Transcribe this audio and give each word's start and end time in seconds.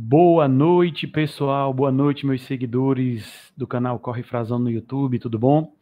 Boa 0.00 0.46
noite, 0.46 1.08
pessoal. 1.08 1.74
Boa 1.74 1.90
noite, 1.90 2.24
meus 2.24 2.42
seguidores 2.42 3.52
do 3.56 3.66
canal 3.66 3.98
Corre 3.98 4.22
Frazão 4.22 4.56
no 4.56 4.70
YouTube, 4.70 5.18
tudo 5.18 5.40
bom? 5.40 5.72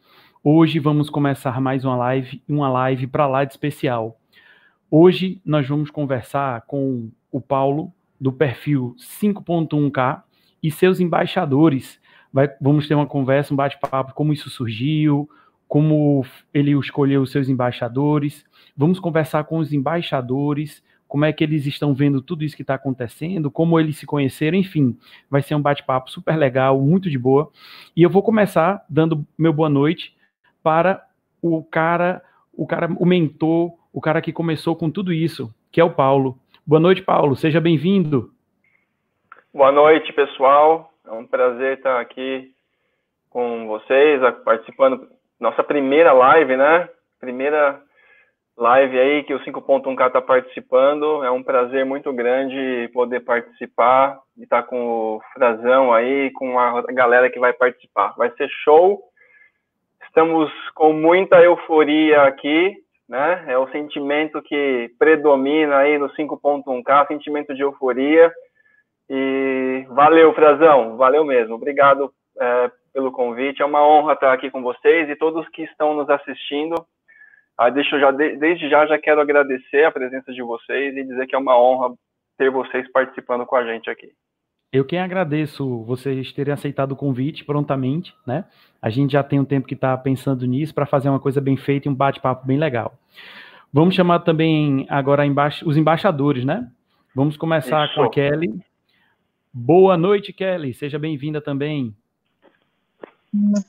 Hoje 0.43 0.79
vamos 0.79 1.11
começar 1.11 1.61
mais 1.61 1.85
uma 1.85 1.95
live, 1.96 2.43
uma 2.49 2.67
live 2.71 3.07
para 3.09 3.27
lá 3.27 3.45
de 3.45 3.53
especial. 3.53 4.19
Hoje 4.91 5.39
nós 5.45 5.69
vamos 5.69 5.91
conversar 5.91 6.63
com 6.63 7.11
o 7.31 7.43
Paulo 7.43 7.93
do 8.19 8.33
perfil 8.33 8.96
5.1K 8.98 10.23
e 10.62 10.71
seus 10.71 10.98
embaixadores. 10.98 12.01
Vai, 12.33 12.48
vamos 12.59 12.89
ter 12.89 12.95
uma 12.95 13.07
conversa, 13.07 13.53
um 13.53 13.57
bate-papo, 13.57 14.14
como 14.14 14.33
isso 14.33 14.48
surgiu, 14.48 15.29
como 15.69 16.25
ele 16.55 16.71
escolheu 16.71 17.21
os 17.21 17.30
seus 17.30 17.51
embaixadores. 17.51 18.46
Vamos 18.75 18.98
conversar 18.98 19.45
com 19.45 19.59
os 19.59 19.75
embaixadores, 19.75 20.83
como 21.09 21.25
é 21.25 21.32
que 21.32 21.45
eles 21.45 21.66
estão 21.66 21.95
vendo 21.95 22.20
tudo 22.20 22.45
isso 22.45 22.57
que 22.57 22.62
está 22.62 22.75
acontecendo, 22.75 23.50
como 23.50 23.79
eles 23.79 23.96
se 23.96 24.07
conheceram, 24.07 24.57
enfim, 24.57 24.99
vai 25.31 25.43
ser 25.43 25.54
um 25.54 25.62
bate-papo 25.62 26.11
super 26.11 26.36
legal, 26.36 26.81
muito 26.81 27.08
de 27.08 27.18
boa. 27.18 27.50
E 27.96 28.03
eu 28.03 28.11
vou 28.11 28.22
começar 28.22 28.85
dando 28.89 29.25
meu 29.39 29.53
boa 29.53 29.68
noite 29.68 30.14
para 30.62 31.03
o 31.40 31.62
cara, 31.62 32.22
o 32.53 32.67
cara, 32.67 32.89
o 32.98 33.06
mentor, 33.06 33.72
o 33.92 34.00
cara 34.00 34.20
que 34.20 34.33
começou 34.33 34.75
com 34.75 34.91
tudo 34.91 35.12
isso, 35.12 35.55
que 35.70 35.81
é 35.81 35.84
o 35.84 35.95
Paulo. 35.95 36.39
Boa 36.67 36.81
noite, 36.81 37.03
Paulo. 37.03 37.36
Seja 37.36 37.61
bem-vindo. 37.61 38.31
Boa 39.55 39.70
noite, 39.70 40.12
pessoal. 40.12 40.92
É 41.06 41.12
um 41.12 41.25
prazer 41.25 41.78
estar 41.78 42.00
aqui 42.00 42.50
com 43.31 43.67
vocês, 43.69 44.20
participando 44.45 45.09
nossa 45.39 45.62
primeira 45.62 46.12
live, 46.12 46.56
né? 46.56 46.89
Primeira 47.20 47.81
live 48.56 48.98
aí 48.98 49.23
que 49.25 49.34
o 49.34 49.41
5.1K 49.41 50.06
está 50.06 50.23
participando. 50.23 51.23
É 51.23 51.31
um 51.31 51.42
prazer 51.42 51.84
muito 51.84 52.12
grande 52.12 52.91
poder 52.92 53.20
participar 53.20 54.19
e 54.37 54.45
estar 54.45 54.62
tá 54.62 54.69
com 54.69 55.17
o 55.17 55.20
Frazão 55.34 55.92
aí, 55.92 56.31
com 56.33 56.59
a 56.59 56.83
galera 56.89 57.31
que 57.31 57.39
vai 57.39 57.53
participar. 57.53 58.15
Vai 58.17 58.31
ser 58.33 58.48
show. 58.65 59.03
Estamos 60.07 60.51
com 60.75 60.93
muita 60.93 61.43
euforia 61.43 62.23
aqui, 62.23 62.75
né? 63.07 63.45
É 63.48 63.59
o 63.59 63.69
sentimento 63.69 64.41
que 64.43 64.91
predomina 64.98 65.77
aí 65.77 65.98
no 65.98 66.09
5.1K, 66.11 67.09
sentimento 67.09 67.55
de 67.55 67.63
euforia. 67.63 68.33
E 69.09 69.87
valeu, 69.91 70.33
Frazão, 70.33 70.97
valeu 70.97 71.25
mesmo. 71.25 71.55
Obrigado 71.55 72.11
é, 72.41 72.70
pelo 72.93 73.13
convite. 73.13 73.61
É 73.61 73.65
uma 73.65 73.87
honra 73.87 74.15
estar 74.15 74.33
aqui 74.33 74.51
com 74.51 74.63
vocês 74.63 75.09
e 75.11 75.17
todos 75.17 75.47
que 75.51 75.63
estão 75.65 75.95
nos 75.95 76.09
assistindo. 76.09 76.75
Ah, 77.59 77.71
deixa 77.71 77.97
eu 77.97 78.01
já, 78.01 78.11
desde 78.11 78.69
já, 78.69 78.87
já 78.87 78.99
quero 78.99 79.21
agradecer 79.21 79.85
a 79.85 79.91
presença 79.91 80.33
de 80.33 80.43
vocês 80.43 80.95
e 80.97 81.05
dizer 81.05 81.27
que 81.27 81.35
é 81.35 81.39
uma 81.39 81.59
honra 81.59 81.95
ter 82.37 82.51
vocês 82.51 82.91
participando 82.93 83.47
com 83.47 83.57
a 83.57 83.65
gente 83.65 83.89
aqui. 83.89 84.13
Eu 84.73 84.85
quem 84.85 84.98
agradeço 84.98 85.85
vocês 85.85 86.33
terem 86.33 86.53
aceitado 86.53 86.93
o 86.93 86.97
convite 86.97 87.45
prontamente, 87.45 88.15
né? 88.27 88.45
A 88.83 88.91
gente 88.91 89.13
já 89.13 89.23
tem 89.23 89.41
um 89.41 89.45
tempo 89.45 89.67
que 89.67 89.75
está 89.75 89.97
pensando 89.97 90.47
nisso 90.47 90.75
para 90.75 90.85
fazer 90.85 91.09
uma 91.09 91.21
coisa 91.21 91.41
bem 91.41 91.57
feita 91.57 91.89
e 91.89 91.91
um 91.91 91.95
bate-papo 91.95 92.47
bem 92.47 92.59
legal. 92.59 92.98
Vamos 93.73 93.95
chamar 93.95 94.20
também 94.20 94.87
agora 94.91 95.23
os 95.65 95.77
embaixadores, 95.77 96.45
né? 96.45 96.70
Vamos 97.15 97.37
começar 97.37 97.87
Isso. 97.87 97.95
com 97.95 98.03
a 98.03 98.11
Kelly. 98.11 98.53
Boa 99.53 99.97
noite, 99.97 100.33
Kelly. 100.33 100.75
Seja 100.75 100.98
bem-vinda 100.98 101.41
também. 101.41 101.97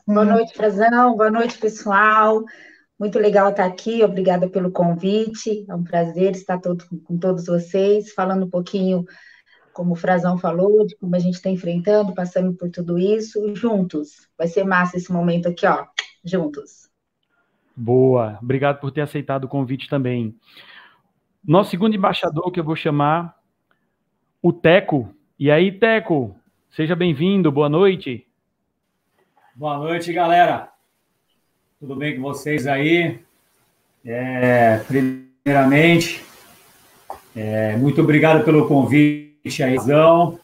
Boa 0.06 0.26
noite, 0.26 0.54
Frazão. 0.54 1.16
Boa 1.16 1.32
noite, 1.32 1.58
pessoal. 1.58 2.44
Muito 3.00 3.20
legal 3.20 3.50
estar 3.52 3.66
aqui, 3.66 4.04
obrigada 4.04 4.50
pelo 4.50 4.72
convite. 4.72 5.66
É 5.70 5.76
um 5.76 5.84
prazer 5.84 6.32
estar 6.32 6.60
todo, 6.60 6.84
com 7.04 7.18
todos 7.18 7.46
vocês, 7.46 8.12
falando 8.12 8.46
um 8.46 8.50
pouquinho, 8.50 9.06
como 9.72 9.94
o 9.94 9.96
Frazão 9.96 10.38
falou, 10.40 10.86
de 10.86 10.96
como 10.96 11.16
a 11.16 11.20
gente 11.20 11.36
está 11.36 11.50
enfrentando, 11.50 12.16
passando 12.16 12.54
por 12.54 12.72
tudo 12.72 12.98
isso, 12.98 13.56
juntos. 13.56 14.28
Vai 14.36 14.48
ser 14.48 14.64
massa 14.64 14.98
esse 14.98 15.12
momento 15.12 15.48
aqui, 15.48 15.68
ó, 15.68 15.86
juntos. 16.26 16.90
Boa, 17.76 18.40
obrigado 18.42 18.80
por 18.80 18.90
ter 18.90 19.02
aceitado 19.02 19.44
o 19.44 19.48
convite 19.48 19.88
também. 19.88 20.36
Nosso 21.46 21.70
segundo 21.70 21.96
embaixador, 21.96 22.52
que 22.52 22.60
eu 22.60 22.64
vou 22.64 22.76
chamar, 22.76 23.38
o 24.42 24.52
Teco. 24.52 25.14
E 25.38 25.52
aí, 25.52 25.72
Teco, 25.72 26.36
seja 26.72 26.96
bem-vindo, 26.96 27.52
boa 27.52 27.70
noite. 27.70 28.26
Boa 29.56 29.78
noite, 29.78 30.12
galera. 30.12 30.77
Tudo 31.80 31.96
bem 31.96 32.16
com 32.16 32.24
vocês 32.24 32.66
aí? 32.66 33.20
É, 34.04 34.80
primeiramente, 34.80 36.26
é, 37.36 37.78
muito 37.78 38.02
obrigado 38.02 38.44
pelo 38.44 38.68
convite, 38.68 39.62
Aizão. 39.62 40.40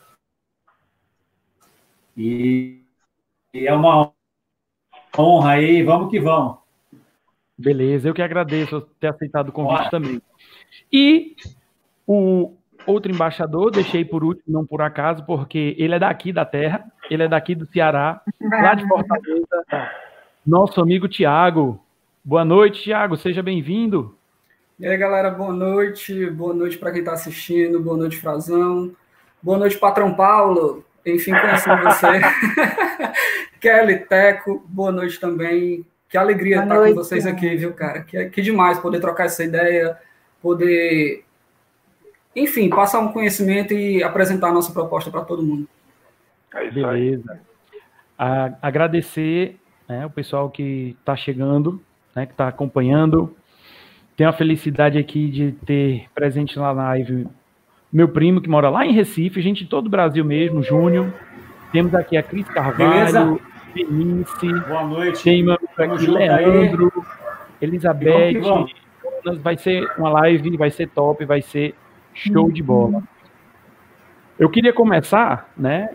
E, 2.15 2.83
e 3.51 3.65
é 3.65 3.73
uma 3.73 4.11
honra 5.17 5.53
aí, 5.53 5.81
vamos 5.81 6.11
que 6.11 6.19
vamos. 6.19 6.59
Beleza, 7.57 8.07
eu 8.07 8.13
que 8.13 8.21
agradeço 8.21 8.81
ter 8.99 9.07
aceitado 9.07 9.49
o 9.49 9.51
convite 9.51 9.89
também. 9.89 10.21
E 10.91 11.35
o 12.05 12.53
outro 12.85 13.11
embaixador, 13.11 13.71
deixei 13.71 14.05
por 14.05 14.23
último, 14.23 14.45
não 14.53 14.67
por 14.67 14.83
acaso, 14.83 15.25
porque 15.25 15.75
ele 15.79 15.95
é 15.95 15.99
daqui 15.99 16.31
da 16.31 16.45
terra, 16.45 16.85
ele 17.09 17.23
é 17.23 17.27
daqui 17.27 17.55
do 17.55 17.65
Ceará, 17.65 18.21
lá 18.39 18.75
de 18.75 18.87
Fortaleza 18.87 19.65
nosso 20.45 20.81
amigo 20.81 21.07
Tiago. 21.07 21.79
Boa 22.23 22.43
noite, 22.43 22.83
Tiago, 22.83 23.17
seja 23.17 23.41
bem-vindo. 23.41 24.17
E 24.79 24.85
aí, 24.85 24.97
galera, 24.97 25.29
boa 25.29 25.53
noite. 25.53 26.29
Boa 26.29 26.53
noite 26.53 26.77
para 26.77 26.91
quem 26.91 26.99
está 26.99 27.13
assistindo, 27.13 27.79
boa 27.79 27.97
noite, 27.97 28.17
Frazão. 28.17 28.91
Boa 29.41 29.57
noite, 29.57 29.77
Patrão 29.77 30.13
Paulo. 30.13 30.85
Enfim, 31.05 31.31
conhecendo 31.31 31.83
você. 31.83 32.07
Kelly, 33.59 33.99
Teco, 33.99 34.63
boa 34.67 34.91
noite 34.91 35.19
também. 35.19 35.85
Que 36.09 36.17
alegria 36.17 36.57
boa 36.57 36.65
estar 36.65 36.75
noite, 36.75 36.95
com 36.95 37.03
vocês 37.03 37.25
aqui, 37.25 37.55
viu, 37.55 37.73
cara? 37.73 38.03
Que, 38.03 38.25
que 38.29 38.41
demais 38.41 38.79
poder 38.79 38.99
trocar 38.99 39.25
essa 39.25 39.43
ideia, 39.43 39.97
poder, 40.41 41.23
enfim, 42.35 42.69
passar 42.69 42.99
um 42.99 43.11
conhecimento 43.11 43.73
e 43.73 44.03
apresentar 44.03 44.49
a 44.49 44.53
nossa 44.53 44.71
proposta 44.71 45.09
para 45.09 45.21
todo 45.21 45.41
mundo. 45.41 45.67
É 46.53 46.69
Beleza. 46.69 47.41
A, 48.17 48.53
agradecer 48.61 49.57
né, 49.87 50.05
o 50.05 50.09
pessoal 50.09 50.49
que 50.49 50.95
está 50.99 51.15
chegando, 51.15 51.81
né, 52.15 52.25
que 52.25 52.33
está 52.33 52.47
acompanhando. 52.47 53.35
Tenho 54.15 54.29
a 54.29 54.33
felicidade 54.33 54.97
aqui 54.97 55.29
de 55.29 55.51
ter 55.65 56.05
presente 56.13 56.57
na 56.57 56.71
live 56.71 57.27
meu 57.93 58.07
primo 58.09 58.41
que 58.41 58.49
mora 58.49 58.71
lá 58.71 58.83
em 58.83 58.91
Recife, 58.91 59.39
gente 59.39 59.63
de 59.63 59.69
todo 59.69 59.85
o 59.85 59.89
Brasil 59.89 60.25
mesmo, 60.25 60.63
Júnior. 60.63 61.13
Temos 61.71 61.93
aqui 61.93 62.17
a 62.17 62.23
Cris 62.23 62.47
Carvalho, 62.47 63.39
Denise. 63.75 64.61
Boa 64.67 64.83
noite. 64.83 65.23
Tem 65.23 65.43
meu 65.43 65.53
aqui 65.53 66.07
Leandro, 66.07 66.91
aí. 66.95 67.03
Elizabeth. 67.61 68.41
Vai 69.43 69.55
ser 69.57 69.87
uma 69.95 70.09
live, 70.09 70.57
vai 70.57 70.71
ser 70.71 70.89
top, 70.89 71.23
vai 71.23 71.43
ser 71.43 71.75
show 72.15 72.51
de 72.51 72.63
bola. 72.63 73.03
Eu 74.39 74.49
queria 74.49 74.73
começar, 74.73 75.51
né, 75.55 75.91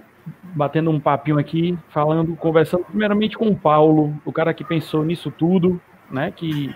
batendo 0.55 0.91
um 0.91 1.00
papinho 1.00 1.39
aqui, 1.39 1.78
falando, 1.91 2.34
conversando 2.37 2.84
primeiramente 2.84 3.37
com 3.37 3.49
o 3.49 3.56
Paulo, 3.56 4.15
o 4.25 4.33
cara 4.33 4.55
que 4.55 4.65
pensou 4.65 5.05
nisso 5.05 5.31
tudo, 5.31 5.81
né, 6.11 6.33
que 6.34 6.75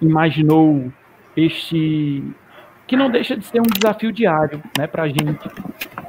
imaginou 0.00 0.92
este 1.36 2.22
que 2.86 2.96
não 2.96 3.10
deixa 3.10 3.36
de 3.36 3.44
ser 3.44 3.60
um 3.60 3.64
desafio 3.64 4.12
diário, 4.12 4.62
né, 4.76 4.86
pra 4.86 5.08
gente. 5.08 5.48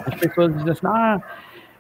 As 0.06 0.16
pessoas 0.16 0.54
dizem 0.54 0.72
assim: 0.72 0.88
"Ah, 0.88 1.22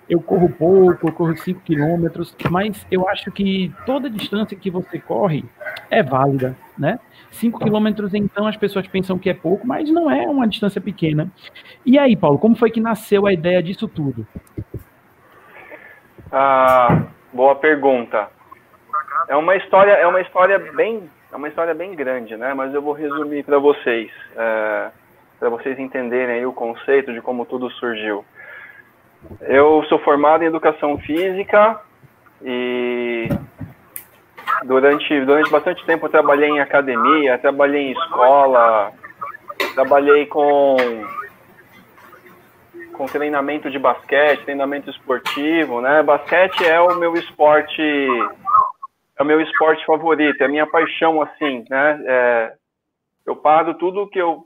eu 0.09 0.21
corro 0.21 0.49
pouco, 0.49 1.07
eu 1.07 1.11
corro 1.11 1.35
5 1.35 1.61
quilômetros", 1.61 2.35
mas 2.49 2.85
eu 2.89 3.07
acho 3.09 3.31
que 3.31 3.73
toda 3.85 4.09
distância 4.09 4.55
que 4.55 4.69
você 4.69 4.99
corre 4.99 5.43
é 5.89 6.01
válida, 6.01 6.55
né? 6.77 6.99
5 7.31 7.59
quilômetros, 7.59 8.13
então, 8.13 8.45
as 8.47 8.55
pessoas 8.55 8.87
pensam 8.87 9.17
que 9.17 9.29
é 9.29 9.33
pouco, 9.33 9.65
mas 9.67 9.89
não 9.89 10.09
é 10.09 10.27
uma 10.27 10.47
distância 10.47 10.79
pequena. 10.79 11.31
E 11.85 11.97
aí, 11.97 12.15
Paulo, 12.15 12.37
como 12.37 12.55
foi 12.55 12.69
que 12.69 12.79
nasceu 12.79 13.25
a 13.25 13.33
ideia 13.33 13.61
disso 13.61 13.87
tudo? 13.87 14.25
Ah, 16.35 17.03
boa 17.31 17.53
pergunta. 17.53 18.27
É 19.27 19.35
uma 19.35 19.55
história, 19.55 19.91
é 19.91 20.07
uma 20.07 20.19
história 20.19 20.57
bem, 20.57 21.07
é 21.31 21.35
uma 21.35 21.47
história 21.47 21.75
bem 21.75 21.93
grande, 21.93 22.35
né? 22.35 22.55
Mas 22.55 22.73
eu 22.73 22.81
vou 22.81 22.93
resumir 22.93 23.43
para 23.43 23.59
vocês, 23.59 24.11
é, 24.35 24.89
para 25.39 25.49
vocês 25.49 25.77
entenderem 25.77 26.43
o 26.47 26.51
conceito 26.51 27.13
de 27.13 27.21
como 27.21 27.45
tudo 27.45 27.69
surgiu. 27.73 28.25
Eu 29.41 29.85
sou 29.87 29.99
formado 29.99 30.43
em 30.43 30.47
educação 30.47 30.97
física 30.97 31.79
e 32.41 33.29
durante 34.63 35.23
durante 35.25 35.51
bastante 35.51 35.85
tempo 35.85 36.09
trabalhei 36.09 36.49
em 36.49 36.59
academia, 36.59 37.37
trabalhei 37.37 37.89
em 37.89 37.91
escola, 37.91 38.91
trabalhei 39.75 40.25
com 40.25 40.77
com 42.93 43.05
treinamento 43.05 43.69
de 43.69 43.77
basquete, 43.77 44.43
treinamento 44.43 44.89
esportivo, 44.89 45.81
né? 45.81 46.01
Basquete 46.03 46.65
é 46.65 46.79
o 46.79 46.95
meu 46.95 47.13
esporte, 47.15 47.81
é 47.81 49.21
o 49.21 49.25
meu 49.25 49.41
esporte 49.41 49.85
favorito, 49.85 50.41
é 50.41 50.45
a 50.45 50.49
minha 50.49 50.67
paixão, 50.67 51.21
assim, 51.21 51.65
né? 51.69 52.03
É, 52.05 52.53
eu 53.25 53.35
paro 53.35 53.73
tudo 53.73 54.07
que 54.07 54.19
eu 54.19 54.45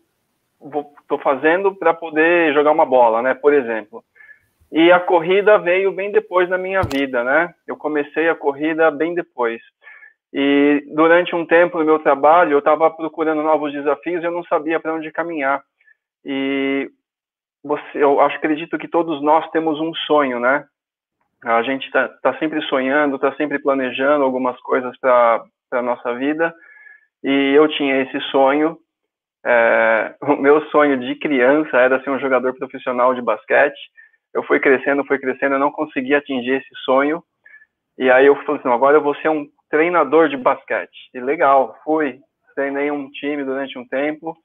estou 1.02 1.20
fazendo 1.20 1.76
para 1.76 1.94
poder 1.94 2.54
jogar 2.54 2.72
uma 2.72 2.86
bola, 2.86 3.22
né? 3.22 3.34
Por 3.34 3.54
exemplo. 3.54 4.04
E 4.72 4.92
a 4.92 5.00
corrida 5.00 5.58
veio 5.58 5.92
bem 5.92 6.12
depois 6.12 6.50
na 6.50 6.58
minha 6.58 6.82
vida, 6.82 7.24
né? 7.24 7.54
Eu 7.66 7.78
comecei 7.78 8.28
a 8.28 8.36
corrida 8.36 8.90
bem 8.92 9.14
depois. 9.14 9.62
E 10.34 10.84
durante 10.94 11.34
um 11.36 11.46
tempo 11.46 11.78
no 11.78 11.86
meu 11.86 12.00
trabalho, 12.00 12.54
eu 12.54 12.60
estava 12.60 12.90
procurando 12.90 13.42
novos 13.42 13.72
desafios 13.72 14.22
e 14.22 14.26
eu 14.26 14.32
não 14.32 14.44
sabia 14.44 14.80
para 14.80 14.94
onde 14.94 15.12
caminhar. 15.12 15.64
E 16.26 16.90
você, 17.63 17.83
eu 17.95 18.19
acho, 18.21 18.38
acredito 18.38 18.77
que 18.77 18.88
todos 18.88 19.21
nós 19.21 19.50
temos 19.51 19.80
um 19.80 19.94
sonho, 19.94 20.39
né? 20.39 20.65
A 21.44 21.62
gente 21.63 21.86
está 21.86 22.09
tá 22.21 22.38
sempre 22.39 22.62
sonhando, 22.63 23.15
está 23.15 23.33
sempre 23.36 23.59
planejando 23.59 24.24
algumas 24.24 24.59
coisas 24.62 24.98
para 25.00 25.44
a 25.71 25.81
nossa 25.81 26.13
vida. 26.15 26.54
E 27.24 27.54
eu 27.56 27.68
tinha 27.68 28.01
esse 28.01 28.19
sonho. 28.31 28.77
É, 29.45 30.15
o 30.21 30.36
meu 30.36 30.62
sonho 30.69 30.98
de 30.98 31.15
criança 31.15 31.77
era 31.77 32.01
ser 32.04 32.09
um 32.09 32.19
jogador 32.19 32.54
profissional 32.56 33.13
de 33.13 33.21
basquete. 33.21 33.80
Eu 34.33 34.44
fui 34.44 34.59
crescendo, 34.59 35.06
fui 35.06 35.19
crescendo, 35.19 35.56
eu 35.56 35.59
não 35.59 35.71
consegui 35.71 36.13
atingir 36.15 36.56
esse 36.56 36.75
sonho. 36.83 37.24
E 37.98 38.09
aí 38.12 38.25
eu 38.25 38.36
falei 38.44 38.59
assim, 38.59 38.69
agora 38.69 38.98
eu 38.98 39.01
vou 39.01 39.15
ser 39.15 39.30
um 39.30 39.48
treinador 39.69 40.30
de 40.30 40.38
basquete. 40.38 41.09
E 41.13 41.19
legal, 41.19 41.75
fui, 41.83 42.19
treinei 42.56 42.92
um 42.92 43.09
time 43.12 43.44
durante 43.44 43.77
um 43.77 43.88
tempo, 43.88 44.36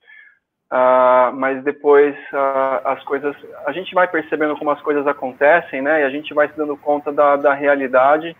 uh, 0.72 1.36
mas 1.36 1.62
depois 1.62 2.16
uh, 2.32 2.88
as 2.88 3.04
coisas, 3.04 3.36
a 3.66 3.72
gente 3.72 3.94
vai 3.94 4.08
percebendo 4.08 4.56
como 4.56 4.70
as 4.70 4.80
coisas 4.80 5.06
acontecem, 5.06 5.82
né? 5.82 6.00
E 6.00 6.04
a 6.04 6.10
gente 6.10 6.32
vai 6.32 6.48
se 6.48 6.56
dando 6.56 6.76
conta 6.76 7.12
da, 7.12 7.36
da 7.36 7.52
realidade. 7.52 8.34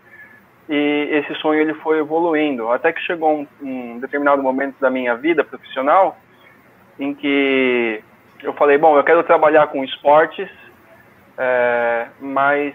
E 0.67 1.09
esse 1.11 1.35
sonho 1.35 1.61
ele 1.61 1.73
foi 1.75 1.99
evoluindo, 1.99 2.71
até 2.71 2.91
que 2.91 3.01
chegou 3.01 3.31
um, 3.31 3.47
um 3.61 3.99
determinado 3.99 4.41
momento 4.41 4.75
da 4.79 4.89
minha 4.89 5.13
vida 5.15 5.43
profissional 5.43 6.17
em 6.97 7.13
que 7.13 8.01
eu 8.41 8.53
falei, 8.53 8.77
bom, 8.77 8.97
eu 8.97 9.03
quero 9.03 9.23
trabalhar 9.23 9.67
com 9.67 9.83
esportes, 9.83 10.49
é, 11.37 12.07
mas 12.19 12.73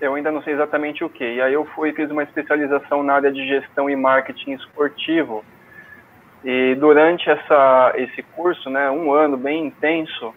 eu 0.00 0.14
ainda 0.14 0.30
não 0.30 0.42
sei 0.42 0.54
exatamente 0.54 1.02
o 1.04 1.08
que. 1.08 1.24
E 1.24 1.40
aí 1.40 1.52
eu 1.52 1.64
fui 1.74 1.92
fiz 1.92 2.10
uma 2.10 2.22
especialização 2.22 3.02
na 3.02 3.14
área 3.14 3.32
de 3.32 3.46
gestão 3.46 3.88
e 3.88 3.96
marketing 3.96 4.52
esportivo. 4.52 5.44
E 6.48 6.76
durante 6.76 7.28
essa 7.28 7.92
esse 7.96 8.22
curso, 8.22 8.70
né, 8.70 8.88
um 8.88 9.12
ano 9.12 9.36
bem 9.36 9.66
intenso, 9.66 10.32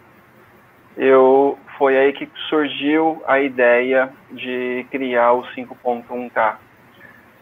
eu 0.96 1.56
foi 1.78 1.96
aí 1.96 2.12
que 2.12 2.28
surgiu 2.48 3.22
a 3.28 3.38
ideia 3.38 4.10
de 4.32 4.84
criar 4.90 5.34
o 5.34 5.44
5.1K. 5.54 6.56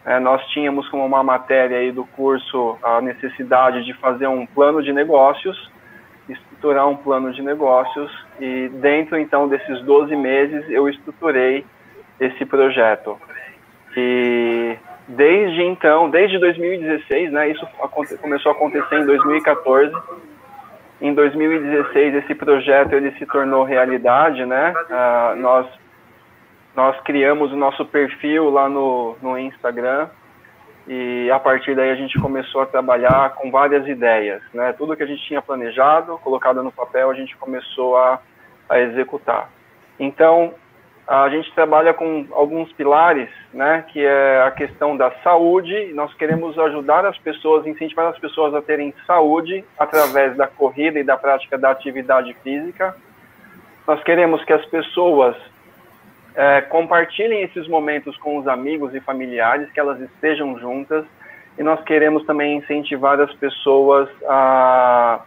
É, 0.05 0.19
nós 0.19 0.45
tínhamos 0.49 0.87
como 0.89 1.03
uma 1.03 1.23
matéria 1.23 1.79
aí 1.79 1.91
do 1.91 2.05
curso 2.05 2.77
a 2.83 3.01
necessidade 3.01 3.83
de 3.83 3.93
fazer 3.95 4.27
um 4.27 4.45
plano 4.45 4.83
de 4.83 4.93
negócios, 4.93 5.71
estruturar 6.29 6.87
um 6.87 6.95
plano 6.95 7.33
de 7.33 7.41
negócios 7.41 8.11
e 8.39 8.69
dentro 8.69 9.17
então 9.17 9.47
desses 9.47 9.81
12 9.81 10.15
meses 10.15 10.69
eu 10.69 10.87
estruturei 10.87 11.65
esse 12.19 12.45
projeto. 12.45 13.19
E 13.97 14.77
desde 15.09 15.63
então, 15.63 16.09
desde 16.09 16.37
2016, 16.37 17.31
né, 17.31 17.49
isso 17.49 17.67
começou 18.21 18.51
a 18.51 18.55
acontecer 18.55 18.99
em 18.99 19.05
2014. 19.05 19.93
Em 21.01 21.13
2016 21.13 22.15
esse 22.15 22.35
projeto 22.35 22.93
ele 22.93 23.11
se 23.17 23.25
tornou 23.25 23.63
realidade, 23.63 24.45
né? 24.45 24.73
Nós 25.37 25.65
nós 26.75 26.99
criamos 27.01 27.51
o 27.51 27.55
nosso 27.55 27.85
perfil 27.85 28.49
lá 28.49 28.69
no, 28.69 29.17
no 29.21 29.37
Instagram 29.37 30.07
e 30.87 31.29
a 31.31 31.39
partir 31.39 31.75
daí 31.75 31.89
a 31.89 31.95
gente 31.95 32.19
começou 32.19 32.61
a 32.61 32.65
trabalhar 32.65 33.33
com 33.35 33.49
várias 33.49 33.87
ideias, 33.87 34.41
né? 34.53 34.73
Tudo 34.73 34.95
que 34.95 35.03
a 35.03 35.07
gente 35.07 35.23
tinha 35.25 35.41
planejado, 35.41 36.17
colocado 36.19 36.61
no 36.61 36.71
papel, 36.71 37.09
a 37.09 37.13
gente 37.15 37.35
começou 37.37 37.97
a, 37.97 38.19
a 38.69 38.79
executar. 38.79 39.49
Então, 39.99 40.53
a 41.09 41.27
gente 41.27 41.51
trabalha 41.55 41.91
com 41.91 42.27
alguns 42.31 42.71
pilares, 42.73 43.29
né, 43.51 43.83
que 43.87 44.05
é 44.05 44.43
a 44.43 44.51
questão 44.51 44.95
da 44.95 45.09
saúde. 45.23 45.91
Nós 45.95 46.13
queremos 46.13 46.57
ajudar 46.59 47.03
as 47.03 47.17
pessoas, 47.17 47.65
incentivar 47.65 48.05
as 48.05 48.19
pessoas 48.19 48.53
a 48.53 48.61
terem 48.61 48.93
saúde 49.07 49.65
através 49.79 50.37
da 50.37 50.45
corrida 50.45 50.99
e 50.99 51.03
da 51.03 51.17
prática 51.17 51.57
da 51.57 51.71
atividade 51.71 52.35
física. 52.43 52.95
Nós 53.87 54.03
queremos 54.03 54.43
que 54.45 54.53
as 54.53 54.63
pessoas 54.67 55.35
é, 56.35 56.61
compartilhem 56.61 57.41
esses 57.41 57.67
momentos 57.67 58.15
com 58.17 58.37
os 58.37 58.47
amigos 58.47 58.93
e 58.93 58.99
familiares, 58.99 59.71
que 59.71 59.79
elas 59.79 59.99
estejam 59.99 60.59
juntas. 60.59 61.05
E 61.57 61.63
nós 61.63 61.83
queremos 61.85 62.23
também 62.27 62.57
incentivar 62.57 63.19
as 63.19 63.33
pessoas 63.33 64.07
a 64.27 65.21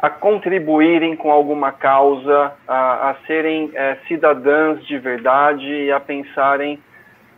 a 0.00 0.08
contribuírem 0.08 1.16
com 1.16 1.30
alguma 1.32 1.72
causa, 1.72 2.52
a, 2.66 3.10
a 3.10 3.14
serem 3.26 3.70
é, 3.74 3.96
cidadãs 4.06 4.84
de 4.86 4.96
verdade 4.98 5.66
e 5.66 5.90
a 5.90 5.98
pensarem 5.98 6.78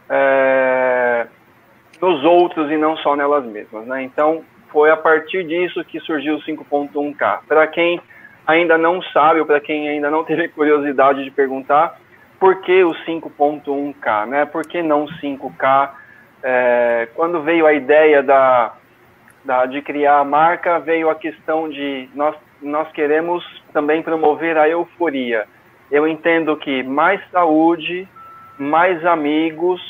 é, 0.08 1.26
nos 2.00 2.22
outros 2.22 2.70
e 2.70 2.76
não 2.76 2.96
só 2.98 3.16
nelas 3.16 3.46
mesmas. 3.46 3.86
Né? 3.86 4.02
Então, 4.02 4.44
foi 4.70 4.90
a 4.90 4.96
partir 4.96 5.44
disso 5.44 5.82
que 5.84 5.98
surgiu 6.00 6.36
o 6.36 6.42
5.1K. 6.42 7.40
Para 7.48 7.66
quem 7.66 8.00
ainda 8.46 8.76
não 8.76 9.00
sabe, 9.04 9.40
ou 9.40 9.46
para 9.46 9.60
quem 9.60 9.88
ainda 9.88 10.10
não 10.10 10.22
teve 10.24 10.48
curiosidade 10.52 11.24
de 11.24 11.30
perguntar, 11.30 11.98
por 12.38 12.60
que 12.60 12.84
o 12.84 12.90
5.1K? 12.90 14.26
Né? 14.26 14.44
Por 14.44 14.66
que 14.66 14.82
não 14.82 15.06
5K? 15.06 15.90
É, 16.42 17.08
quando 17.14 17.42
veio 17.42 17.66
a 17.66 17.72
ideia 17.72 18.22
da, 18.22 18.72
da, 19.44 19.66
de 19.66 19.80
criar 19.80 20.18
a 20.18 20.24
marca, 20.24 20.78
veio 20.78 21.08
a 21.08 21.14
questão 21.14 21.68
de 21.68 22.08
nós 22.14 22.34
nós 22.62 22.90
queremos 22.92 23.44
também 23.72 24.02
promover 24.02 24.56
a 24.56 24.68
euforia. 24.68 25.46
Eu 25.90 26.06
entendo 26.06 26.56
que 26.56 26.82
mais 26.82 27.20
saúde, 27.30 28.06
mais 28.58 29.04
amigos, 29.04 29.80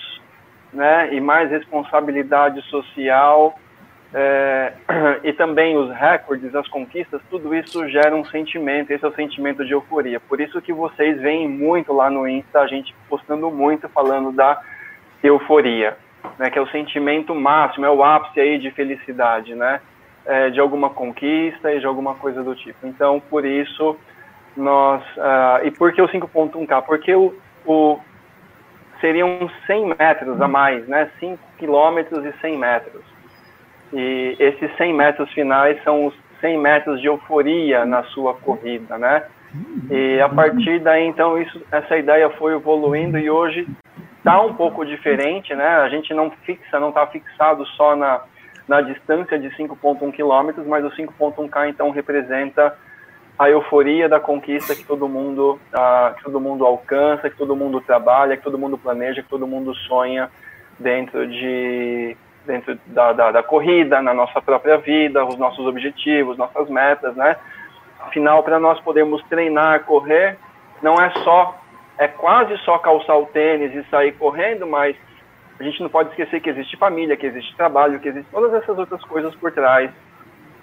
né, 0.73 1.13
e 1.13 1.21
mais 1.21 1.51
responsabilidade 1.51 2.63
social, 2.63 3.59
é, 4.13 4.73
e 5.23 5.33
também 5.33 5.77
os 5.77 5.91
recordes, 5.95 6.55
as 6.55 6.67
conquistas, 6.69 7.21
tudo 7.29 7.55
isso 7.55 7.89
gera 7.89 8.15
um 8.15 8.25
sentimento, 8.25 8.91
esse 8.91 9.05
é 9.05 9.09
o 9.09 9.15
sentimento 9.15 9.65
de 9.65 9.73
euforia. 9.73 10.21
Por 10.21 10.41
isso 10.41 10.61
que 10.61 10.73
vocês 10.73 11.21
veem 11.21 11.49
muito 11.49 11.93
lá 11.93 12.11
no 12.11 12.27
Insta, 12.27 12.61
a 12.61 12.67
gente 12.67 12.95
postando 13.09 13.51
muito 13.51 13.89
falando 13.89 14.33
da 14.33 14.61
euforia, 15.23 15.97
né, 16.39 16.51
que 16.51 16.59
é 16.59 16.63
o 16.63 16.69
sentimento 16.69 17.35
máximo, 17.35 17.87
é 17.87 17.91
o 17.91 18.03
ápice 18.03 18.41
aí 18.41 18.59
de 18.59 18.71
felicidade, 18.71 19.55
né? 19.55 19.81
É, 20.27 20.51
de 20.51 20.61
alguma 20.61 20.91
conquista 20.91 21.73
e 21.73 21.81
de 21.81 21.87
alguma 21.87 22.15
coisa 22.15 22.43
do 22.43 22.55
tipo. 22.55 22.87
Então, 22.87 23.21
por 23.21 23.45
isso, 23.45 23.97
nós. 24.57 25.03
Uh, 25.17 25.67
e 25.67 25.71
por 25.71 25.93
que 25.93 26.03
o 26.03 26.09
5.1K? 26.09 26.83
Porque 26.83 27.15
o, 27.15 27.35
o, 27.67 27.99
seriam 29.01 29.51
100 29.67 29.95
metros 29.99 30.41
a 30.41 30.49
mais, 30.49 30.87
né? 30.87 31.11
5 31.19 31.39
quilômetros 31.59 32.25
e 32.25 32.33
100 32.41 32.59
metros. 32.59 33.03
E 33.93 34.37
esses 34.39 34.75
100 34.77 34.95
metros 34.95 35.33
finais 35.33 35.83
são 35.83 36.07
os 36.07 36.15
100 36.41 36.59
metros 36.59 37.01
de 37.01 37.07
euforia 37.07 37.85
na 37.85 38.03
sua 38.05 38.35
corrida, 38.35 38.97
né? 38.99 39.25
E 39.91 40.21
a 40.21 40.29
partir 40.29 40.79
daí, 40.79 41.07
então, 41.07 41.41
isso, 41.41 41.61
essa 41.73 41.97
ideia 41.97 42.31
foi 42.31 42.55
evoluindo 42.55 43.19
e 43.19 43.29
hoje 43.29 43.67
está 44.19 44.41
um 44.41 44.55
pouco 44.55 44.85
diferente, 44.85 45.55
né? 45.55 45.67
A 45.67 45.89
gente 45.89 46.15
não 46.15 46.31
fixa, 46.31 46.79
não 46.79 46.91
está 46.91 47.07
fixado 47.07 47.67
só 47.67 47.97
na, 47.97 48.21
na 48.71 48.81
distância 48.81 49.37
de 49.37 49.49
5,1 49.57 50.13
quilômetros, 50.13 50.65
mas 50.65 50.85
o 50.85 50.91
5,1K 50.91 51.71
então 51.71 51.91
representa 51.91 52.79
a 53.37 53.51
euforia 53.51 54.09
da 54.09 54.21
conquista 54.21 54.77
que 54.77 54.85
todo 54.85 55.09
mundo 55.09 55.59
uh, 55.75 56.15
que 56.15 56.23
todo 56.23 56.39
mundo 56.39 56.65
alcança, 56.65 57.29
que 57.29 57.37
todo 57.37 57.57
mundo 57.57 57.81
trabalha, 57.81 58.37
que 58.37 58.45
todo 58.45 58.57
mundo 58.57 58.79
planeja, 58.79 59.25
que 59.25 59.29
todo 59.29 59.45
mundo 59.45 59.75
sonha 59.75 60.31
dentro 60.79 61.27
de 61.27 62.17
dentro 62.47 62.79
da, 62.87 63.13
da, 63.13 63.33
da 63.33 63.43
corrida, 63.43 64.01
na 64.01 64.15
nossa 64.15 64.41
própria 64.41 64.77
vida, 64.77 65.25
os 65.25 65.37
nossos 65.37 65.67
objetivos, 65.67 66.39
nossas 66.39 66.71
metas, 66.71 67.17
né? 67.17 67.37
Afinal, 67.99 68.45
para 68.45 68.61
nós 68.61 68.79
podermos 68.81 69.21
treinar, 69.25 69.81
correr, 69.81 70.39
não 70.81 70.95
é 70.95 71.11
só 71.25 71.59
é 71.99 72.07
quase 72.07 72.57
só 72.59 72.79
calçar 72.79 73.19
o 73.19 73.27
tênis 73.27 73.75
e 73.75 73.83
sair 73.91 74.13
correndo, 74.13 74.65
mas 74.65 74.95
a 75.61 75.63
gente 75.63 75.83
não 75.83 75.91
pode 75.91 76.09
esquecer 76.09 76.41
que 76.41 76.49
existe 76.49 76.77
família, 76.79 77.17
que 77.19 77.27
existe 77.27 77.55
trabalho, 77.55 78.01
que 78.01 78.09
existem 78.09 78.33
todas 78.33 78.55
essas 78.55 78.79
outras 78.79 79.05
coisas 79.05 79.35
por 79.35 79.53
trás 79.53 79.91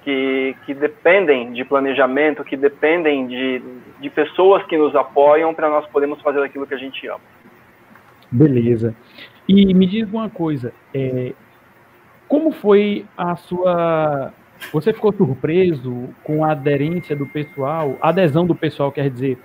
que, 0.03 0.55
que 0.65 0.73
dependem 0.73 1.53
de 1.53 1.63
planejamento, 1.63 2.43
que 2.43 2.57
dependem 2.57 3.27
de, 3.27 3.61
de 3.99 4.09
pessoas 4.09 4.63
que 4.63 4.75
nos 4.75 4.95
apoiam 4.95 5.53
para 5.53 5.69
nós 5.69 5.85
podermos 5.87 6.19
fazer 6.21 6.41
aquilo 6.41 6.65
que 6.65 6.73
a 6.73 6.77
gente 6.77 7.07
ama. 7.07 7.19
Beleza. 8.31 8.95
E 9.47 9.71
me 9.73 9.85
diz 9.85 10.09
uma 10.11 10.29
coisa, 10.29 10.73
é, 10.93 11.33
como 12.27 12.51
foi 12.51 13.05
a 13.15 13.35
sua. 13.35 14.33
Você 14.73 14.91
ficou 14.91 15.13
surpreso 15.13 16.09
com 16.23 16.43
a 16.43 16.53
aderência 16.53 17.15
do 17.15 17.27
pessoal, 17.27 17.95
a 18.01 18.09
adesão 18.09 18.47
do 18.47 18.55
pessoal, 18.55 18.91
quer 18.91 19.11
dizer, 19.11 19.37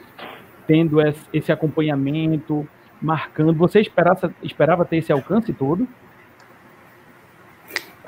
tendo 0.66 0.98
esse 1.34 1.52
acompanhamento, 1.52 2.66
marcando. 3.02 3.52
Você 3.54 3.80
esperava, 3.80 4.32
esperava 4.42 4.84
ter 4.84 4.98
esse 4.98 5.12
alcance 5.12 5.52
todo? 5.52 5.86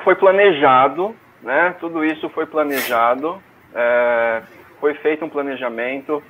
Foi 0.02 0.14
planejado, 0.14 1.14
né? 1.42 1.74
Tudo 1.80 2.04
isso 2.04 2.28
foi 2.28 2.46
planejado, 2.46 3.42
é, 3.74 4.42
foi 4.80 4.94
feito 4.94 5.24
um 5.24 5.28
planejamento. 5.28 6.22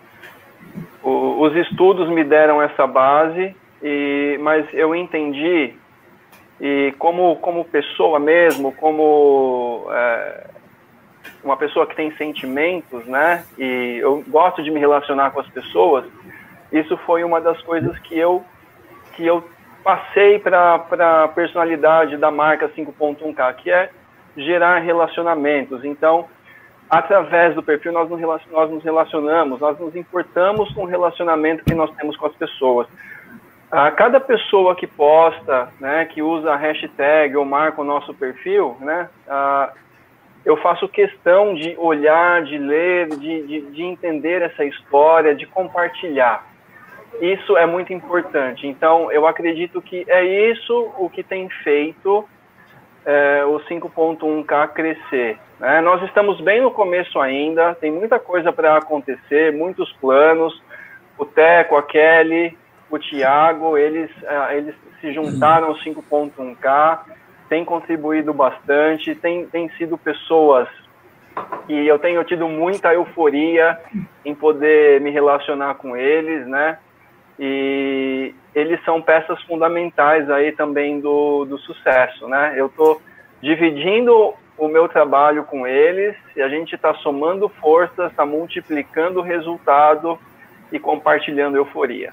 o, 1.02 1.42
os 1.42 1.54
estudos 1.56 2.08
me 2.08 2.24
deram 2.24 2.62
essa 2.62 2.86
base, 2.86 3.54
e, 3.82 4.38
mas 4.40 4.66
eu 4.72 4.94
entendi, 4.94 5.74
e 6.60 6.94
como, 6.98 7.36
como 7.36 7.64
pessoa 7.64 8.18
mesmo, 8.18 8.72
como 8.72 9.86
é, 9.90 10.46
uma 11.42 11.56
pessoa 11.56 11.86
que 11.86 11.96
tem 11.96 12.10
sentimentos, 12.16 13.04
né? 13.06 13.44
E 13.58 13.98
eu 14.00 14.24
gosto 14.28 14.62
de 14.62 14.70
me 14.70 14.80
relacionar 14.80 15.30
com 15.30 15.40
as 15.40 15.48
pessoas. 15.48 16.04
Isso 16.72 16.96
foi 16.98 17.22
uma 17.24 17.40
das 17.40 17.60
coisas 17.62 17.98
que 17.98 18.16
eu 18.16 18.44
que 19.16 19.26
eu 19.26 19.44
passei 19.82 20.38
para 20.38 20.74
a 20.74 21.28
personalidade 21.28 22.16
da 22.16 22.30
marca 22.30 22.68
5.1K, 22.68 23.54
que 23.56 23.70
é 23.70 23.90
gerar 24.36 24.78
relacionamentos. 24.78 25.84
Então, 25.84 26.26
através 26.88 27.54
do 27.54 27.62
perfil, 27.62 27.92
nós 27.92 28.08
nos, 28.08 28.20
nós 28.50 28.70
nos 28.70 28.82
relacionamos, 28.82 29.60
nós 29.60 29.78
nos 29.78 29.94
importamos 29.94 30.72
com 30.72 30.84
o 30.84 30.86
relacionamento 30.86 31.64
que 31.64 31.74
nós 31.74 31.94
temos 31.96 32.16
com 32.16 32.26
as 32.26 32.34
pessoas. 32.34 32.86
A 33.70 33.90
cada 33.90 34.20
pessoa 34.20 34.74
que 34.74 34.86
posta, 34.86 35.68
né, 35.80 36.04
que 36.06 36.22
usa 36.22 36.52
a 36.52 36.56
hashtag 36.56 37.36
ou 37.36 37.44
marca 37.44 37.80
o 37.80 37.84
nosso 37.84 38.14
perfil, 38.14 38.76
né, 38.80 39.08
eu 40.44 40.56
faço 40.58 40.86
questão 40.88 41.54
de 41.54 41.74
olhar, 41.78 42.42
de 42.42 42.58
ler, 42.58 43.08
de, 43.08 43.46
de, 43.46 43.60
de 43.62 43.82
entender 43.82 44.42
essa 44.42 44.64
história, 44.64 45.34
de 45.34 45.46
compartilhar. 45.46 46.44
Isso 47.20 47.56
é 47.56 47.66
muito 47.66 47.92
importante. 47.92 48.66
Então, 48.66 49.10
eu 49.10 49.26
acredito 49.26 49.80
que 49.80 50.04
é 50.08 50.24
isso 50.50 50.92
o 50.98 51.08
que 51.08 51.22
tem 51.22 51.48
feito 51.48 52.28
é, 53.04 53.44
o 53.44 53.60
5.1K 53.60 54.68
crescer. 54.68 55.38
Né? 55.60 55.80
Nós 55.80 56.02
estamos 56.02 56.40
bem 56.40 56.60
no 56.60 56.70
começo 56.70 57.20
ainda, 57.20 57.74
tem 57.74 57.90
muita 57.90 58.18
coisa 58.18 58.52
para 58.52 58.76
acontecer, 58.76 59.52
muitos 59.52 59.92
planos. 59.94 60.62
O 61.16 61.24
Teco, 61.24 61.76
a 61.76 61.82
Kelly, 61.82 62.56
o 62.90 62.98
Thiago, 62.98 63.76
eles, 63.76 64.10
é, 64.24 64.56
eles 64.56 64.74
se 65.00 65.12
juntaram 65.12 65.68
ao 65.68 65.76
5.1K, 65.76 67.00
têm 67.48 67.64
contribuído 67.64 68.32
bastante, 68.32 69.14
têm, 69.14 69.46
têm 69.46 69.68
sido 69.70 69.96
pessoas 69.96 70.68
e 71.68 71.86
eu 71.86 71.98
tenho 71.98 72.22
tido 72.24 72.48
muita 72.48 72.92
euforia 72.92 73.78
em 74.24 74.34
poder 74.34 75.00
me 75.00 75.10
relacionar 75.10 75.74
com 75.74 75.96
eles, 75.96 76.46
né? 76.46 76.78
E 77.38 78.34
eles 78.54 78.82
são 78.84 79.02
peças 79.02 79.40
fundamentais 79.42 80.30
aí 80.30 80.52
também 80.52 81.00
do, 81.00 81.44
do 81.44 81.58
sucesso, 81.58 82.28
né? 82.28 82.54
Eu 82.56 82.66
estou 82.66 83.00
dividindo 83.42 84.34
o 84.56 84.68
meu 84.68 84.88
trabalho 84.88 85.44
com 85.44 85.66
eles 85.66 86.16
e 86.36 86.42
a 86.42 86.48
gente 86.48 86.74
está 86.74 86.94
somando 86.94 87.48
forças, 87.48 88.10
está 88.10 88.24
multiplicando 88.24 89.18
o 89.20 89.22
resultado 89.22 90.18
e 90.70 90.78
compartilhando 90.78 91.56
euforia. 91.56 92.12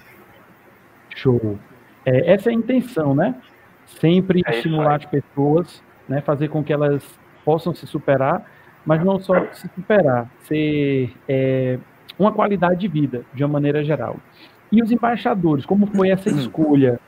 Show. 1.15 1.59
É, 2.05 2.33
essa 2.33 2.49
é 2.49 2.51
a 2.51 2.55
intenção, 2.55 3.13
né? 3.13 3.35
Sempre 3.85 4.41
é 4.45 4.51
estimular 4.51 4.95
as 4.95 5.05
pessoas, 5.05 5.83
né? 6.07 6.21
Fazer 6.21 6.47
com 6.47 6.63
que 6.63 6.73
elas 6.73 7.19
possam 7.45 7.73
se 7.73 7.85
superar, 7.85 8.43
mas 8.85 9.03
não 9.03 9.19
só 9.19 9.45
se 9.51 9.67
superar, 9.69 10.27
ser 10.43 11.13
é, 11.27 11.77
uma 12.17 12.31
qualidade 12.31 12.79
de 12.79 12.87
vida, 12.87 13.23
de 13.33 13.43
uma 13.43 13.53
maneira 13.53 13.83
geral. 13.83 14.17
E 14.71 14.81
os 14.81 14.91
embaixadores, 14.91 15.65
como 15.65 15.87
foi 15.87 16.09
essa 16.09 16.29
hum. 16.29 16.37
escolha? 16.37 16.99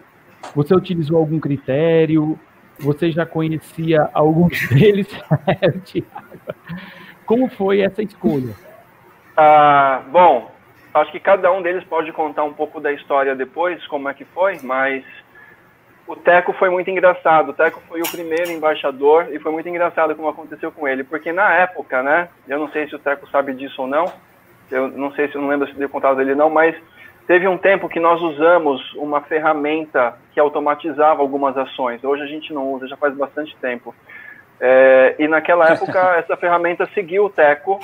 Você 0.56 0.76
utilizou 0.76 1.18
algum 1.18 1.40
critério? 1.40 2.38
Você 2.80 3.12
já 3.12 3.26
conhecia 3.26 4.10
alguns 4.14 4.68
deles? 4.70 5.08
como 7.26 7.50
foi 7.50 7.82
essa 7.82 8.04
escolha? 8.04 8.54
Ah, 9.38 10.02
bom, 10.12 10.52
acho 10.94 11.12
que 11.12 11.20
cada 11.20 11.52
um 11.52 11.62
deles 11.62 11.84
pode 11.86 12.12
contar 12.12 12.44
um 12.44 12.54
pouco 12.54 12.80
da 12.80 12.92
história 12.92 13.36
depois, 13.36 13.86
como 13.88 14.10
é 14.10 14.14
que 14.14 14.26
foi, 14.26 14.60
mas 14.62 15.04
o 16.06 16.16
Teco 16.16 16.54
foi 16.54 16.70
muito 16.70 16.90
engraçado. 16.90 17.50
O 17.50 17.54
Teco 17.54 17.82
foi 17.88 18.02
o 18.02 18.12
primeiro 18.12 18.52
embaixador 18.52 19.28
e 19.32 19.40
foi 19.40 19.52
muito 19.52 19.70
engraçado 19.70 20.16
como 20.16 20.28
aconteceu 20.28 20.72
com 20.72 20.88
ele, 20.88 21.04
porque 21.04 21.32
na 21.32 21.52
época, 21.54 22.04
né, 22.04 22.28
eu 22.48 22.60
não 22.60 22.70
sei 22.70 22.88
se 22.88 22.96
o 22.96 23.00
Teco 23.00 23.28
sabe 23.30 23.54
disso 23.54 23.82
ou 23.82 23.88
não, 23.88 24.12
eu 24.70 24.90
não 24.90 25.12
sei 25.14 25.28
se 25.30 25.36
eu 25.36 25.42
não 25.42 25.50
lembro 25.50 25.68
se 25.68 25.76
deu 25.76 25.90
contato 25.90 26.18
dele 26.18 26.36
não, 26.36 26.50
mas 26.50 26.76
Teve 27.26 27.48
um 27.48 27.58
tempo 27.58 27.88
que 27.88 28.00
nós 28.00 28.22
usamos 28.22 28.94
uma 28.96 29.22
ferramenta 29.22 30.16
que 30.34 30.40
automatizava 30.40 31.22
algumas 31.22 31.58
ações. 31.58 32.04
Hoje 32.04 32.24
a 32.24 32.28
gente 32.28 32.54
não 32.54 32.74
usa, 32.74 32.88
já 32.88 32.98
faz 32.98 33.16
bastante 33.16 33.56
tempo. 33.58 33.96
É, 34.60 35.16
e 35.20 35.28
naquela 35.28 35.72
época 35.72 36.00
essa 36.20 36.36
ferramenta 36.36 36.88
seguiu 36.94 37.26
o 37.26 37.30
Teco 37.30 37.80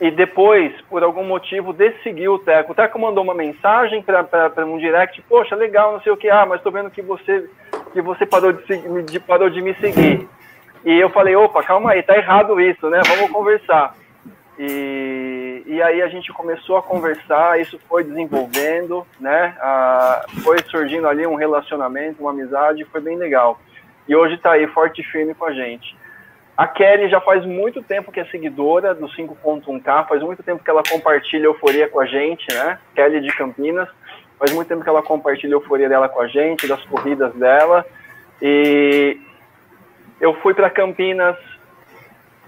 e 0.00 0.10
depois, 0.10 0.72
por 0.82 1.02
algum 1.02 1.24
motivo, 1.24 1.72
desseguiu 1.72 2.34
o 2.34 2.38
Teco. 2.38 2.72
O 2.72 2.74
Teco 2.74 2.98
mandou 2.98 3.24
uma 3.24 3.34
mensagem 3.34 4.02
para 4.02 4.64
um 4.64 4.78
direct, 4.78 5.20
poxa, 5.22 5.56
legal, 5.56 5.92
não 5.92 6.00
sei 6.00 6.12
o 6.12 6.16
que, 6.16 6.30
ah, 6.30 6.46
mas 6.46 6.58
estou 6.58 6.72
vendo 6.72 6.90
que 6.90 7.02
você 7.02 7.48
que 7.92 8.02
você 8.02 8.26
parou 8.26 8.52
de, 8.52 9.02
de, 9.04 9.20
parou 9.20 9.48
de 9.48 9.62
me 9.62 9.74
seguir. 9.74 10.28
E 10.84 11.00
eu 11.00 11.10
falei, 11.10 11.34
opa, 11.34 11.62
calma 11.62 11.92
aí, 11.92 12.02
tá 12.02 12.16
errado 12.16 12.60
isso, 12.60 12.88
né? 12.88 13.00
Vamos 13.06 13.30
conversar. 13.30 13.94
E, 14.58 15.62
e 15.66 15.80
aí 15.80 16.02
a 16.02 16.08
gente 16.08 16.32
começou 16.32 16.76
a 16.76 16.82
conversar, 16.82 17.60
isso 17.60 17.78
foi 17.88 18.02
desenvolvendo, 18.02 19.06
né? 19.20 19.56
Ah, 19.60 20.26
foi 20.42 20.58
surgindo 20.68 21.06
ali 21.06 21.24
um 21.26 21.36
relacionamento, 21.36 22.20
uma 22.20 22.32
amizade, 22.32 22.84
foi 22.86 23.00
bem 23.00 23.16
legal. 23.16 23.60
E 24.08 24.16
hoje 24.16 24.34
está 24.34 24.52
aí 24.52 24.66
forte 24.66 25.00
e 25.00 25.04
firme 25.04 25.34
com 25.34 25.44
a 25.44 25.52
gente. 25.52 25.96
A 26.56 26.66
Kelly 26.66 27.08
já 27.08 27.20
faz 27.20 27.44
muito 27.44 27.80
tempo 27.84 28.10
que 28.10 28.18
é 28.18 28.24
seguidora 28.24 28.92
do 28.92 29.06
5.1K, 29.06 30.08
faz 30.08 30.22
muito 30.22 30.42
tempo 30.42 30.64
que 30.64 30.68
ela 30.68 30.82
compartilha 30.82 31.44
euforia 31.44 31.88
com 31.88 32.00
a 32.00 32.06
gente, 32.06 32.52
né? 32.52 32.80
Kelly 32.96 33.20
de 33.20 33.28
Campinas, 33.36 33.88
faz 34.36 34.52
muito 34.52 34.66
tempo 34.66 34.82
que 34.82 34.88
ela 34.88 35.02
compartilha 35.02 35.52
euforia 35.52 35.88
dela 35.88 36.08
com 36.08 36.20
a 36.20 36.26
gente, 36.26 36.66
das 36.66 36.82
corridas 36.86 37.32
dela. 37.34 37.86
E 38.42 39.20
eu 40.20 40.34
fui 40.40 40.52
para 40.52 40.68
Campinas 40.68 41.36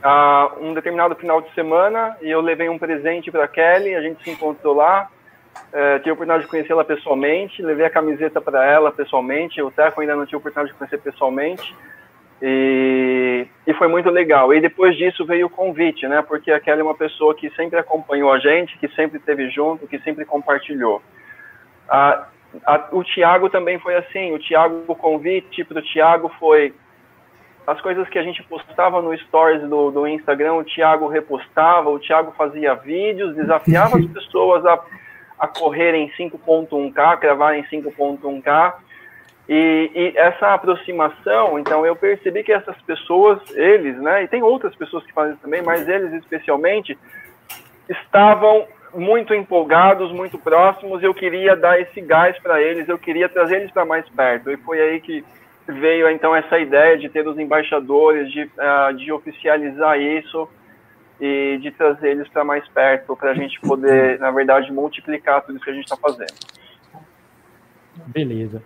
uh, 0.04 0.64
um 0.64 0.75
determinado 0.75 1.14
final 1.14 1.40
de 1.40 1.52
semana 1.54 2.16
e 2.21 2.30
eu 2.30 2.40
levei 2.40 2.69
um 2.69 2.78
presente 2.78 3.30
para 3.30 3.49
Kelly, 3.49 3.95
a 3.95 4.02
gente 4.02 4.23
se 4.23 4.30
encontrou 4.30 4.75
lá, 4.75 5.09
uh, 5.57 5.99
tive 5.99 6.11
a 6.11 6.12
oportunidade 6.12 6.45
de 6.45 6.49
conhecê-la 6.49 6.85
pessoalmente, 6.85 7.62
levei 7.62 7.87
a 7.87 7.90
camiseta 7.90 8.40
para 8.40 8.64
ela 8.64 8.90
pessoalmente, 8.90 9.62
o 9.62 9.71
Teco 9.71 10.00
ainda 10.00 10.16
não 10.16 10.25
tive 10.25 10.37
a 10.37 10.38
oportunidade 10.38 10.73
de 10.73 10.78
conhecer 10.78 10.99
pessoalmente, 10.99 11.75
e, 12.42 13.47
e 13.66 13.75
foi 13.75 13.87
muito 13.87 14.09
legal. 14.09 14.54
E 14.54 14.61
depois 14.61 14.97
disso 14.97 15.26
veio 15.26 15.47
o 15.47 15.50
convite, 15.50 16.09
né? 16.09 16.23
Porque 16.23 16.50
a 16.50 16.59
Kelly 16.59 16.80
é 16.80 16.85
uma 16.85 16.95
pessoa 16.95 17.35
que 17.35 17.50
sempre 17.50 17.78
acompanhou 17.78 18.33
a 18.33 18.38
gente, 18.38 18.78
que 18.78 18.88
sempre 18.95 19.19
esteve 19.19 19.50
junto, 19.50 19.87
que 19.87 19.99
sempre 19.99 20.25
compartilhou. 20.25 21.02
A, 21.87 22.26
o 22.92 23.04
Tiago 23.04 23.50
também 23.50 23.78
foi 23.78 23.95
assim. 23.95 24.33
O 24.33 24.38
Tiago, 24.38 24.85
o 24.87 24.95
convite 24.95 25.64
para 25.64 25.80
o 25.80 25.83
Tiago 25.83 26.30
foi 26.38 26.73
as 27.71 27.81
coisas 27.81 28.09
que 28.09 28.19
a 28.19 28.23
gente 28.23 28.43
postava 28.43 29.00
no 29.00 29.17
stories 29.17 29.62
do, 29.62 29.93
do 29.93 30.07
Instagram, 30.09 30.55
o 30.55 30.65
Thiago 30.65 31.07
repostava, 31.07 31.89
o 31.89 32.00
Thiago 32.00 32.33
fazia 32.37 32.75
vídeos, 32.75 33.37
desafiava 33.37 33.97
as 33.97 34.07
pessoas 34.11 34.67
a, 34.67 34.81
a 35.39 35.47
correrem 35.47 36.11
5.1K, 36.19 37.19
cravarem 37.19 37.62
5.1K. 37.65 38.75
E, 39.49 39.91
e, 39.95 40.19
essa 40.19 40.53
aproximação, 40.53 41.61
então 41.61 41.87
eu 41.87 41.95
percebi 41.95 42.43
que 42.43 42.53
essas 42.53 42.77
pessoas, 42.83 43.39
eles, 43.55 43.97
né, 43.99 44.25
e 44.25 44.29
tem 44.29 44.43
outras 44.43 44.75
pessoas 44.75 45.05
que 45.05 45.12
fazem 45.12 45.37
também, 45.37 45.62
mas 45.62 45.89
eles 45.89 46.12
especialmente, 46.12 46.99
estavam 47.89 48.67
muito 48.93 49.33
empolgados, 49.33 50.11
muito 50.11 50.39
próximos. 50.39 51.05
Eu 51.05 51.15
queria 51.15 51.55
dar 51.55 51.81
esse 51.81 52.00
gás 52.00 52.37
para 52.41 52.61
eles, 52.61 52.89
eu 52.89 52.99
queria 52.99 53.29
trazer 53.29 53.59
eles 53.59 53.71
para 53.71 53.85
mais 53.85 54.09
perto. 54.09 54.50
E 54.50 54.57
foi 54.57 54.81
aí 54.81 55.00
que 55.00 55.25
veio 55.71 56.11
então 56.11 56.35
essa 56.35 56.59
ideia 56.59 56.99
de 56.99 57.09
ter 57.09 57.27
os 57.27 57.39
embaixadores, 57.39 58.31
de, 58.31 58.43
uh, 58.43 58.95
de 58.97 59.12
oficializar 59.12 59.99
isso 60.00 60.49
e 61.21 61.59
de 61.61 61.71
trazer 61.71 62.11
eles 62.11 62.29
para 62.29 62.45
mais 62.45 62.67
perto, 62.69 63.17
para 63.17 63.31
a 63.31 63.35
gente 63.35 63.61
poder, 63.61 64.19
na 64.19 64.31
verdade, 64.31 64.73
multiplicar 64.73 65.43
tudo 65.43 65.57
isso 65.57 65.65
que 65.65 65.71
a 65.71 65.75
gente 65.75 65.85
está 65.85 65.97
fazendo. 65.97 66.33
Beleza. 68.07 68.62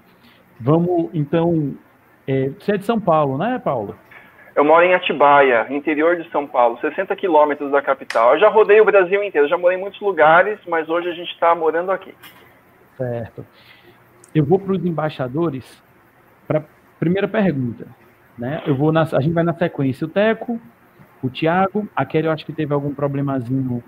Vamos, 0.61 1.11
então, 1.13 1.75
é, 2.27 2.51
você 2.51 2.73
é 2.73 2.77
de 2.77 2.85
São 2.85 3.01
Paulo, 3.01 3.37
né, 3.37 3.61
Paulo? 3.63 3.97
Eu 4.55 4.65
moro 4.65 4.85
em 4.85 4.95
Atibaia, 4.95 5.67
interior 5.69 6.17
de 6.17 6.31
São 6.31 6.47
Paulo, 6.47 6.79
60 6.81 7.15
quilômetros 7.17 7.73
da 7.73 7.83
capital. 7.83 8.35
Eu 8.35 8.41
já 8.41 8.49
rodei 8.49 8.81
o 8.81 8.85
Brasil 8.85 9.23
inteiro, 9.25 9.49
já 9.49 9.59
morei 9.59 9.77
em 9.77 9.81
muitos 9.81 10.01
lugares, 10.01 10.61
mas 10.69 10.89
hoje 10.89 11.09
a 11.09 11.15
gente 11.15 11.33
está 11.33 11.55
morando 11.57 11.91
aqui. 11.91 12.15
Certo. 12.97 13.45
Eu 14.33 14.45
vou 14.45 14.61
para 14.61 14.73
os 14.73 14.85
embaixadores 14.85 15.83
para 16.47 16.63
Primeira 16.99 17.29
pergunta, 17.29 17.87
né? 18.39 18.63
Eu 18.67 18.75
vou 18.75 18.93
na, 18.93 19.03
a 19.03 19.21
gente 19.21 19.33
vai 19.33 19.45
na 19.45 19.55
sequência. 19.55 20.07
O 20.07 20.11
Teco, 20.11 20.61
o 21.23 21.29
Thiago, 21.29 21.89
a 21.95 22.05
Kelly 22.05 22.27
eu 22.27 22.33
acho 22.33 22.47
que 22.47 22.53
teve 22.53 22.73
algum 22.73 22.95
problemazinho 22.95 23.83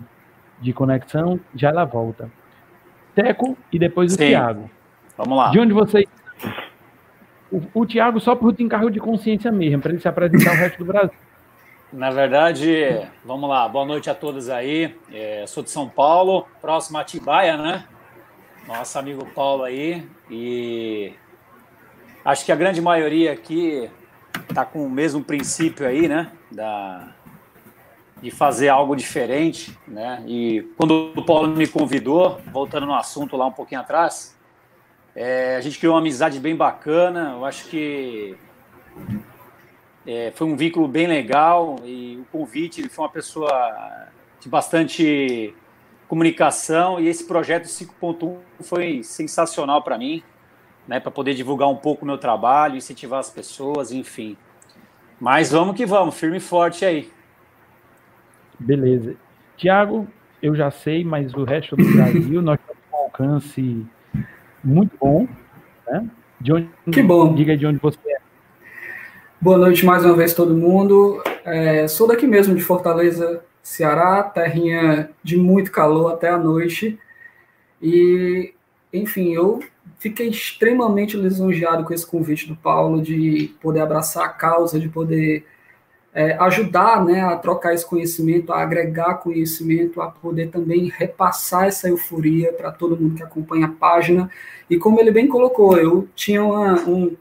de 0.60 0.72
conexão, 0.72 1.38
já 1.54 1.68
ela 1.68 1.84
volta. 1.84 2.30
Teco 3.14 3.56
e 3.72 3.78
depois 3.78 4.12
o 4.12 4.16
Sim. 4.16 4.28
Thiago. 4.28 4.70
Vamos 5.16 5.38
lá. 5.38 5.50
De 5.50 5.58
onde 5.58 5.72
vocês 5.72 6.06
o, 7.50 7.62
o 7.72 7.86
Thiago 7.86 8.20
só 8.20 8.34
por 8.34 8.54
carro 8.68 8.90
de 8.90 8.98
consciência 8.98 9.52
mesmo, 9.52 9.80
para 9.80 9.92
ele 9.92 10.00
se 10.00 10.08
apresentar 10.08 10.50
ao 10.50 10.56
resto 10.56 10.78
do 10.78 10.84
Brasil. 10.84 11.16
Na 11.92 12.10
verdade, 12.10 13.08
vamos 13.24 13.48
lá, 13.48 13.68
boa 13.68 13.86
noite 13.86 14.10
a 14.10 14.14
todos 14.14 14.50
aí. 14.50 14.94
É, 15.12 15.44
sou 15.46 15.62
de 15.62 15.70
São 15.70 15.88
Paulo, 15.88 16.46
próximo 16.60 16.98
a 16.98 17.02
Atibaia, 17.02 17.56
né? 17.56 17.84
nosso 18.66 18.98
amigo 18.98 19.24
Paulo 19.26 19.62
aí, 19.62 20.06
e 20.28 21.12
acho 22.26 22.44
que 22.44 22.52
a 22.52 22.56
grande 22.56 22.80
maioria 22.80 23.32
aqui 23.32 23.88
está 24.48 24.64
com 24.64 24.84
o 24.84 24.90
mesmo 24.90 25.22
princípio 25.22 25.86
aí, 25.86 26.08
né? 26.08 26.32
Da, 26.50 27.14
de 28.20 28.30
fazer 28.30 28.68
algo 28.68 28.96
diferente, 28.96 29.78
né? 29.86 30.22
E 30.26 30.62
quando 30.76 31.12
o 31.16 31.24
Paulo 31.24 31.48
me 31.48 31.68
convidou, 31.68 32.40
voltando 32.52 32.86
no 32.86 32.94
assunto 32.94 33.36
lá 33.36 33.46
um 33.46 33.52
pouquinho 33.52 33.80
atrás, 33.80 34.36
é, 35.14 35.56
a 35.56 35.60
gente 35.60 35.78
criou 35.78 35.94
uma 35.94 36.00
amizade 36.00 36.40
bem 36.40 36.56
bacana. 36.56 37.34
Eu 37.36 37.44
acho 37.44 37.66
que 37.68 38.36
é, 40.06 40.32
foi 40.34 40.46
um 40.46 40.56
vínculo 40.56 40.88
bem 40.88 41.06
legal 41.06 41.76
e 41.84 42.18
o 42.20 42.24
convite 42.32 42.80
ele 42.80 42.88
foi 42.88 43.04
uma 43.04 43.10
pessoa 43.10 44.08
de 44.40 44.48
bastante 44.48 45.54
comunicação 46.08 47.00
e 47.00 47.08
esse 47.08 47.24
projeto 47.24 47.64
5.1 47.64 48.36
foi 48.60 49.02
sensacional 49.02 49.82
para 49.82 49.98
mim, 49.98 50.22
né? 50.86 51.00
Para 51.00 51.10
poder 51.10 51.34
divulgar 51.34 51.68
um 51.68 51.76
pouco 51.76 52.04
o 52.04 52.06
meu 52.06 52.18
trabalho, 52.18 52.76
incentivar 52.76 53.20
as 53.20 53.30
pessoas, 53.30 53.92
enfim. 53.92 54.36
Mas 55.20 55.50
vamos 55.50 55.76
que 55.76 55.86
vamos, 55.86 56.18
firme 56.18 56.36
e 56.36 56.40
forte 56.40 56.84
aí. 56.84 57.10
Beleza. 58.58 59.16
Tiago, 59.56 60.06
eu 60.42 60.54
já 60.54 60.70
sei, 60.70 61.04
mas 61.04 61.32
o 61.34 61.44
resto 61.44 61.76
do 61.76 61.84
Brasil, 61.92 62.42
nós 62.42 62.58
temos 62.66 62.82
um 62.92 62.96
alcance 62.96 63.86
muito 64.62 64.96
bom. 64.98 65.26
Né? 65.86 66.08
De 66.40 66.52
onde, 66.52 66.70
que 66.92 67.02
bom. 67.02 67.34
Diga 67.34 67.56
de 67.56 67.66
onde 67.66 67.78
você 67.78 67.98
é. 68.06 68.16
Boa 69.40 69.58
noite 69.58 69.84
mais 69.84 70.04
uma 70.04 70.14
vez, 70.14 70.34
todo 70.34 70.54
mundo. 70.54 71.22
É, 71.44 71.86
sou 71.88 72.08
daqui 72.08 72.26
mesmo, 72.26 72.54
de 72.54 72.62
Fortaleza, 72.62 73.42
Ceará, 73.62 74.22
terrinha 74.22 75.10
de 75.22 75.36
muito 75.36 75.70
calor 75.70 76.12
até 76.12 76.28
a 76.28 76.38
noite. 76.38 76.98
E, 77.80 78.52
enfim, 78.92 79.32
eu 79.32 79.60
fiquei 79.98 80.28
extremamente 80.28 81.16
lisonjeado 81.16 81.84
com 81.84 81.92
esse 81.92 82.06
convite 82.06 82.48
do 82.48 82.56
Paulo 82.56 83.02
de 83.02 83.54
poder 83.60 83.80
abraçar 83.80 84.24
a 84.24 84.28
causa, 84.28 84.78
de 84.78 84.88
poder 84.88 85.44
é, 86.12 86.32
ajudar 86.38 87.04
né, 87.04 87.20
a 87.20 87.36
trocar 87.36 87.74
esse 87.74 87.84
conhecimento, 87.84 88.52
a 88.52 88.62
agregar 88.62 89.16
conhecimento, 89.16 90.00
a 90.00 90.10
poder 90.10 90.50
também 90.50 90.88
repassar 90.88 91.66
essa 91.66 91.88
euforia 91.88 92.52
para 92.52 92.72
todo 92.72 92.96
mundo 92.96 93.16
que 93.16 93.22
acompanha 93.22 93.66
a 93.66 93.72
página. 93.72 94.30
E 94.68 94.78
como 94.78 95.00
ele 95.00 95.10
bem 95.10 95.28
colocou, 95.28 95.76
eu 95.76 96.08
tinha 96.14 96.42
uma, 96.42 96.74
um, 96.88 97.16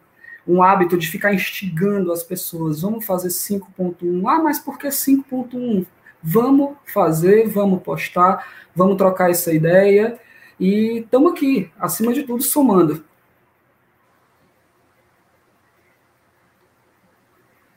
um 0.47 0.63
hábito 0.63 0.97
de 0.97 1.07
ficar 1.07 1.33
instigando 1.33 2.11
as 2.11 2.23
pessoas, 2.23 2.81
vamos 2.81 3.05
fazer 3.05 3.29
5.1, 3.29 4.29
ah, 4.29 4.41
mas 4.41 4.59
por 4.59 4.77
que 4.77 4.87
5.1? 4.87 5.85
Vamos 6.23 6.75
fazer, 6.85 7.47
vamos 7.49 7.83
postar, 7.83 8.47
vamos 8.73 8.95
trocar 8.95 9.29
essa 9.29 9.53
ideia 9.53 10.17
e 10.59 10.99
estamos 10.99 11.33
aqui, 11.33 11.71
acima 11.79 12.13
de 12.13 12.23
tudo, 12.23 12.43
somando. 12.43 13.03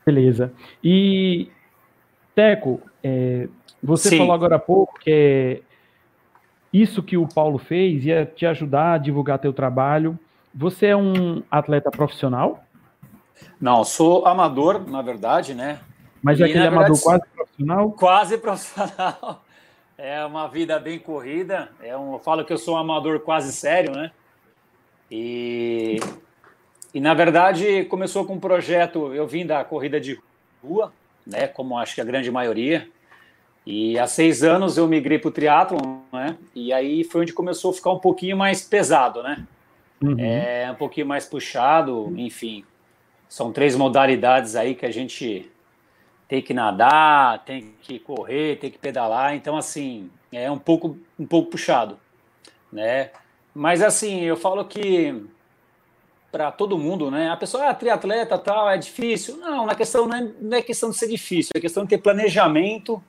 Beleza. 0.04 0.52
E, 0.82 1.50
Teco, 2.35 2.80
é, 3.02 3.49
você 3.82 4.08
Sim. 4.11 4.18
falou 4.18 4.32
agora 4.32 4.56
há 4.56 4.58
pouco 4.58 4.99
que 4.99 5.11
é 5.11 5.62
isso 6.73 7.02
que 7.02 7.16
o 7.16 7.26
Paulo 7.26 7.58
fez 7.58 8.04
ia 8.04 8.25
te 8.25 8.47
ajudar 8.47 8.94
a 8.94 8.99
divulgar 8.99 9.38
teu 9.38 9.52
trabalho. 9.52 10.18
Você 10.54 10.87
é 10.87 10.97
um 10.97 11.42
atleta 11.50 11.90
profissional? 11.90 12.64
Não, 13.61 13.85
sou 13.85 14.26
amador, 14.26 14.88
na 14.88 15.02
verdade, 15.02 15.54
né? 15.54 15.80
Mas 16.23 16.40
é 16.40 16.44
aquele 16.44 16.61
verdade, 16.61 16.85
amador 16.85 17.02
quase 17.02 17.25
profissional? 17.35 17.92
Quase 17.92 18.38
profissional. 18.38 19.44
É 19.99 20.25
uma 20.25 20.47
vida 20.47 20.78
bem 20.78 20.97
corrida. 20.97 21.69
É 21.83 21.97
um, 21.97 22.12
eu 22.12 22.19
falo 22.21 22.45
que 22.45 22.52
eu 22.52 22.59
sou 22.59 22.76
um 22.76 22.78
amador 22.78 23.19
quase 23.19 23.52
sério, 23.52 23.93
né? 23.93 24.12
E 25.11 25.99
e 26.95 27.00
na 27.00 27.15
verdade 27.15 27.84
começou 27.84 28.25
com 28.25 28.34
um 28.34 28.41
projeto, 28.41 29.13
eu 29.13 29.26
vim 29.26 29.45
da 29.45 29.63
corrida 29.65 30.00
de 30.00 30.19
rua, 30.63 30.93
né, 31.26 31.47
como 31.47 31.76
acho 31.76 31.95
que 31.95 32.00
a 32.00 32.04
grande 32.04 32.30
maioria. 32.30 32.89
E 33.67 33.99
há 33.99 34.06
seis 34.06 34.43
anos 34.43 34.78
eu 34.78 34.89
migrei 34.89 35.19
para 35.19 35.28
o 35.28 35.30
triatlon, 35.30 35.99
né? 36.11 36.39
E 36.54 36.73
aí 36.73 37.04
foi 37.04 37.21
onde 37.21 37.34
começou 37.34 37.71
a 37.71 37.75
ficar 37.75 37.93
um 37.93 37.99
pouquinho 37.99 38.34
mais 38.37 38.63
pesado, 38.63 39.23
né? 39.23 39.47
Uhum. 40.00 40.19
É, 40.19 40.71
um 40.71 40.75
pouquinho 40.75 41.06
mais 41.06 41.26
puxado, 41.26 42.15
enfim. 42.17 42.65
São 43.28 43.52
três 43.52 43.76
modalidades 43.76 44.56
aí 44.56 44.75
que 44.75 44.87
a 44.87 44.91
gente 44.91 45.50
tem 46.28 46.43
que 46.43 46.52
nadar, 46.52 47.43
tem 47.45 47.75
que 47.82 47.99
correr, 47.99 48.56
tem 48.56 48.71
que 48.71 48.78
pedalar. 48.78 49.34
Então, 49.34 49.56
assim, 49.56 50.10
é 50.30 50.50
um 50.50 50.58
pouco, 50.58 50.99
um 51.19 51.26
pouco 51.26 51.50
puxado, 51.50 51.99
né? 52.71 53.10
Mas, 53.54 53.82
assim, 53.82 54.21
eu 54.21 54.36
falo 54.36 54.64
que 54.67 55.26
para 56.30 56.52
todo 56.52 56.78
mundo, 56.78 57.10
né? 57.10 57.30
A 57.30 57.36
pessoa, 57.36 57.71
ah, 57.71 57.75
triatleta, 57.75 58.38
tal, 58.38 58.69
é 58.69 58.76
difícil. 58.76 59.38
Não, 59.38 59.64
na 59.64 59.75
questão 59.75 60.06
não 60.06 60.17
é, 60.17 60.32
não 60.41 60.58
é 60.58 60.62
questão 60.62 60.91
de 60.91 60.97
ser 60.97 61.08
difícil, 61.08 61.52
é 61.54 61.60
questão 61.60 61.84
de 61.84 61.88
ter 61.88 61.99
planejamento 61.99 63.02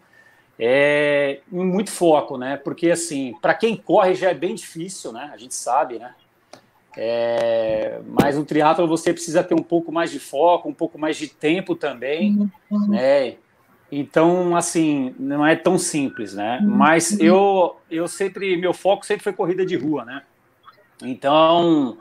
é, 0.57 1.41
muito 1.51 1.91
foco, 1.91 2.37
né? 2.37 2.55
Porque, 2.57 2.89
assim, 2.89 3.35
para 3.41 3.53
quem 3.53 3.75
corre 3.75 4.15
já 4.15 4.29
é 4.29 4.33
bem 4.33 4.55
difícil, 4.55 5.11
né? 5.11 5.29
A 5.33 5.37
gente 5.37 5.53
sabe, 5.53 5.99
né? 5.99 6.15
É, 6.97 7.99
mas 8.05 8.37
no 8.37 8.43
triatlo 8.43 8.87
você 8.87 9.13
precisa 9.13 9.43
ter 9.43 9.53
um 9.53 9.63
pouco 9.63 9.91
mais 9.91 10.11
de 10.11 10.19
foco, 10.19 10.67
um 10.67 10.73
pouco 10.73 10.97
mais 10.97 11.17
de 11.17 11.27
tempo 11.27 11.75
também, 11.75 12.49
uhum. 12.69 12.87
né? 12.87 13.35
Então, 13.91 14.55
assim, 14.55 15.15
não 15.17 15.45
é 15.45 15.55
tão 15.55 15.77
simples, 15.77 16.33
né? 16.33 16.59
Uhum. 16.61 16.69
Mas 16.69 17.19
eu, 17.19 17.75
eu 17.89 18.07
sempre, 18.07 18.55
meu 18.57 18.73
foco 18.73 19.05
sempre 19.05 19.23
foi 19.23 19.33
corrida 19.33 19.65
de 19.65 19.75
rua, 19.75 20.05
né? 20.05 20.23
Então, 21.01 21.97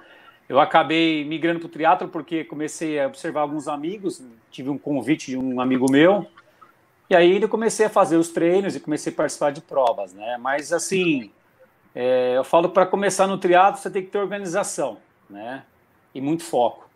eu 0.48 0.58
acabei 0.60 1.24
migrando 1.24 1.60
para 1.60 1.66
o 1.66 1.70
triatlo 1.70 2.08
porque 2.08 2.44
comecei 2.44 3.00
a 3.00 3.06
observar 3.06 3.42
alguns 3.42 3.68
amigos, 3.68 4.22
tive 4.50 4.70
um 4.70 4.78
convite 4.78 5.30
de 5.30 5.38
um 5.38 5.60
amigo 5.60 5.90
meu, 5.90 6.26
e 7.08 7.16
aí 7.16 7.40
eu 7.40 7.48
comecei 7.48 7.86
a 7.86 7.90
fazer 7.90 8.16
os 8.16 8.28
treinos 8.28 8.76
e 8.76 8.80
comecei 8.80 9.12
a 9.12 9.16
participar 9.16 9.50
de 9.50 9.62
provas, 9.62 10.12
né? 10.12 10.36
Mas 10.38 10.72
assim, 10.72 11.30
é, 12.00 12.36
eu 12.36 12.44
falo 12.44 12.68
para 12.68 12.86
começar 12.86 13.26
no 13.26 13.38
triatlo 13.38 13.82
você 13.82 13.90
tem 13.90 14.04
que 14.04 14.08
ter 14.08 14.18
organização, 14.18 14.98
né? 15.28 15.64
E 16.14 16.20
muito 16.20 16.44
foco. 16.44 16.88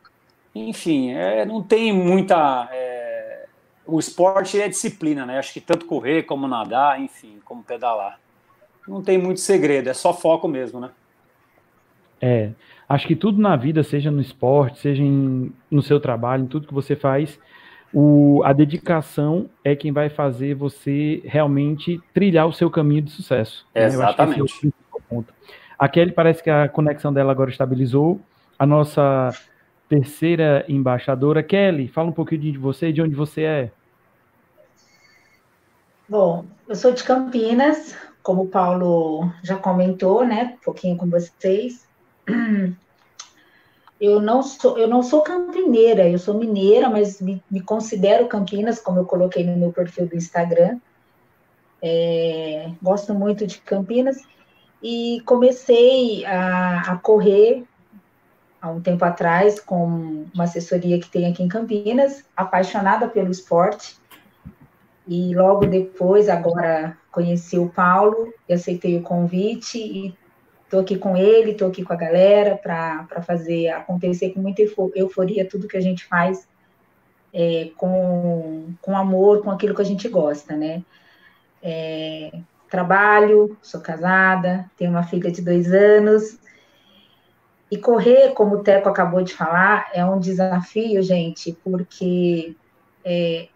Enfim, 0.54 1.10
é, 1.10 1.44
não 1.44 1.60
tem 1.60 1.92
muita. 1.92 2.68
É, 2.70 3.46
o 3.84 3.98
esporte 3.98 4.60
é 4.60 4.68
disciplina, 4.68 5.26
né? 5.26 5.40
Acho 5.40 5.52
que 5.52 5.60
tanto 5.60 5.86
correr 5.86 6.22
como 6.22 6.46
nadar, 6.46 7.00
enfim, 7.00 7.40
como 7.44 7.64
pedalar. 7.64 8.20
Não 8.86 9.02
tem 9.02 9.18
muito 9.18 9.40
segredo, 9.40 9.88
é 9.88 9.94
só 9.94 10.14
foco 10.14 10.46
mesmo, 10.46 10.78
né? 10.78 10.90
É. 12.20 12.50
Acho 12.88 13.08
que 13.08 13.16
tudo 13.16 13.42
na 13.42 13.56
vida, 13.56 13.82
seja 13.82 14.08
no 14.08 14.20
esporte, 14.20 14.78
seja 14.78 15.02
em, 15.02 15.52
no 15.68 15.82
seu 15.82 15.98
trabalho, 15.98 16.44
em 16.44 16.46
tudo 16.46 16.68
que 16.68 16.74
você 16.74 16.94
faz, 16.94 17.40
o, 17.92 18.40
a 18.44 18.52
dedicação 18.52 19.50
é 19.64 19.74
quem 19.74 19.90
vai 19.90 20.08
fazer 20.08 20.54
você 20.54 21.20
realmente 21.24 22.00
trilhar 22.14 22.46
o 22.46 22.52
seu 22.52 22.70
caminho 22.70 23.02
de 23.02 23.10
sucesso. 23.10 23.66
Né? 23.74 23.86
Exatamente. 23.86 24.66
Né? 24.66 24.72
É 25.20 25.52
a 25.78 25.88
Kelly 25.88 26.12
parece 26.12 26.42
que 26.42 26.48
a 26.48 26.68
conexão 26.68 27.12
dela 27.12 27.32
agora 27.32 27.50
estabilizou. 27.50 28.20
A 28.56 28.64
nossa 28.64 29.30
terceira 29.88 30.64
embaixadora, 30.68 31.42
Kelly, 31.42 31.88
fala 31.88 32.08
um 32.08 32.12
pouquinho 32.12 32.40
de 32.40 32.56
você 32.56 32.88
e 32.88 32.92
de 32.92 33.02
onde 33.02 33.14
você 33.14 33.42
é. 33.42 33.70
Bom, 36.08 36.44
eu 36.68 36.76
sou 36.76 36.92
de 36.92 37.02
Campinas, 37.02 37.96
como 38.22 38.42
o 38.42 38.48
Paulo 38.48 39.32
já 39.42 39.56
comentou, 39.56 40.24
né, 40.24 40.56
um 40.60 40.64
pouquinho 40.64 40.96
com 40.96 41.10
vocês. 41.10 41.86
Eu 44.00 44.20
não 44.20 44.42
sou, 44.42 44.76
eu 44.78 44.88
não 44.88 45.00
sou 45.00 45.22
campineira, 45.22 46.08
eu 46.08 46.18
sou 46.18 46.36
mineira, 46.36 46.90
mas 46.90 47.20
me, 47.20 47.40
me 47.48 47.60
considero 47.60 48.26
Campinas, 48.26 48.80
como 48.80 48.98
eu 48.98 49.04
coloquei 49.04 49.46
no 49.46 49.56
meu 49.56 49.72
perfil 49.72 50.08
do 50.08 50.16
Instagram. 50.16 50.80
É, 51.80 52.68
gosto 52.82 53.14
muito 53.14 53.46
de 53.46 53.58
Campinas 53.58 54.20
e 54.82 55.22
comecei 55.24 56.24
a, 56.24 56.92
a 56.92 56.96
correr 56.96 57.64
há 58.60 58.70
um 58.70 58.80
tempo 58.80 59.04
atrás 59.04 59.60
com 59.60 60.26
uma 60.34 60.44
assessoria 60.44 60.98
que 60.98 61.10
tem 61.10 61.26
aqui 61.26 61.42
em 61.42 61.48
Campinas, 61.48 62.24
apaixonada 62.36 63.08
pelo 63.08 63.30
esporte. 63.30 63.96
E 65.06 65.34
logo 65.34 65.66
depois, 65.66 66.28
agora 66.28 66.96
conheci 67.10 67.58
o 67.58 67.68
Paulo 67.68 68.32
e 68.48 68.52
aceitei 68.52 68.96
o 68.96 69.02
convite 69.02 69.78
e 69.78 70.14
Estou 70.72 70.80
aqui 70.80 70.96
com 70.96 71.14
ele, 71.14 71.50
estou 71.50 71.68
aqui 71.68 71.84
com 71.84 71.92
a 71.92 71.96
galera 71.96 72.56
para 72.56 73.20
fazer 73.26 73.68
acontecer 73.68 74.30
com 74.30 74.40
muita 74.40 74.62
euforia 74.94 75.46
tudo 75.46 75.68
que 75.68 75.76
a 75.76 75.82
gente 75.82 76.06
faz 76.06 76.48
é, 77.30 77.70
com, 77.76 78.72
com 78.80 78.96
amor, 78.96 79.42
com 79.42 79.50
aquilo 79.50 79.74
que 79.74 79.82
a 79.82 79.84
gente 79.84 80.08
gosta, 80.08 80.56
né? 80.56 80.82
É, 81.62 82.32
trabalho, 82.72 83.58
sou 83.62 83.82
casada, 83.82 84.70
tenho 84.76 84.90
uma 84.92 85.04
filha 85.04 85.30
de 85.32 85.42
dois 85.42 85.72
anos. 85.72 86.40
E 87.70 87.78
correr, 87.78 88.34
como 88.34 88.56
o 88.56 88.62
Teco 88.62 88.88
acabou 88.88 89.22
de 89.22 89.34
falar, 89.34 89.88
é 89.94 90.04
um 90.04 90.20
desafio, 90.20 91.02
gente, 91.02 91.58
porque 91.64 92.58
é, 93.04 93.50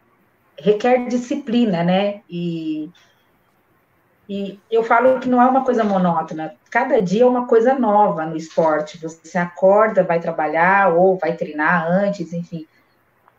requer 0.59 1.09
disciplina, 1.09 1.85
né? 1.85 2.23
E 2.29 2.95
E 4.29 4.65
eu 4.71 4.83
falo 4.83 5.21
que 5.21 5.29
não 5.29 5.41
é 5.41 5.47
uma 5.47 5.65
coisa 5.65 5.85
monótona. 5.85 6.59
Cada 6.71 7.01
dia 7.01 7.23
é 7.23 7.27
uma 7.27 7.47
coisa 7.47 7.79
nova 7.79 8.27
no 8.27 8.37
esporte. 8.37 8.99
Você 8.99 9.39
acorda, 9.39 10.03
vai 10.05 10.19
trabalhar 10.21 10.95
ou 10.95 11.19
vai 11.19 11.37
treinar 11.37 11.87
antes, 11.89 12.33
enfim. 12.33 12.69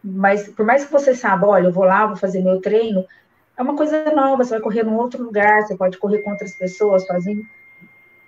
Mas 0.03 0.49
por 0.49 0.65
mais 0.65 0.85
que 0.85 0.91
você 0.91 1.15
saiba, 1.15 1.47
olha, 1.47 1.67
eu 1.67 1.73
vou 1.73 1.85
lá, 1.85 2.07
vou 2.07 2.17
fazer 2.17 2.43
meu 2.43 2.61
treino, 2.61 3.05
é 3.57 3.61
uma 3.61 3.75
coisa 3.75 4.11
nova. 4.11 4.43
Você 4.43 4.51
vai 4.51 4.61
correr 4.61 4.83
num 4.83 4.95
outro 4.95 5.23
lugar, 5.23 5.63
você 5.63 5.75
pode 5.75 5.97
correr 5.97 6.19
com 6.19 6.31
outras 6.31 6.53
pessoas 6.53 7.05
sozinho. 7.05 7.45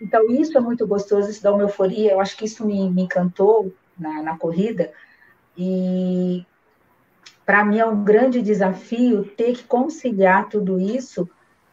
Então, 0.01 0.29
isso 0.31 0.57
é 0.57 0.61
muito 0.61 0.87
gostoso, 0.87 1.29
isso 1.29 1.43
dá 1.43 1.53
uma 1.53 1.63
euforia. 1.63 2.13
Eu 2.13 2.19
acho 2.19 2.35
que 2.35 2.45
isso 2.45 2.65
me, 2.65 2.89
me 2.89 3.03
encantou 3.03 3.73
na, 3.97 4.23
na 4.23 4.37
corrida. 4.37 4.91
E 5.57 6.45
para 7.45 7.65
mim 7.65 7.79
é 7.79 7.85
um 7.85 8.03
grande 8.03 8.41
desafio 8.41 9.23
ter 9.23 9.53
que 9.53 9.63
conciliar 9.63 10.49
tudo 10.49 10.79
isso 10.79 11.29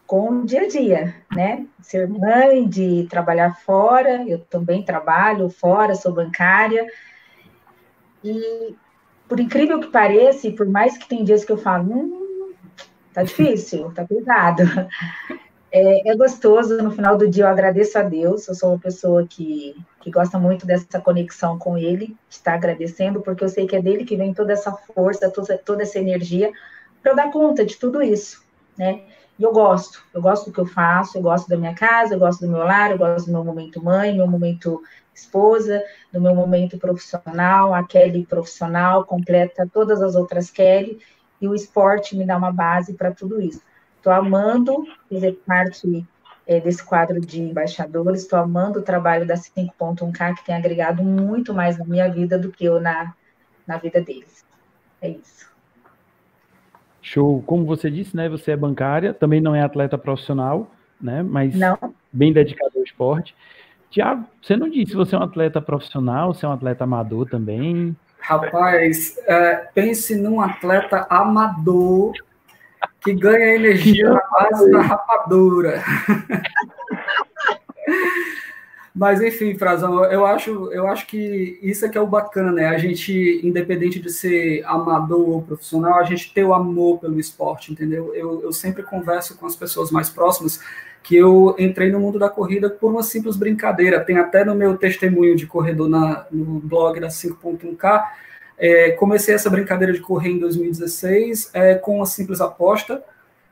com 0.07 0.31
o 0.31 0.45
dia 0.45 0.63
a 0.63 0.69
dia, 0.69 1.15
né? 1.35 1.67
Ser 1.83 2.09
mãe, 2.09 2.69
de 2.69 3.07
trabalhar 3.11 3.57
fora, 3.57 4.25
eu 4.27 4.39
também 4.39 4.85
trabalho 4.85 5.49
fora, 5.49 5.95
sou 5.95 6.13
bancária. 6.13 6.87
E 8.23 8.75
por 9.29 9.41
incrível 9.41 9.81
que 9.81 9.89
pareça, 9.89 10.47
e 10.47 10.55
por 10.55 10.67
mais 10.67 10.97
que 10.97 11.09
tem 11.09 11.25
dias 11.25 11.45
que 11.45 11.53
eu 11.53 11.59
falo, 11.59 11.93
hum, 11.93 12.26
tá 13.17 13.23
difícil, 13.23 13.91
tá 13.95 14.05
pesado. 14.05 14.63
É, 15.73 16.11
é, 16.11 16.17
gostoso, 16.17 16.83
no 16.83 16.91
final 16.91 17.19
do 17.19 17.29
dia 17.29 17.45
eu 17.45 17.49
agradeço 17.49 17.99
a 17.99 18.03
Deus, 18.03 18.47
eu 18.47 18.55
sou 18.55 18.71
uma 18.71 18.79
pessoa 18.79 19.27
que, 19.27 19.75
que 20.01 20.11
gosta 20.11 20.39
muito 20.39 20.65
dessa 20.67 21.01
conexão 21.01 21.59
com 21.59 21.77
Ele, 21.77 22.17
está 22.31 22.55
agradecendo, 22.55 23.21
porque 23.21 23.43
eu 23.43 23.49
sei 23.49 23.67
que 23.67 23.75
é 23.75 23.83
dele 23.83 24.05
que 24.05 24.17
vem 24.17 24.33
toda 24.33 24.53
essa 24.53 24.73
força, 24.73 25.31
toda, 25.31 25.59
toda 25.59 25.83
essa 25.83 25.99
energia 25.99 26.53
para 27.03 27.13
eu 27.13 27.17
dar 27.17 27.31
conta 27.31 27.65
de 27.65 27.77
tudo 27.77 28.03
isso, 28.03 28.43
né? 28.77 29.03
E 29.39 29.43
eu 29.43 29.53
gosto, 29.53 30.03
eu 30.15 30.23
gosto 30.23 30.47
do 30.47 30.53
que 30.53 30.61
eu 30.61 30.67
faço, 30.67 31.19
eu 31.19 31.23
gosto 31.23 31.49
da 31.49 31.57
minha 31.57 31.75
casa, 31.75 32.15
eu 32.15 32.19
gosto 32.19 32.41
do 32.41 32.51
meu 32.51 32.61
lar, 32.61 32.91
eu 32.91 32.99
gosto 32.99 33.27
do 33.27 33.33
meu 33.33 33.45
momento 33.45 33.83
mãe, 33.83 34.15
meu 34.15 34.27
momento 34.27 34.83
esposa, 35.15 35.83
do 36.13 36.21
meu 36.21 36.35
momento 36.35 36.79
profissional, 36.79 37.75
a 37.75 37.83
Kelly 37.83 38.25
profissional 38.25 39.05
completa 39.05 39.69
todas 39.71 40.01
as 40.01 40.15
outras 40.15 40.51
Kelly, 40.51 40.99
e 41.41 41.49
o 41.49 41.55
esporte 41.55 42.17
me 42.17 42.27
dá 42.27 42.37
uma 42.37 42.53
base 42.53 42.95
para 42.95 43.13
tudo 43.13 43.41
isso. 43.41 43.63
Estou 43.97 44.13
amando 44.13 44.85
fazer 45.11 45.33
parte 45.47 46.07
é, 46.47 46.61
desse 46.61 46.85
quadro 46.85 47.21
de 47.21 47.41
embaixadores, 47.43 48.23
estou 48.23 48.39
amando 48.39 48.79
o 48.79 48.83
trabalho 48.83 49.27
da 49.27 49.35
5.1K, 49.35 50.37
que 50.37 50.45
tem 50.45 50.55
agregado 50.55 51.03
muito 51.03 51.53
mais 51.53 51.77
na 51.79 51.85
minha 51.85 52.09
vida 52.09 52.39
do 52.39 52.51
que 52.51 52.65
eu 52.65 52.81
na, 52.81 53.15
na 53.67 53.77
vida 53.77 54.01
deles. 54.01 54.45
É 55.01 55.09
isso. 55.09 55.51
Show. 57.03 57.43
Como 57.43 57.65
você 57.65 57.91
disse, 57.91 58.17
né? 58.17 58.29
Você 58.29 58.53
é 58.53 58.57
bancária, 58.57 59.13
também 59.13 59.41
não 59.41 59.55
é 59.55 59.63
atleta 59.63 59.97
profissional, 59.99 60.71
né? 61.01 61.23
Mas 61.23 61.55
não. 61.55 61.79
bem 62.13 62.33
dedicado 62.33 62.73
ao 62.77 62.83
esporte. 62.83 63.35
Tiago, 63.91 64.27
você 64.43 64.57
não 64.57 64.69
disse 64.69 64.91
se 64.91 64.97
você 64.97 65.15
é 65.15 65.19
um 65.19 65.23
atleta 65.23 65.61
profissional, 65.61 66.35
se 66.35 66.45
é 66.45 66.49
um 66.49 66.53
atleta 66.53 66.85
amador 66.85 67.29
também? 67.29 67.97
Rapaz, 68.27 69.17
é, 69.25 69.69
pense 69.73 70.17
num 70.17 70.41
atleta 70.41 71.07
amador 71.09 72.13
que 73.01 73.15
ganha 73.15 73.55
energia 73.55 74.11
na 74.11 74.21
base 74.21 74.69
da 74.69 74.81
rapadura. 74.81 75.81
Mas 78.93 79.23
enfim, 79.23 79.57
Frazão, 79.57 80.05
eu 80.07 80.27
acho, 80.27 80.73
eu 80.73 80.89
acho 80.89 81.07
que 81.07 81.57
isso 81.63 81.87
é 81.87 81.89
que 81.89 81.97
é 81.97 82.01
o 82.01 82.07
bacana, 82.07 82.51
né? 82.51 82.67
A 82.67 82.79
gente, 82.79 83.41
independente 83.45 84.01
de 84.01 84.11
ser 84.11 84.65
amador 84.67 85.29
ou 85.29 85.43
profissional, 85.43 86.01
a 86.01 86.03
gente 86.03 86.35
ter 86.35 86.43
o 86.43 86.53
amor 86.53 86.99
pelo 86.99 87.21
esporte, 87.21 87.71
entendeu? 87.71 88.13
Eu, 88.13 88.43
eu 88.43 88.53
sempre 88.53 88.83
converso 88.83 89.39
com 89.39 89.47
as 89.47 89.55
pessoas 89.55 89.93
mais 89.93 90.11
próximas 90.11 90.61
que 91.07 91.17
eu 91.17 91.55
entrei 91.59 91.91
no 91.91 92.01
mundo 92.01 92.19
da 92.19 92.29
corrida 92.29 92.69
por 92.69 92.91
uma 92.91 93.03
simples 93.03 93.37
brincadeira. 93.37 94.05
Tem 94.05 94.19
até 94.19 94.45
no 94.45 94.55
meu 94.55 94.77
testemunho 94.77 95.37
de 95.37 95.47
corredor 95.47 95.89
na, 95.89 96.27
no 96.31 96.59
blog 96.61 96.99
da 96.99 97.09
5.1K. 97.09 98.05
É, 98.59 98.91
comecei 98.93 99.35
essa 99.35 99.49
brincadeira 99.49 99.93
de 99.93 100.01
correr 100.01 100.31
em 100.31 100.39
2016 100.39 101.51
é, 101.55 101.75
com 101.75 101.97
uma 101.97 102.07
simples 102.07 102.41
aposta 102.41 103.03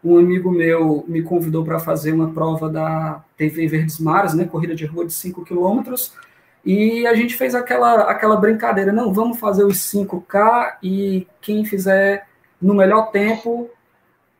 um 0.04 0.18
amigo 0.18 0.50
meu 0.50 1.02
me 1.08 1.22
convidou 1.22 1.64
para 1.64 1.80
fazer 1.80 2.12
uma 2.12 2.30
prova 2.30 2.68
da 2.68 3.24
TV 3.36 3.66
Verdes 3.66 3.98
Mares, 3.98 4.34
né, 4.34 4.44
corrida 4.44 4.74
de 4.74 4.84
rua 4.84 5.06
de 5.06 5.14
5 5.14 5.44
quilômetros, 5.44 6.12
e 6.64 7.06
a 7.06 7.14
gente 7.14 7.34
fez 7.36 7.54
aquela, 7.54 8.02
aquela 8.10 8.36
brincadeira, 8.36 8.92
não, 8.92 9.12
vamos 9.12 9.38
fazer 9.38 9.64
os 9.64 9.78
5K 9.78 10.76
e 10.82 11.26
quem 11.40 11.64
fizer 11.64 12.26
no 12.60 12.74
melhor 12.74 13.10
tempo 13.10 13.70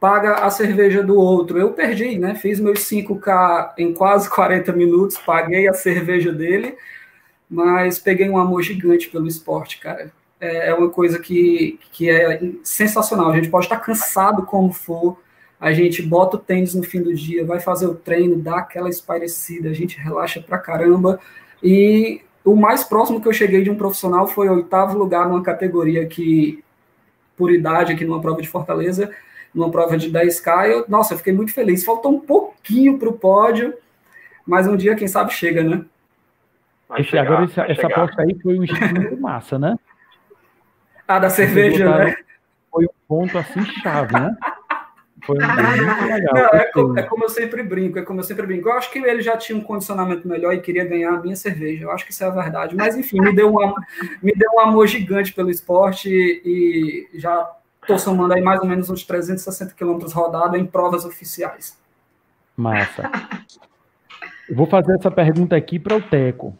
paga 0.05 0.35
a 0.35 0.51
cerveja 0.51 1.03
do 1.03 1.19
outro. 1.19 1.59
Eu 1.59 1.73
perdi, 1.73 2.19
né, 2.19 2.35
fiz 2.35 2.61
meus 2.61 2.81
5K 2.81 3.73
em 3.79 3.95
quase 3.95 4.29
40 4.29 4.71
minutos, 4.75 5.17
paguei 5.17 5.67
a 5.67 5.73
cerveja 5.73 6.31
dele, 6.31 6.77
mas 7.49 7.99
peguei 7.99 8.29
um 8.29 8.37
amor 8.37 8.61
gigante 8.61 9.09
pelo 9.09 9.27
esporte, 9.27 9.81
cara. 9.81 10.13
É, 10.39 10.69
é 10.69 10.75
uma 10.75 10.91
coisa 10.91 11.19
que, 11.19 11.81
que 11.91 12.11
é 12.11 12.39
sensacional. 12.63 13.31
A 13.31 13.37
gente 13.37 13.49
pode 13.49 13.65
estar 13.65 13.79
cansado 13.79 14.43
como 14.43 14.75
for, 14.75 15.19
a 15.59 15.73
gente 15.73 16.03
bota 16.03 16.37
o 16.37 16.41
tênis 16.41 16.75
no 16.75 16.83
fim 16.83 17.01
do 17.01 17.15
dia, 17.15 17.47
vai 17.47 17.59
fazer 17.59 17.87
o 17.87 17.95
treino, 17.95 18.37
dá 18.37 18.59
aquela 18.59 18.91
espairecida, 18.91 19.71
a 19.71 19.73
gente 19.73 19.99
relaxa 19.99 20.39
pra 20.39 20.59
caramba. 20.59 21.19
E 21.63 22.21
o 22.45 22.55
mais 22.55 22.85
próximo 22.85 23.23
que 23.23 23.29
eu 23.29 23.33
cheguei 23.33 23.63
de 23.63 23.71
um 23.71 23.75
profissional 23.75 24.27
foi 24.27 24.51
oitavo 24.51 24.99
lugar 24.99 25.27
numa 25.27 25.43
categoria 25.43 26.05
que, 26.05 26.63
por 27.39 27.51
idade, 27.51 27.95
aqui 27.95 28.05
numa 28.05 28.21
prova 28.21 28.43
de 28.43 28.49
Fortaleza, 28.49 29.11
numa 29.55 29.71
prova 29.71 29.97
de 29.97 30.11
10K. 30.11 30.69
Eu, 30.69 30.85
nossa, 30.89 31.15
eu 31.15 31.19
fiquei 31.19 31.33
muito 31.33 31.53
feliz. 31.53 31.85
Faltou 31.85 32.13
um 32.13 32.21
pouquinho 32.21 32.99
para 32.99 33.09
o 33.09 33.13
pódio, 33.13 33.75
mas 34.47 34.67
um 34.67 34.77
dia, 34.77 34.97
quem 34.97 35.09
sabe, 35.09 35.33
chega, 35.33 35.63
né? 35.63 35.85
Esse, 36.99 37.11
chegar, 37.11 37.27
agora, 37.27 37.45
essa, 37.45 37.63
essa 37.63 37.87
aposta 37.87 38.23
aí 38.23 38.39
foi 38.43 38.59
um 38.59 38.65
estímulo 38.65 39.21
massa, 39.21 39.59
né? 39.59 39.77
Ah, 41.07 41.19
da 41.19 41.31
cerveja, 41.31 41.99
né? 41.99 42.17
Foi 42.71 42.85
um 42.85 42.95
ponto 43.07 43.39
assim 43.39 43.65
chave, 43.83 44.13
né? 44.15 44.37
Foi 45.25 45.39
muito 45.39 46.05
legal. 46.05 46.35
Não, 46.35 46.59
é, 46.59 46.65
como, 46.73 46.99
é, 46.99 47.03
como 47.03 47.25
eu 47.25 47.29
sempre 47.29 47.63
brinco, 47.63 47.99
é 47.99 48.03
como 48.03 48.21
eu 48.21 48.25
sempre 48.25 48.47
brinco. 48.47 48.69
Eu 48.69 48.75
acho 48.75 48.91
que 48.91 48.99
ele 48.99 49.23
já 49.23 49.37
tinha 49.37 49.57
um 49.57 49.63
condicionamento 49.63 50.29
melhor 50.29 50.53
e 50.53 50.61
queria 50.61 50.85
ganhar 50.85 51.15
a 51.15 51.21
minha 51.21 51.37
cerveja. 51.37 51.85
Eu 51.85 51.91
acho 51.91 52.05
que 52.05 52.13
isso 52.13 52.23
é 52.23 52.27
a 52.27 52.31
verdade. 52.31 52.77
Mas, 52.77 52.97
enfim, 52.97 53.21
me 53.21 53.35
deu, 53.35 53.51
uma, 53.51 53.75
me 54.23 54.33
deu 54.33 54.51
um 54.55 54.61
amor 54.61 54.87
gigante 54.87 55.33
pelo 55.33 55.51
esporte 55.51 56.09
e, 56.11 57.09
e 57.13 57.19
já 57.19 57.51
estou 57.85 57.99
somando 57.99 58.35
aí 58.35 58.43
mais 58.43 58.61
ou 58.61 58.67
menos 58.67 58.91
uns 58.91 59.05
360 59.05 59.75
quilômetros 59.75 60.13
rodados 60.13 60.59
em 60.59 60.67
provas 60.67 61.05
oficiais. 61.05 61.79
Massa. 62.57 63.11
Eu 64.49 64.57
vou 64.57 64.67
fazer 64.67 64.95
essa 64.95 65.11
pergunta 65.11 65.57
aqui 65.57 65.79
para 65.79 65.97
o 65.97 66.03
Teco, 66.03 66.57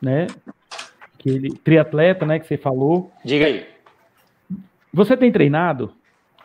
né? 0.00 0.26
Que 1.18 1.30
ele, 1.30 1.50
triatleta, 1.50 2.24
né? 2.24 2.38
Que 2.38 2.46
você 2.46 2.56
falou. 2.56 3.12
Diga 3.24 3.46
aí. 3.46 3.66
Você 4.92 5.16
tem 5.16 5.30
treinado? 5.30 5.94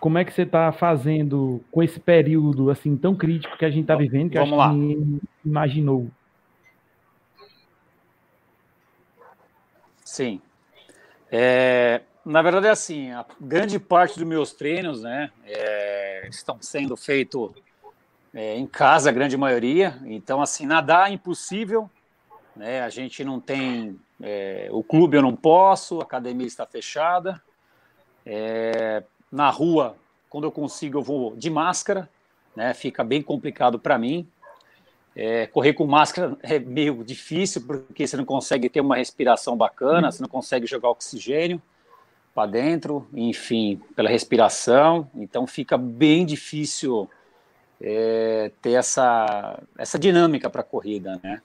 como 0.05 0.19
é 0.19 0.23
que 0.23 0.31
você 0.31 0.43
está 0.43 0.71
fazendo 0.71 1.63
com 1.71 1.81
esse 1.81 1.99
período 1.99 2.69
assim 2.69 2.95
tão 2.95 3.15
crítico 3.15 3.57
que 3.57 3.65
a 3.65 3.71
gente 3.71 3.81
está 3.81 3.95
vivendo, 3.95 4.29
que 4.29 4.37
Vamos 4.37 4.53
acho 4.53 4.57
lá. 4.59 4.69
que 4.69 4.75
ninguém 4.75 5.21
imaginou? 5.43 6.07
Sim. 10.03 10.39
É, 11.31 12.01
na 12.25 12.41
verdade, 12.41 12.65
é 12.65 12.71
assim, 12.71 13.11
a 13.11 13.23
grande 13.39 13.77
parte 13.77 14.17
dos 14.17 14.27
meus 14.27 14.51
treinos 14.51 15.03
né, 15.03 15.29
é, 15.45 16.27
estão 16.27 16.57
sendo 16.59 16.97
feitos 16.97 17.51
é, 18.33 18.57
em 18.57 18.65
casa, 18.65 19.09
a 19.09 19.13
grande 19.13 19.37
maioria. 19.37 20.01
Então, 20.05 20.41
assim, 20.41 20.65
nadar 20.65 21.11
é 21.11 21.13
impossível. 21.13 21.87
Né, 22.55 22.81
a 22.81 22.89
gente 22.89 23.23
não 23.23 23.39
tem. 23.39 23.99
É, 24.19 24.69
o 24.71 24.81
clube 24.81 25.17
eu 25.17 25.21
não 25.21 25.35
posso, 25.35 25.99
a 25.99 26.03
academia 26.03 26.47
está 26.47 26.65
fechada. 26.65 27.39
É, 28.25 29.03
na 29.31 29.51
rua, 29.51 29.95
quando 30.27 30.45
eu 30.45 30.51
consigo, 30.51 30.97
eu 30.97 31.03
vou 31.03 31.35
de 31.35 31.51
máscara, 31.51 32.09
né? 32.55 32.73
Fica 32.73 33.03
bem 33.03 33.21
complicado 33.21 33.77
para 33.77 33.99
mim. 33.99 34.27
É, 35.15 35.45
correr 35.47 35.73
com 35.73 35.85
máscara 35.85 36.35
é 36.41 36.57
meio 36.57 37.03
difícil, 37.03 37.61
porque 37.67 38.07
você 38.07 38.17
não 38.17 38.25
consegue 38.25 38.67
ter 38.67 38.81
uma 38.81 38.95
respiração 38.95 39.55
bacana, 39.55 40.11
você 40.11 40.23
não 40.23 40.29
consegue 40.29 40.65
jogar 40.65 40.89
oxigênio 40.89 41.61
para 42.35 42.51
dentro, 42.51 43.07
enfim, 43.13 43.81
pela 43.95 44.09
respiração. 44.09 45.09
Então 45.15 45.47
fica 45.47 45.77
bem 45.77 46.25
difícil 46.25 47.09
é, 47.81 48.51
ter 48.61 48.73
essa, 48.73 49.57
essa 49.77 49.97
dinâmica 49.97 50.49
para 50.49 50.59
a 50.59 50.65
corrida, 50.65 51.19
né? 51.23 51.41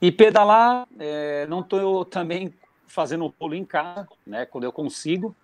E 0.00 0.12
pedalar, 0.12 0.86
é, 0.98 1.44
não 1.48 1.60
estou 1.60 2.04
também 2.04 2.54
fazendo 2.86 3.28
pulo 3.30 3.54
em 3.54 3.64
casa, 3.64 4.06
né? 4.24 4.46
Quando 4.46 4.62
eu 4.62 4.72
consigo 4.72 5.34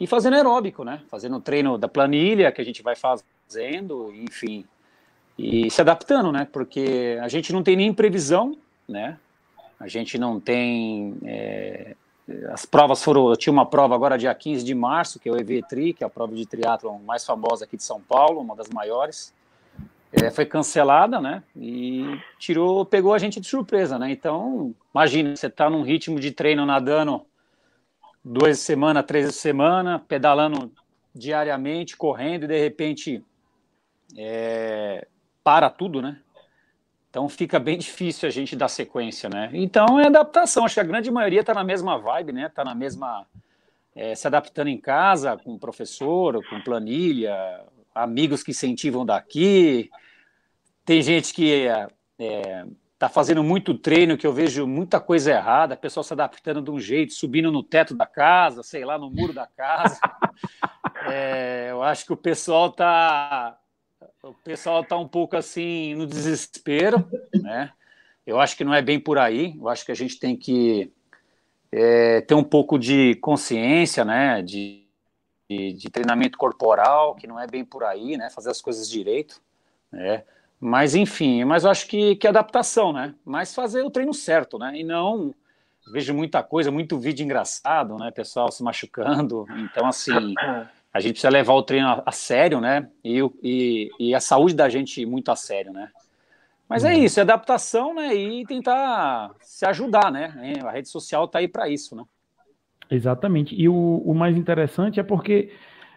e 0.00 0.06
fazendo 0.06 0.34
aeróbico, 0.34 0.84
né? 0.84 1.02
Fazendo 1.10 1.40
treino 1.40 1.76
da 1.76 1.88
planilha 1.88 2.52
que 2.52 2.60
a 2.60 2.64
gente 2.64 2.80
vai 2.80 2.94
fazendo, 2.94 4.12
enfim, 4.14 4.64
e 5.36 5.68
se 5.68 5.80
adaptando, 5.80 6.30
né? 6.30 6.46
Porque 6.50 7.18
a 7.20 7.26
gente 7.26 7.52
não 7.52 7.64
tem 7.64 7.74
nem 7.74 7.92
previsão, 7.92 8.56
né? 8.88 9.18
A 9.80 9.88
gente 9.88 10.16
não 10.16 10.38
tem. 10.38 11.16
É, 11.24 11.96
as 12.50 12.66
provas 12.66 13.02
foram. 13.02 13.28
Eu 13.28 13.36
tinha 13.36 13.52
uma 13.52 13.66
prova 13.66 13.94
agora 13.94 14.18
dia 14.18 14.34
15 14.34 14.64
de 14.64 14.74
março, 14.74 15.18
que 15.18 15.28
é 15.28 15.32
o 15.32 15.36
EV 15.38 15.62
Tri, 15.68 15.92
que 15.92 16.04
é 16.04 16.06
a 16.06 16.10
prova 16.10 16.34
de 16.34 16.46
triatlon 16.46 16.98
mais 16.98 17.24
famosa 17.24 17.64
aqui 17.64 17.76
de 17.76 17.82
São 17.82 18.00
Paulo, 18.00 18.40
uma 18.40 18.54
das 18.54 18.68
maiores. 18.68 19.34
é, 20.12 20.30
foi 20.30 20.46
cancelada, 20.46 21.20
né? 21.20 21.42
E 21.56 22.18
tirou, 22.38 22.84
pegou 22.84 23.12
a 23.12 23.18
gente 23.18 23.40
de 23.40 23.46
surpresa, 23.46 23.98
né? 23.98 24.10
Então, 24.10 24.74
imagina, 24.94 25.36
você 25.36 25.46
está 25.46 25.68
num 25.68 25.82
ritmo 25.82 26.18
de 26.18 26.30
treino 26.30 26.64
nadando 26.64 27.26
duas 28.24 28.58
semanas, 28.58 29.04
três 29.06 29.34
semanas, 29.34 30.00
pedalando 30.08 30.72
diariamente, 31.14 31.96
correndo, 31.96 32.44
e 32.44 32.48
de 32.48 32.58
repente 32.58 33.24
é, 34.16 35.06
para 35.42 35.68
tudo, 35.70 36.00
né? 36.00 36.20
Então 37.10 37.28
fica 37.28 37.58
bem 37.58 37.78
difícil 37.78 38.28
a 38.28 38.32
gente 38.32 38.54
dar 38.54 38.68
sequência, 38.68 39.28
né? 39.28 39.50
Então 39.52 39.98
é 39.98 40.06
adaptação. 40.06 40.64
Acho 40.64 40.74
que 40.74 40.80
a 40.80 40.84
grande 40.84 41.10
maioria 41.10 41.40
está 41.40 41.54
na 41.54 41.64
mesma 41.64 41.98
vibe, 41.98 42.32
né? 42.32 42.46
Está 42.46 42.64
na 42.64 42.74
mesma. 42.74 43.26
É, 43.94 44.14
se 44.14 44.26
adaptando 44.26 44.68
em 44.68 44.78
casa, 44.78 45.36
com 45.36 45.58
professor, 45.58 46.40
com 46.48 46.60
planilha, 46.60 47.34
amigos 47.94 48.42
que 48.42 48.52
incentivam 48.52 49.04
daqui. 49.04 49.90
Tem 50.84 51.02
gente 51.02 51.34
que 51.34 51.66
é, 51.66 51.88
é, 52.18 52.64
tá 52.98 53.08
fazendo 53.08 53.42
muito 53.42 53.74
treino, 53.74 54.16
que 54.16 54.26
eu 54.26 54.32
vejo 54.32 54.66
muita 54.66 55.00
coisa 55.00 55.32
errada, 55.32 55.76
pessoal 55.76 56.04
se 56.04 56.12
adaptando 56.12 56.62
de 56.62 56.70
um 56.70 56.78
jeito, 56.78 57.12
subindo 57.12 57.50
no 57.50 57.62
teto 57.62 57.94
da 57.94 58.06
casa, 58.06 58.62
sei 58.62 58.84
lá, 58.84 58.98
no 58.98 59.10
muro 59.10 59.32
da 59.32 59.46
casa. 59.46 59.98
É, 61.10 61.68
eu 61.70 61.82
acho 61.82 62.04
que 62.04 62.12
o 62.12 62.16
pessoal 62.16 62.70
tá 62.70 63.58
o 64.22 64.34
pessoal 64.34 64.84
tá 64.84 64.96
um 64.96 65.06
pouco 65.06 65.36
assim 65.36 65.94
no 65.94 66.06
desespero, 66.06 67.08
né? 67.34 67.72
Eu 68.26 68.40
acho 68.40 68.56
que 68.56 68.64
não 68.64 68.74
é 68.74 68.82
bem 68.82 69.00
por 69.00 69.18
aí. 69.18 69.56
Eu 69.56 69.68
acho 69.68 69.84
que 69.84 69.92
a 69.92 69.94
gente 69.94 70.18
tem 70.18 70.36
que 70.36 70.92
é, 71.72 72.20
ter 72.20 72.34
um 72.34 72.44
pouco 72.44 72.78
de 72.78 73.14
consciência, 73.16 74.04
né? 74.04 74.42
De, 74.42 74.86
de, 75.48 75.72
de, 75.72 75.90
treinamento 75.90 76.36
corporal, 76.36 77.14
que 77.14 77.26
não 77.26 77.40
é 77.40 77.46
bem 77.46 77.64
por 77.64 77.84
aí, 77.84 78.16
né? 78.16 78.28
Fazer 78.30 78.50
as 78.50 78.60
coisas 78.60 78.88
direito, 78.88 79.40
né? 79.90 80.24
Mas 80.60 80.94
enfim, 80.94 81.44
mas 81.44 81.64
eu 81.64 81.70
acho 81.70 81.86
que, 81.86 82.16
que 82.16 82.26
é 82.26 82.30
adaptação, 82.30 82.92
né? 82.92 83.14
Mas 83.24 83.54
fazer 83.54 83.82
o 83.82 83.90
treino 83.90 84.12
certo, 84.12 84.58
né? 84.58 84.72
E 84.76 84.84
não 84.84 85.32
vejo 85.92 86.12
muita 86.12 86.42
coisa, 86.42 86.70
muito 86.70 86.98
vídeo 86.98 87.24
engraçado, 87.24 87.96
né? 87.96 88.10
Pessoal 88.10 88.50
se 88.50 88.62
machucando. 88.62 89.46
Então, 89.56 89.86
assim, 89.86 90.34
a 90.92 91.00
gente 91.00 91.12
precisa 91.12 91.30
levar 91.30 91.54
o 91.54 91.62
treino 91.62 91.88
a, 91.88 92.02
a 92.06 92.12
sério, 92.12 92.60
né? 92.60 92.88
E, 93.04 93.20
e, 93.42 93.90
e, 94.00 94.14
a 94.14 94.20
saúde 94.20 94.54
da 94.54 94.68
gente 94.68 95.04
muito 95.04 95.30
a 95.30 95.36
sério, 95.36 95.72
né? 95.72 95.90
Mas 96.68 96.84
é 96.84 96.94
uhum. 96.94 97.04
isso, 97.04 97.18
é 97.18 97.22
adaptação, 97.22 97.94
né? 97.94 98.14
E 98.14 98.44
tentar 98.46 99.30
se 99.40 99.64
ajudar, 99.66 100.10
né? 100.10 100.32
A 100.64 100.70
rede 100.70 100.88
social 100.88 101.26
tá 101.26 101.38
aí 101.38 101.48
para 101.48 101.68
isso, 101.68 101.96
né? 101.96 102.04
Exatamente. 102.90 103.54
E 103.54 103.68
o, 103.68 104.02
o 104.04 104.14
mais 104.14 104.36
interessante 104.36 104.98
é 104.98 105.02
porque 105.02 105.50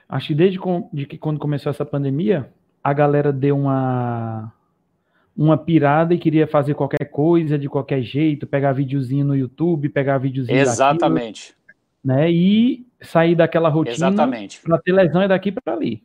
acho 0.08 0.28
que 0.28 0.36
desde 0.36 0.60
com, 0.60 0.90
de 0.92 1.06
que 1.06 1.18
quando 1.18 1.40
começou 1.40 1.70
essa 1.70 1.86
pandemia, 1.86 2.52
a 2.84 2.94
galera 2.94 3.32
deu 3.32 3.58
uma 3.58 4.54
uma 5.36 5.58
pirada 5.58 6.14
e 6.14 6.20
queria 6.20 6.46
fazer 6.46 6.76
qualquer 6.76 7.06
coisa 7.06 7.58
de 7.58 7.70
qualquer 7.70 8.02
jeito, 8.02 8.46
pegar 8.46 8.74
videozinho 8.74 9.26
no 9.26 9.36
YouTube, 9.36 9.88
pegar 9.88 10.18
videozinho 10.18 10.58
Exatamente. 10.58 11.56
Daquilo, 12.04 12.20
né? 12.20 12.32
E 12.32 12.86
sair 13.02 13.36
daquela 13.36 13.70
rotina 13.70 14.08
Exatamente. 14.08 14.62
para 14.62 14.78
ter 14.78 14.92
lesão 14.92 15.22
é 15.22 15.28
daqui 15.28 15.52
para 15.52 15.74
ali. 15.74 16.04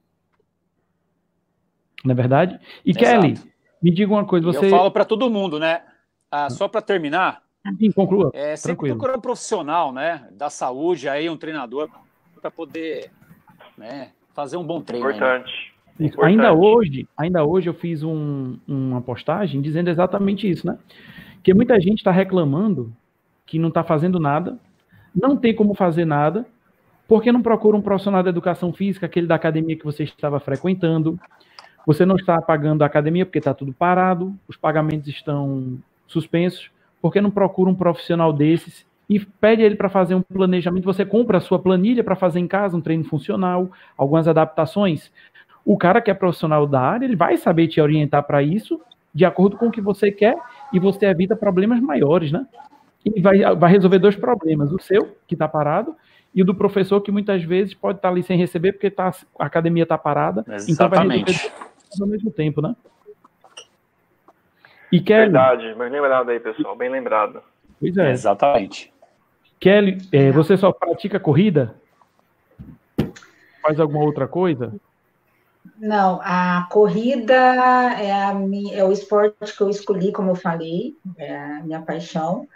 Não 2.04 2.12
é 2.12 2.14
verdade? 2.14 2.59
E 2.85 2.90
Exato. 2.90 3.04
Kelly, 3.04 3.38
me 3.82 3.90
diga 3.90 4.12
uma 4.12 4.24
coisa, 4.24 4.46
você 4.46 4.66
Eu 4.66 4.70
falo 4.70 4.90
para 4.90 5.04
todo 5.04 5.30
mundo, 5.30 5.59
né? 5.59 5.82
Ah, 6.30 6.50
só 6.50 6.68
para 6.68 6.82
terminar, 6.82 7.42
Sim, 7.78 7.90
conclua. 7.92 8.30
É 8.32 8.54
sempre 8.56 8.90
procurar 8.90 9.16
um 9.16 9.20
profissional, 9.20 9.92
né, 9.92 10.28
da 10.32 10.48
saúde, 10.48 11.09
aí 11.09 11.28
um 11.28 11.37
treinador 11.37 11.88
para 12.40 12.50
poder, 12.50 13.11
né, 13.76 14.11
fazer 14.35 14.56
um 14.56 14.64
bom 14.64 14.80
treino. 14.80 15.09
Importante. 15.09 15.74
Aí, 15.98 16.06
né? 16.06 16.12
Ainda 16.22 16.52
hoje, 16.52 17.09
ainda 17.16 17.44
hoje 17.44 17.68
eu 17.68 17.74
fiz 17.74 18.02
um, 18.02 18.59
uma 18.68 19.00
postagem 19.00 19.62
dizendo 19.62 19.88
exatamente 19.88 20.48
isso, 20.48 20.66
né? 20.66 20.78
Que 21.42 21.54
muita 21.54 21.80
gente 21.80 21.98
está 21.98 22.11
reclamando 22.11 22.92
que 23.46 23.59
não 23.59 23.68
está 23.68 23.82
fazendo 23.82 24.20
nada, 24.20 24.59
não 25.14 25.37
tem 25.37 25.54
como 25.54 25.74
fazer 25.74 26.04
nada, 26.04 26.44
porque 27.09 27.31
não 27.33 27.42
procura 27.42 27.77
um 27.77 27.83
profissional 27.83 28.23
da 28.23 28.31
educação 28.31 28.73
física, 28.73 29.07
aquele 29.07 29.27
da 29.27 29.35
academia 29.35 29.77
que 29.77 29.85
você 29.85 30.05
estava 30.05 30.40
frequentando. 30.40 31.19
Você 31.87 32.05
não 32.05 32.16
está 32.16 32.40
pagando 32.40 32.83
a 32.83 32.87
academia 32.87 33.25
porque 33.25 33.38
está 33.38 33.55
tudo 33.55 33.73
parado, 33.73 34.35
os 34.49 34.57
pagamentos 34.57 35.09
estão 35.09 35.79
suspensos, 36.07 36.71
porque 37.01 37.21
não 37.21 37.31
procura 37.31 37.71
um 37.71 37.75
profissional 37.75 38.33
desses 38.33 38.85
e 39.09 39.21
pede 39.21 39.62
ele 39.62 39.77
para 39.77 39.88
fazer 39.88 40.16
um 40.16 40.23
planejamento. 40.23 40.85
Você 40.85 41.05
compra 41.05 41.38
a 41.38 41.40
sua 41.40 41.61
planilha 41.61 42.03
para 42.03 42.16
fazer 42.16 42.40
em 42.40 42.49
casa, 42.49 42.77
um 42.77 42.81
treino 42.81 43.05
funcional, 43.05 43.71
algumas 43.97 44.27
adaptações 44.27 45.12
o 45.66 45.77
cara 45.77 46.01
que 46.01 46.12
é 46.12 46.14
profissional 46.14 46.64
da 46.64 46.81
área, 46.81 47.05
ele 47.05 47.16
vai 47.16 47.37
saber 47.37 47.66
te 47.66 47.81
orientar 47.81 48.23
para 48.23 48.40
isso, 48.40 48.81
de 49.12 49.25
acordo 49.25 49.57
com 49.57 49.66
o 49.66 49.71
que 49.71 49.81
você 49.81 50.12
quer, 50.12 50.37
e 50.73 50.79
você 50.79 51.07
evita 51.07 51.35
problemas 51.35 51.81
maiores, 51.81 52.31
né? 52.31 52.47
E 53.05 53.21
vai, 53.21 53.38
vai 53.57 53.73
resolver 53.73 53.99
dois 53.99 54.14
problemas: 54.14 54.71
o 54.71 54.81
seu, 54.81 55.16
que 55.27 55.35
está 55.35 55.49
parado, 55.49 55.97
e 56.37 56.42
o 56.42 56.44
do 56.44 56.55
professor, 56.55 57.01
que 57.01 57.11
muitas 57.11 57.42
vezes 57.42 57.72
pode 57.72 57.96
estar 57.96 58.09
tá 58.09 58.12
ali 58.12 58.22
sem 58.22 58.37
receber, 58.37 58.72
porque 58.72 58.90
tá, 58.90 59.11
a 59.38 59.46
academia 59.46 59.85
está 59.85 59.96
parada. 59.96 60.44
Exatamente. 60.46 61.33
Então 61.33 61.99
vai 61.99 62.01
ao 62.03 62.07
mesmo 62.07 62.31
tempo, 62.31 62.61
né? 62.61 62.77
E 64.92 65.01
Kelly, 65.01 65.33
Verdade, 65.33 65.75
bem 65.75 65.90
lembrado 65.90 66.29
aí, 66.29 66.38
pessoal, 66.38 66.77
bem 66.77 66.90
lembrado. 66.90 67.42
Pois 67.81 67.96
é. 67.96 68.11
Exatamente. 68.11 68.92
Kelly, 69.59 69.96
é, 70.12 70.31
você 70.31 70.59
só 70.59 70.70
pratica 70.72 71.18
corrida? 71.18 71.75
Faz 73.62 73.81
alguma 73.81 74.05
outra 74.05 74.29
coisa? 74.29 74.75
Não, 75.79 76.20
a 76.22 76.68
corrida 76.70 77.35
é, 77.35 78.12
a 78.12 78.35
minha, 78.35 78.77
é 78.77 78.85
o 78.85 78.92
esporte 78.92 79.57
que 79.57 79.62
eu 79.62 79.70
escolhi, 79.70 80.12
como 80.12 80.33
eu 80.33 80.37
falei, 80.37 80.94
é 81.16 81.35
a 81.35 81.62
minha 81.62 81.81
paixão, 81.81 82.46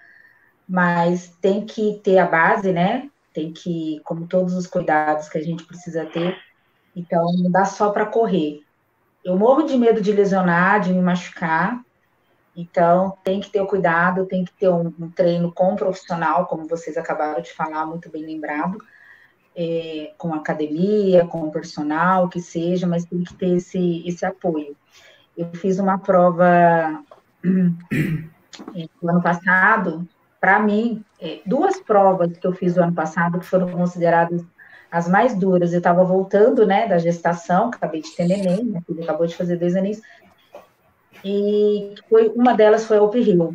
mas 0.69 1.35
tem 1.41 1.65
que 1.65 1.99
ter 2.05 2.19
a 2.19 2.27
base, 2.27 2.73
né? 2.73 3.09
Tem 3.33 3.53
que, 3.53 4.01
como 4.05 4.27
todos 4.27 4.55
os 4.55 4.67
cuidados 4.67 5.29
que 5.29 5.39
a 5.39 5.43
gente 5.43 5.65
precisa 5.65 6.05
ter, 6.05 6.37
então 6.95 7.25
não 7.39 7.51
dá 7.51 7.65
só 7.65 7.91
para 7.91 8.07
correr. 8.07 8.61
Eu 9.25 9.37
morro 9.37 9.63
de 9.63 9.77
medo 9.77 10.01
de 10.01 10.13
lesionar, 10.13 10.81
de 10.81 10.93
me 10.93 11.01
machucar, 11.01 11.81
então 12.57 13.17
tem 13.23 13.41
que 13.41 13.51
ter 13.51 13.61
o 13.61 13.67
cuidado, 13.67 14.27
tem 14.27 14.45
que 14.45 14.53
ter 14.53 14.69
um, 14.69 14.93
um 14.99 15.11
treino 15.11 15.53
com 15.53 15.73
um 15.73 15.77
profissional, 15.77 16.47
como 16.47 16.67
vocês 16.67 16.97
acabaram 16.97 17.41
de 17.41 17.53
falar, 17.53 17.87
muito 17.87 18.11
bem 18.11 18.25
lembrado 18.25 18.79
é, 19.55 20.13
com 20.17 20.33
academia, 20.33 21.27
com 21.27 21.51
personal, 21.51 22.29
que 22.29 22.41
seja, 22.41 22.87
mas 22.87 23.05
tem 23.05 23.23
que 23.23 23.35
ter 23.35 23.57
esse, 23.57 24.03
esse 24.07 24.25
apoio. 24.25 24.77
Eu 25.37 25.51
fiz 25.55 25.79
uma 25.79 25.99
prova 25.99 27.03
no 27.45 29.11
ano 29.11 29.23
passado, 29.23 30.09
para 30.41 30.59
mim, 30.59 31.05
é, 31.21 31.41
duas 31.45 31.81
provas 31.81 32.37
que 32.37 32.47
eu 32.47 32.53
fiz 32.53 32.75
no 32.77 32.83
ano 32.83 32.95
passado 32.95 33.39
que 33.39 33.47
foram 33.47 33.71
consideradas 33.71 34.43
as 34.91 35.09
mais 35.09 35.35
duras. 35.37 35.73
Eu 35.73 35.79
estava 35.79 36.03
voltando, 36.03 36.67
né, 36.67 36.89
da 36.89 36.99
gestação, 36.99 37.69
acabei 37.69 38.01
de 38.01 38.11
ter 38.17 38.27
neném, 38.27 38.83
filha 38.87 39.05
acabou 39.05 39.27
de 39.27 39.37
fazer 39.37 39.57
dois 39.57 39.77
anos, 39.77 40.01
e 41.23 41.95
foi, 42.09 42.29
uma 42.29 42.55
delas 42.55 42.87
foi 42.87 42.99
o 42.99 43.15
Hill. 43.15 43.55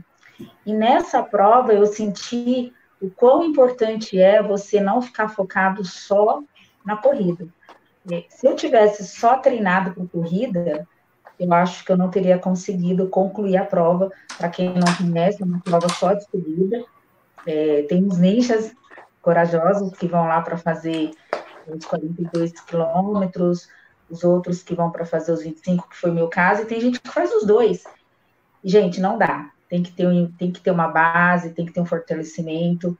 E 0.65 0.73
nessa 0.73 1.23
prova 1.23 1.73
eu 1.73 1.85
senti 1.87 2.71
o 3.01 3.09
quão 3.09 3.43
importante 3.43 4.19
é 4.19 4.41
você 4.41 4.79
não 4.79 5.01
ficar 5.01 5.29
focado 5.29 5.83
só 5.83 6.41
na 6.85 6.95
corrida. 6.95 7.47
É, 8.11 8.23
se 8.29 8.45
eu 8.45 8.55
tivesse 8.55 9.03
só 9.05 9.37
treinado 9.37 9.91
para 9.91 10.05
corrida, 10.05 10.87
eu 11.39 11.53
acho 11.53 11.83
que 11.83 11.91
eu 11.91 11.97
não 11.97 12.09
teria 12.09 12.37
conseguido 12.37 13.07
concluir 13.09 13.57
a 13.57 13.65
prova. 13.65 14.11
Para 14.37 14.49
quem 14.49 14.73
não 14.73 14.95
conhece, 14.95 15.41
é 15.41 15.45
uma 15.45 15.59
prova 15.59 15.89
só 15.89 16.13
de 16.13 16.23
subida. 16.25 16.83
É, 17.45 17.83
tem 17.83 18.03
uns 18.03 18.17
ninjas 18.17 18.73
corajosos 19.21 19.91
que 19.97 20.07
vão 20.07 20.27
lá 20.27 20.41
para 20.41 20.57
fazer 20.57 21.11
os 21.67 21.85
42 21.85 22.51
quilômetros, 22.61 23.67
os 24.09 24.23
outros 24.23 24.61
que 24.63 24.75
vão 24.75 24.91
para 24.91 25.05
fazer 25.05 25.31
os 25.31 25.41
25, 25.41 25.89
que 25.89 25.95
foi 25.95 26.11
o 26.11 26.13
meu 26.13 26.27
caso, 26.27 26.61
e 26.61 26.65
tem 26.65 26.79
gente 26.79 26.99
que 26.99 27.09
faz 27.09 27.33
os 27.33 27.45
dois. 27.45 27.83
gente, 28.63 29.01
não 29.01 29.17
dá 29.17 29.51
tem 29.69 29.83
que 29.83 29.91
ter, 29.91 30.07
um, 30.07 30.31
tem 30.31 30.51
que 30.51 30.61
ter 30.61 30.71
uma 30.71 30.87
base, 30.87 31.53
tem 31.53 31.65
que 31.65 31.73
ter 31.73 31.81
um 31.81 31.85
fortalecimento. 31.85 32.97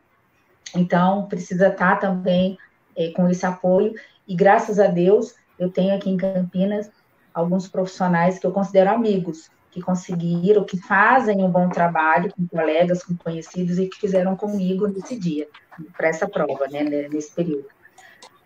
Então, 0.76 1.28
precisa 1.28 1.68
estar 1.68 1.98
também 1.98 2.58
é, 2.96 3.12
com 3.12 3.30
esse 3.30 3.46
apoio. 3.46 3.94
E 4.28 4.36
graças 4.36 4.80
a 4.80 4.88
Deus, 4.88 5.36
eu 5.60 5.70
tenho 5.70 5.96
aqui 5.96 6.10
em 6.10 6.18
Campinas 6.18 6.90
alguns 7.36 7.68
profissionais 7.68 8.40
que 8.40 8.48
eu 8.48 8.52
considero 8.52 8.90
amigos, 8.92 9.52
que 9.70 9.82
conseguiram, 9.82 10.64
que 10.64 10.78
fazem 10.78 11.44
um 11.44 11.52
bom 11.52 11.68
trabalho 11.68 12.34
com 12.34 12.48
colegas, 12.48 13.04
com 13.04 13.14
conhecidos 13.18 13.78
e 13.78 13.88
que 13.88 14.00
fizeram 14.00 14.38
comigo 14.38 14.88
nesse 14.88 15.20
dia, 15.20 15.50
para 15.98 16.08
essa 16.08 16.30
prova, 16.30 16.66
né, 16.72 16.82
nesse 17.10 17.34
período. 17.34 17.66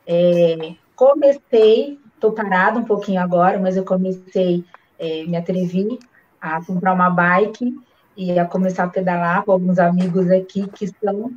É, 0.08 0.74
comecei, 0.96 2.00
estou 2.16 2.32
parada 2.32 2.80
um 2.80 2.84
pouquinho 2.84 3.22
agora, 3.22 3.60
mas 3.60 3.78
eu 3.78 3.86
comecei, 3.86 4.66
é, 4.98 5.24
me 5.26 5.38
atrevi 5.38 6.00
a 6.42 6.66
comprar 6.66 6.94
uma 6.94 7.12
bike 7.12 7.80
e 8.18 8.40
a 8.40 8.46
começar 8.46 8.86
a 8.86 8.90
pedalar 8.90 9.44
com 9.44 9.52
alguns 9.52 9.78
amigos 9.78 10.32
aqui 10.32 10.68
que 10.68 10.88
são 10.88 11.32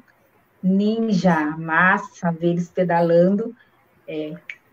ninja, 0.62 1.54
massa, 1.58 2.32
ver 2.32 2.48
eles 2.48 2.70
pedalando. 2.70 3.54
É, 4.08 4.32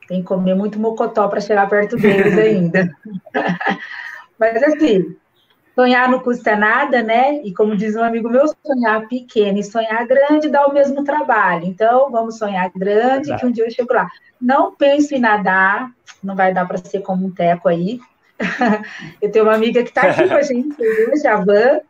tem 0.10 0.22
que 0.22 0.28
comer 0.28 0.56
muito 0.56 0.80
mocotó 0.80 1.28
para 1.28 1.40
chegar 1.40 1.70
perto 1.70 1.96
deles 1.96 2.36
ainda. 2.36 2.90
Mas 4.40 4.64
assim, 4.64 5.16
sonhar 5.76 6.10
não 6.10 6.20
custa 6.20 6.56
nada, 6.56 7.04
né? 7.04 7.44
E 7.44 7.54
como 7.54 7.78
diz 7.78 7.96
um 7.96 8.04
amigo 8.04 8.28
meu, 8.28 8.46
sonhar 8.66 9.08
pequeno 9.08 9.60
e 9.60 9.64
sonhar 9.64 10.08
grande 10.08 10.50
dá 10.50 10.66
o 10.66 10.74
mesmo 10.74 11.04
trabalho. 11.04 11.66
Então, 11.66 12.10
vamos 12.10 12.40
sonhar 12.40 12.72
grande, 12.76 13.36
que 13.38 13.46
um 13.46 13.52
dia 13.52 13.66
eu 13.66 13.72
chego 13.72 13.94
lá. 13.94 14.10
Não 14.42 14.76
penso 14.76 15.14
em 15.14 15.20
nadar, 15.20 15.92
não 16.24 16.36
vai 16.36 16.52
dar 16.56 16.68
para 16.68 16.78
ser 16.78 17.02
como 17.02 17.28
um 17.28 17.32
teco 17.32 17.70
aí. 17.70 18.00
eu 19.22 19.32
tenho 19.32 19.46
uma 19.46 19.54
amiga 19.54 19.84
que 19.84 19.90
está 19.90 20.02
aqui 20.02 20.28
com 20.28 20.34
a 20.34 20.42
gente 20.42 20.76
hoje, 20.82 21.28
a 21.28 21.36
Van. 21.36 21.82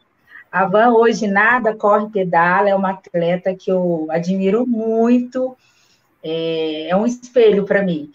A 0.51 0.65
Van 0.65 0.89
hoje 0.89 1.25
nada, 1.25 1.73
corre, 1.73 2.09
pedala, 2.09 2.67
é 2.67 2.75
uma 2.75 2.89
atleta 2.89 3.55
que 3.55 3.71
eu 3.71 4.07
admiro 4.09 4.67
muito, 4.67 5.55
é, 6.23 6.89
é 6.89 6.95
um 6.95 7.05
espelho 7.05 7.65
para 7.65 7.83
mim. 7.83 8.11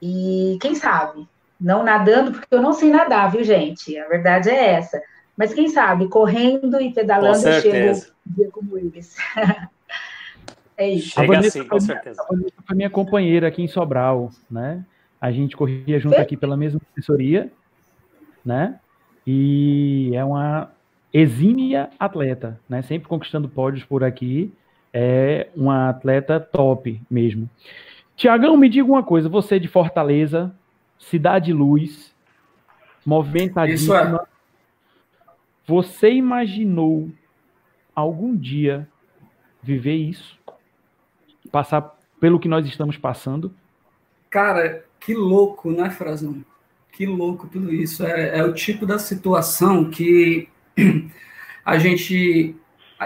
E 0.00 0.58
quem 0.60 0.74
sabe, 0.74 1.26
não 1.60 1.82
nadando, 1.82 2.32
porque 2.32 2.54
eu 2.54 2.62
não 2.62 2.72
sei 2.72 2.90
nadar, 2.90 3.30
viu, 3.30 3.42
gente? 3.42 3.98
A 3.98 4.08
verdade 4.08 4.50
é 4.50 4.72
essa. 4.74 5.00
Mas 5.36 5.54
quem 5.54 5.68
sabe, 5.68 6.08
correndo 6.08 6.80
e 6.80 6.92
pedalando, 6.92 7.48
eu 7.48 7.60
chego 7.60 7.98
um 8.26 8.34
dia 8.34 8.50
como 8.50 8.76
eles. 8.76 9.16
é 10.76 10.90
isso. 10.90 11.10
Chega 11.10 11.22
a 11.22 11.36
Vanessa, 11.36 11.58
assim, 11.60 11.68
com 11.68 11.80
certeza. 11.80 12.22
A 12.22 12.26
Vanessa 12.26 12.54
foi 12.66 12.76
minha 12.76 12.90
companheira 12.90 13.48
aqui 13.48 13.62
em 13.62 13.68
Sobral, 13.68 14.30
né? 14.50 14.84
A 15.20 15.30
gente 15.30 15.56
corria 15.56 15.98
junto 15.98 16.16
aqui 16.16 16.36
pela 16.36 16.56
mesma 16.56 16.80
assessoria, 16.92 17.52
né? 18.44 18.80
E 19.26 20.10
é 20.14 20.24
uma 20.24 20.70
exímia 21.12 21.90
atleta, 21.98 22.58
né? 22.68 22.82
Sempre 22.82 23.08
conquistando 23.08 23.48
pódios 23.48 23.84
por 23.84 24.02
aqui. 24.02 24.52
É 25.00 25.48
uma 25.54 25.90
atleta 25.90 26.40
top 26.40 27.00
mesmo. 27.08 27.48
Tiagão, 28.16 28.56
me 28.56 28.68
diga 28.68 28.88
uma 28.90 29.04
coisa. 29.04 29.28
Você 29.28 29.54
é 29.54 29.58
de 29.60 29.68
Fortaleza, 29.68 30.52
Cidade 30.98 31.52
Luz, 31.52 32.12
movimentadíssima. 33.06 34.02
Isso 34.02 34.16
é. 34.16 34.26
Você 35.68 36.10
imaginou 36.10 37.08
algum 37.94 38.36
dia 38.36 38.88
viver 39.62 39.94
isso? 39.94 40.36
Passar 41.52 41.96
pelo 42.18 42.40
que 42.40 42.48
nós 42.48 42.66
estamos 42.66 42.96
passando? 42.96 43.54
Cara, 44.28 44.84
que 44.98 45.14
louco, 45.14 45.70
né, 45.70 45.90
Frazão? 45.90 46.44
Que 46.90 47.06
louco 47.06 47.46
tudo 47.46 47.72
isso. 47.72 48.04
É, 48.04 48.40
é 48.40 48.44
o 48.44 48.52
tipo 48.52 48.84
da 48.84 48.98
situação 48.98 49.88
que 49.88 50.48
a 51.64 51.78
gente 51.78 52.56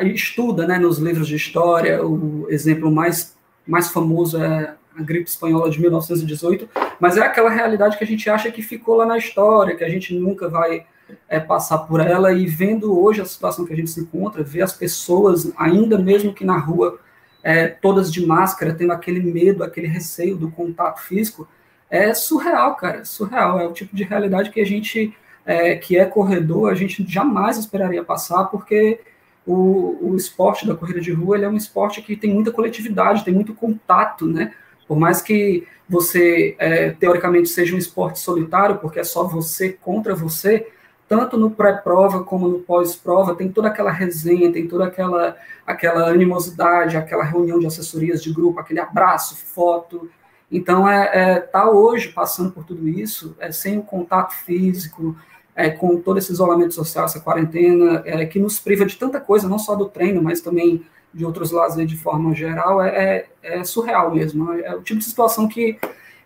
estuda 0.00 0.66
né, 0.66 0.78
nos 0.78 0.98
livros 0.98 1.28
de 1.28 1.36
história. 1.36 2.04
O 2.04 2.46
exemplo 2.48 2.90
mais, 2.90 3.36
mais 3.66 3.88
famoso 3.88 4.42
é 4.42 4.74
a 4.96 5.02
gripe 5.02 5.28
espanhola 5.28 5.70
de 5.70 5.80
1918, 5.80 6.68
mas 7.00 7.16
é 7.16 7.22
aquela 7.22 7.50
realidade 7.50 7.96
que 7.96 8.04
a 8.04 8.06
gente 8.06 8.28
acha 8.28 8.50
que 8.50 8.62
ficou 8.62 8.96
lá 8.96 9.06
na 9.06 9.18
história, 9.18 9.76
que 9.76 9.84
a 9.84 9.88
gente 9.88 10.14
nunca 10.14 10.48
vai 10.48 10.86
é, 11.28 11.40
passar 11.40 11.78
por 11.78 12.00
ela, 12.00 12.32
e 12.32 12.46
vendo 12.46 12.98
hoje 12.98 13.20
a 13.20 13.24
situação 13.24 13.64
que 13.64 13.72
a 13.72 13.76
gente 13.76 13.90
se 13.90 14.00
encontra, 14.00 14.42
ver 14.42 14.62
as 14.62 14.72
pessoas, 14.72 15.52
ainda 15.56 15.98
mesmo 15.98 16.32
que 16.32 16.44
na 16.44 16.58
rua, 16.58 16.98
é, 17.42 17.66
todas 17.68 18.12
de 18.12 18.24
máscara, 18.24 18.74
tendo 18.74 18.92
aquele 18.92 19.20
medo, 19.20 19.64
aquele 19.64 19.86
receio 19.86 20.36
do 20.36 20.50
contato 20.50 21.00
físico, 21.00 21.48
é 21.90 22.14
surreal, 22.14 22.76
cara, 22.76 23.04
surreal, 23.04 23.60
é 23.60 23.66
o 23.66 23.72
tipo 23.72 23.94
de 23.94 24.04
realidade 24.04 24.50
que 24.50 24.60
a 24.60 24.66
gente, 24.66 25.14
é, 25.44 25.76
que 25.76 25.98
é 25.98 26.04
corredor, 26.04 26.70
a 26.70 26.74
gente 26.74 27.04
jamais 27.06 27.58
esperaria 27.58 28.04
passar, 28.04 28.44
porque 28.44 29.00
o, 29.46 30.10
o 30.12 30.16
esporte 30.16 30.66
da 30.66 30.74
corrida 30.74 31.00
de 31.00 31.12
rua 31.12 31.36
ele 31.36 31.44
é 31.44 31.48
um 31.48 31.56
esporte 31.56 32.00
que 32.02 32.16
tem 32.16 32.32
muita 32.32 32.52
coletividade, 32.52 33.24
tem 33.24 33.34
muito 33.34 33.54
contato, 33.54 34.26
né? 34.26 34.52
Por 34.86 34.98
mais 34.98 35.20
que 35.20 35.66
você, 35.88 36.54
é, 36.58 36.90
teoricamente, 36.90 37.48
seja 37.48 37.74
um 37.74 37.78
esporte 37.78 38.18
solitário, 38.18 38.78
porque 38.78 39.00
é 39.00 39.04
só 39.04 39.24
você 39.24 39.70
contra 39.70 40.14
você, 40.14 40.68
tanto 41.08 41.36
no 41.36 41.50
pré-prova 41.50 42.24
como 42.24 42.48
no 42.48 42.60
pós-prova, 42.60 43.34
tem 43.34 43.50
toda 43.50 43.68
aquela 43.68 43.90
resenha, 43.90 44.52
tem 44.52 44.66
toda 44.66 44.86
aquela, 44.86 45.36
aquela 45.66 46.08
animosidade, 46.08 46.96
aquela 46.96 47.24
reunião 47.24 47.58
de 47.58 47.66
assessorias 47.66 48.22
de 48.22 48.32
grupo, 48.32 48.60
aquele 48.60 48.80
abraço, 48.80 49.36
foto. 49.36 50.10
Então, 50.50 50.88
é, 50.88 51.10
é 51.12 51.40
tá 51.40 51.68
hoje 51.68 52.08
passando 52.08 52.50
por 52.50 52.64
tudo 52.64 52.88
isso, 52.88 53.36
é, 53.38 53.52
sem 53.52 53.78
o 53.78 53.82
contato 53.82 54.32
físico, 54.32 55.16
é, 55.54 55.70
com 55.70 56.00
todo 56.00 56.18
esse 56.18 56.32
isolamento 56.32 56.74
social, 56.74 57.04
essa 57.04 57.20
quarentena, 57.20 58.02
é, 58.04 58.24
que 58.24 58.38
nos 58.38 58.58
priva 58.58 58.86
de 58.86 58.96
tanta 58.96 59.20
coisa, 59.20 59.48
não 59.48 59.58
só 59.58 59.74
do 59.74 59.86
treino, 59.86 60.22
mas 60.22 60.40
também 60.40 60.82
de 61.12 61.24
outros 61.24 61.50
lazeres 61.50 61.90
de 61.90 61.96
forma 61.96 62.34
geral, 62.34 62.82
é, 62.82 63.26
é, 63.42 63.58
é, 63.58 63.64
surreal 63.64 64.14
mesmo. 64.14 64.52
É 64.52 64.74
o 64.74 64.82
tipo 64.82 64.98
de 64.98 65.04
situação 65.04 65.46
que, 65.46 65.78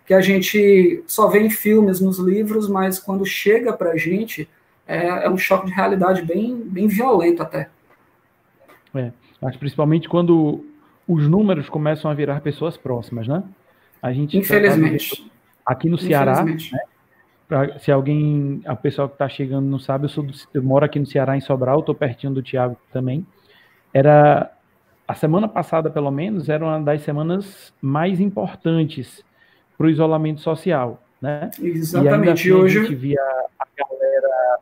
que 0.05 0.13
a 0.13 0.21
gente 0.21 1.03
só 1.05 1.27
vê 1.27 1.39
em 1.39 1.49
filmes, 1.49 1.99
nos 1.99 2.17
livros, 2.19 2.69
mas 2.69 2.97
quando 2.99 3.25
chega 3.25 3.73
para 3.73 3.91
a 3.91 3.97
gente, 3.97 4.47
é, 4.87 5.25
é, 5.25 5.29
um 5.29 5.37
choque 5.37 5.67
de 5.67 5.73
realidade 5.73 6.21
bem, 6.21 6.55
bem 6.55 6.87
violento 6.87 7.43
até. 7.43 7.69
É, 8.95 9.11
acho 9.41 9.59
principalmente 9.59 10.07
quando 10.07 10.65
os 11.07 11.27
números 11.27 11.67
começam 11.69 12.09
a 12.09 12.13
virar 12.13 12.39
pessoas 12.41 12.77
próximas, 12.77 13.27
né? 13.27 13.43
A 14.01 14.13
gente 14.13 14.37
Infelizmente. 14.37 15.29
Tá 15.65 15.73
aqui 15.73 15.89
no 15.89 15.97
Ceará, 15.97 16.43
né? 16.43 16.55
Pra, 17.47 17.79
se 17.79 17.91
alguém, 17.91 18.61
a 18.65 18.75
pessoa 18.75 19.07
que 19.07 19.15
está 19.15 19.29
chegando 19.29 19.65
não 19.65 19.79
sabe, 19.79 20.05
eu, 20.05 20.09
sou 20.09 20.23
do, 20.23 20.33
eu 20.53 20.61
moro 20.61 20.83
aqui 20.83 20.99
no 20.99 21.05
Ceará, 21.05 21.37
em 21.37 21.41
Sobral, 21.41 21.79
estou 21.79 21.95
pertinho 21.95 22.33
do 22.33 22.41
Tiago 22.41 22.77
também. 22.91 23.25
Era 23.93 24.51
a 25.07 25.15
semana 25.15 25.47
passada, 25.47 25.89
pelo 25.89 26.11
menos, 26.11 26.49
era 26.49 26.65
uma 26.65 26.81
das 26.81 27.01
semanas 27.01 27.73
mais 27.81 28.19
importantes 28.19 29.23
para 29.77 29.87
o 29.87 29.89
isolamento 29.89 30.41
social, 30.41 31.01
né? 31.21 31.49
Exatamente. 31.61 32.49
E 32.49 32.51
assim, 32.51 32.51
hoje 32.51 32.79
a 32.79 32.81
gente 32.81 32.95
via 32.95 33.21
a 33.21 33.65
galera 33.77 34.59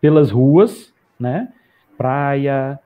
pelas 0.00 0.30
ruas, 0.30 0.94
né? 1.20 1.52
Praia, 1.98 2.78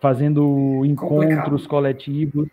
fazendo 0.00 0.84
encontros 0.84 1.30
Complicado. 1.30 1.68
coletivos. 1.68 2.48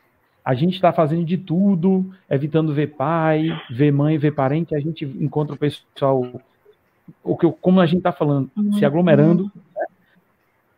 A 0.45 0.53
gente 0.53 0.75
está 0.75 0.93
fazendo 0.93 1.25
de 1.25 1.37
tudo, 1.37 2.13
evitando 2.29 2.71
ver 2.71 2.93
pai, 2.95 3.49
ver 3.69 3.91
mãe, 3.91 4.15
ver 4.17 4.31
parente. 4.31 4.75
A 4.75 4.79
gente 4.79 5.03
encontra 5.03 5.55
o 5.55 5.57
pessoal, 5.57 6.23
o 7.23 7.35
que, 7.35 7.51
como 7.59 7.81
a 7.81 7.85
gente 7.87 7.97
está 7.97 8.11
falando, 8.11 8.51
uhum. 8.55 8.73
se 8.73 8.85
aglomerando 8.85 9.51
né? 9.75 9.85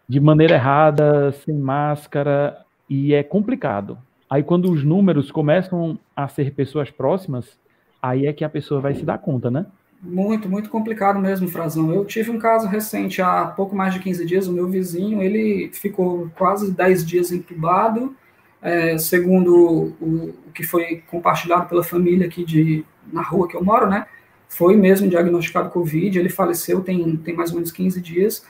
de 0.08 0.22
maneira 0.22 0.56
errada, 0.56 1.34
sem 1.34 1.54
máscara, 1.54 2.58
e 2.90 3.14
é 3.14 3.22
complicado. 3.24 3.98
Aí 4.30 4.42
quando 4.42 4.72
os 4.72 4.84
números 4.86 5.32
começam 5.32 6.00
a 6.16 6.28
ser 6.30 6.54
pessoas 6.54 6.90
próximas, 6.90 7.60
aí 8.02 8.26
é 8.26 8.34
que 8.34 8.46
a 8.46 8.50
pessoa 8.50 8.80
vai 8.80 8.94
se 8.94 9.04
dar 9.04 9.18
conta, 9.18 9.52
né? 9.52 9.66
Muito, 10.02 10.48
muito 10.48 10.70
complicado 10.70 11.20
mesmo, 11.20 11.48
Frazão. 11.48 11.92
Eu 11.92 12.06
tive 12.06 12.30
um 12.30 12.38
caso 12.38 12.68
recente, 12.68 13.22
há 13.22 13.46
pouco 13.48 13.76
mais 13.76 13.94
de 13.94 14.00
15 14.00 14.26
dias, 14.26 14.48
o 14.48 14.54
meu 14.54 14.68
vizinho, 14.68 15.22
ele 15.22 15.70
ficou 15.74 16.30
quase 16.38 16.72
10 16.72 17.06
dias 17.06 17.32
entubado, 17.32 18.16
é, 18.62 18.98
segundo 18.98 19.56
o, 19.56 19.86
o, 20.02 20.34
que 20.54 20.64
foi 20.64 21.04
compartilhado 21.08 21.68
pela 21.68 21.84
família 21.84 22.28
aqui 22.28 22.44
de, 22.44 22.84
na 23.12 23.22
rua 23.22 23.48
que 23.48 23.56
eu 23.56 23.64
moro, 23.64 23.88
né? 23.88 24.06
Foi 24.50 24.76
mesmo 24.76 25.10
diagnosticado 25.10 25.70
Covid, 25.70 26.18
ele 26.18 26.30
faleceu 26.30 26.82
tem, 26.82 27.18
tem 27.18 27.36
mais 27.36 27.50
ou 27.52 27.58
menos 27.58 27.72
15 27.72 28.02
dias, 28.02 28.44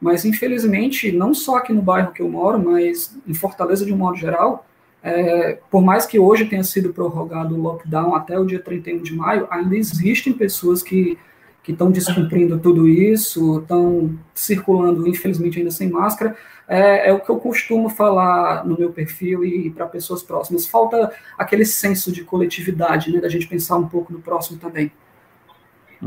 mas, 0.00 0.24
infelizmente, 0.24 1.12
não 1.12 1.32
só 1.32 1.56
aqui 1.56 1.72
no 1.72 1.80
bairro 1.80 2.12
que 2.12 2.20
eu 2.20 2.28
moro, 2.28 2.58
mas 2.58 3.16
em 3.26 3.32
Fortaleza 3.32 3.86
de 3.86 3.92
um 3.92 3.96
modo 3.96 4.16
geral, 4.16 4.66
é, 5.02 5.58
por 5.70 5.82
mais 5.82 6.06
que 6.06 6.18
hoje 6.18 6.46
tenha 6.46 6.64
sido 6.64 6.92
prorrogado 6.92 7.54
o 7.54 7.60
lockdown 7.60 8.14
até 8.14 8.38
o 8.38 8.44
dia 8.44 8.60
31 8.60 9.02
de 9.02 9.14
maio, 9.14 9.46
ainda 9.50 9.76
existem 9.76 10.32
pessoas 10.32 10.82
que 10.82 11.18
que 11.64 11.72
estão 11.72 11.90
descumprindo 11.90 12.60
tudo 12.60 12.86
isso, 12.86 13.58
estão 13.58 14.16
circulando, 14.34 15.08
infelizmente, 15.08 15.58
ainda 15.58 15.70
sem 15.70 15.88
máscara. 15.88 16.36
É, 16.68 17.08
é, 17.08 17.12
o 17.12 17.20
que 17.20 17.30
eu 17.30 17.38
costumo 17.38 17.88
falar 17.88 18.66
no 18.66 18.78
meu 18.78 18.92
perfil 18.92 19.42
e 19.42 19.70
para 19.70 19.86
pessoas 19.86 20.22
próximas. 20.22 20.66
Falta 20.66 21.10
aquele 21.38 21.64
senso 21.64 22.12
de 22.12 22.22
coletividade, 22.22 23.10
né, 23.10 23.18
da 23.18 23.30
gente 23.30 23.48
pensar 23.48 23.76
um 23.76 23.88
pouco 23.88 24.12
no 24.12 24.20
próximo 24.20 24.58
também. 24.58 24.92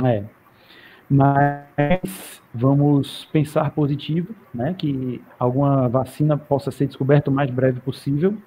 É. 0.05 0.24
Mas 1.10 2.39
vamos 2.53 3.28
pensar 3.32 3.72
positivo, 3.72 4.36
né, 4.53 4.76
que 4.78 5.20
alguma 5.39 5.89
vacina 5.89 6.38
possa 6.38 6.70
ser 6.70 6.86
descoberta 6.86 7.32
o 7.32 7.34
mais 7.34 7.49
breve 7.49 7.80
possível, 7.80 8.38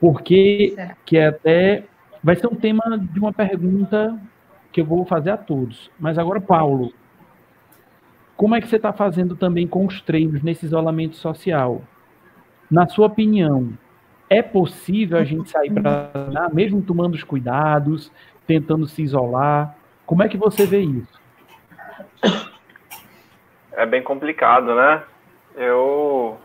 porque 0.00 0.76
que 1.04 1.16
é 1.16 1.26
até 1.26 1.84
vai 2.22 2.36
ser 2.36 2.46
um 2.46 2.54
tema 2.54 2.98
de 2.98 3.18
uma 3.18 3.32
pergunta 3.32 4.16
que 4.72 4.80
eu 4.80 4.84
vou 4.84 5.04
fazer 5.04 5.30
a 5.30 5.36
todos. 5.36 5.90
Mas 5.98 6.18
agora, 6.18 6.40
Paulo, 6.40 6.92
como 8.36 8.54
é 8.54 8.60
que 8.60 8.68
você 8.68 8.76
está 8.76 8.92
fazendo 8.92 9.36
também 9.36 9.66
com 9.66 9.84
os 9.86 10.00
treinos 10.00 10.42
nesse 10.42 10.66
isolamento 10.66 11.16
social? 11.16 11.82
Na 12.70 12.86
sua 12.86 13.06
opinião, 13.06 13.72
é 14.28 14.42
possível 14.42 15.18
a 15.18 15.24
gente 15.24 15.50
sair 15.50 15.72
para 15.72 16.48
mesmo 16.52 16.80
tomando 16.80 17.14
os 17.14 17.24
cuidados, 17.24 18.12
tentando 18.46 18.86
se 18.86 19.02
isolar? 19.02 19.76
Como 20.06 20.22
é 20.22 20.28
que 20.28 20.36
você 20.36 20.64
vê 20.66 20.80
isso? 20.80 21.20
é 23.72 23.86
bem 23.86 24.02
complicado, 24.02 24.74
né? 24.74 25.02
Eu, 25.56 26.38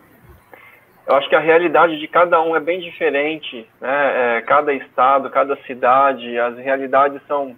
eu 1.05 1.15
acho 1.15 1.29
que 1.29 1.35
a 1.35 1.39
realidade 1.39 1.99
de 1.99 2.07
cada 2.07 2.41
um 2.41 2.55
é 2.55 2.59
bem 2.59 2.79
diferente, 2.79 3.67
né? 3.79 4.37
É, 4.37 4.41
cada 4.41 4.73
estado, 4.73 5.29
cada 5.29 5.55
cidade, 5.63 6.37
as 6.39 6.57
realidades 6.57 7.21
são, 7.27 7.55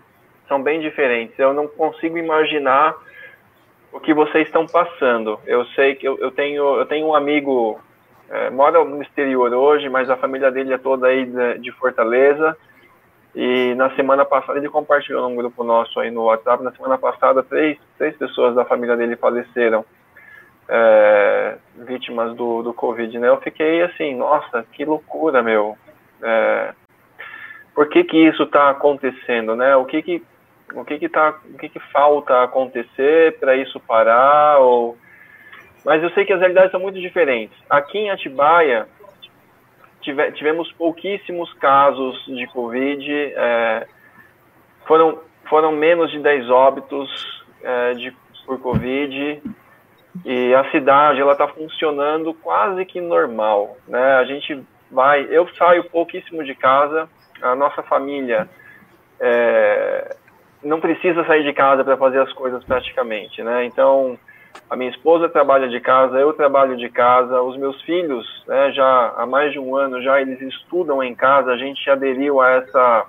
são 0.47 0.61
bem 0.61 0.79
diferentes. 0.79 1.37
Eu 1.37 1.53
não 1.53 1.67
consigo 1.67 2.17
imaginar 2.17 2.95
o 3.91 3.99
que 3.99 4.13
vocês 4.13 4.47
estão 4.47 4.65
passando. 4.65 5.39
Eu 5.45 5.65
sei 5.67 5.95
que 5.95 6.07
eu, 6.07 6.17
eu 6.19 6.31
tenho, 6.31 6.77
eu 6.77 6.85
tenho 6.85 7.07
um 7.07 7.15
amigo, 7.15 7.79
é, 8.29 8.49
mora 8.49 8.83
no 8.83 9.01
exterior 9.01 9.53
hoje, 9.53 9.89
mas 9.89 10.09
a 10.09 10.17
família 10.17 10.51
dele 10.51 10.73
é 10.73 10.77
toda 10.77 11.07
aí 11.07 11.25
de, 11.25 11.59
de, 11.59 11.71
Fortaleza. 11.71 12.57
E 13.35 13.75
na 13.75 13.89
semana 13.91 14.25
passada, 14.25 14.57
ele 14.57 14.69
compartilhou 14.69 15.27
num 15.27 15.35
grupo 15.35 15.63
nosso 15.63 15.99
aí 15.99 16.09
no 16.09 16.23
WhatsApp, 16.23 16.63
na 16.63 16.71
semana 16.71 16.97
passada, 16.97 17.43
três, 17.43 17.77
três 17.97 18.15
pessoas 18.17 18.55
da 18.55 18.65
família 18.65 18.97
dele 18.97 19.15
faleceram, 19.15 19.85
é, 20.67 21.55
vítimas 21.75 22.35
do, 22.35 22.63
do 22.63 22.73
Covid, 22.73 23.17
né? 23.19 23.29
Eu 23.29 23.37
fiquei 23.37 23.81
assim, 23.83 24.15
nossa, 24.15 24.65
que 24.71 24.83
loucura, 24.83 25.43
meu. 25.43 25.77
É, 26.21 26.73
por 27.75 27.89
que 27.89 28.03
que 28.03 28.17
isso 28.17 28.43
está 28.43 28.71
acontecendo, 28.71 29.55
né? 29.55 29.75
O 29.75 29.85
que 29.85 30.01
que 30.01 30.23
o 30.73 30.83
que 30.83 30.99
que 30.99 31.09
tá, 31.09 31.39
o 31.45 31.57
que 31.57 31.69
que 31.69 31.79
falta 31.91 32.43
acontecer 32.43 33.39
para 33.39 33.55
isso 33.55 33.79
parar 33.79 34.59
ou 34.59 34.97
mas 35.85 36.03
eu 36.03 36.09
sei 36.09 36.25
que 36.25 36.33
as 36.33 36.39
realidades 36.39 36.71
são 36.71 36.81
muito 36.81 36.99
diferentes. 36.99 37.57
Aqui 37.69 37.97
em 37.97 38.09
Atibaia 38.09 38.87
tive, 40.01 40.31
tivemos 40.33 40.69
pouquíssimos 40.73 41.53
casos 41.53 42.25
de 42.25 42.45
Covid, 42.47 43.09
é, 43.35 43.87
foram 44.85 45.19
foram 45.49 45.71
menos 45.71 46.11
de 46.11 46.19
10 46.19 46.49
óbitos 46.49 47.45
é, 47.63 47.93
de, 47.93 48.13
por 48.45 48.59
Covid 48.59 49.41
e 50.25 50.53
a 50.53 50.69
cidade 50.71 51.21
ela 51.21 51.33
está 51.33 51.47
funcionando 51.47 52.33
quase 52.33 52.83
que 52.85 52.99
normal, 52.99 53.77
né? 53.87 54.15
A 54.15 54.25
gente 54.25 54.61
vai, 54.91 55.25
eu 55.29 55.47
saio 55.55 55.83
pouquíssimo 55.85 56.43
de 56.43 56.55
casa, 56.55 57.09
a 57.41 57.55
nossa 57.55 57.81
família 57.83 58.49
é, 59.19 60.15
não 60.67 60.79
precisa 60.79 61.23
sair 61.25 61.43
de 61.43 61.53
casa 61.53 61.83
para 61.83 61.97
fazer 61.97 62.19
as 62.19 62.31
coisas 62.33 62.63
praticamente, 62.63 63.41
né? 63.41 63.65
Então, 63.65 64.19
a 64.69 64.75
minha 64.75 64.89
esposa 64.89 65.29
trabalha 65.29 65.69
de 65.69 65.79
casa, 65.79 66.17
eu 66.17 66.33
trabalho 66.33 66.75
de 66.75 66.89
casa, 66.89 67.41
os 67.41 67.57
meus 67.57 67.81
filhos, 67.83 68.25
né, 68.47 68.71
já 68.73 69.13
há 69.15 69.25
mais 69.25 69.51
de 69.53 69.59
um 69.59 69.75
ano 69.75 70.01
já 70.01 70.19
eles 70.19 70.41
estudam 70.41 71.01
em 71.01 71.15
casa, 71.15 71.51
a 71.51 71.57
gente 71.57 71.89
aderiu 71.89 72.41
a 72.41 72.51
essa 72.51 73.05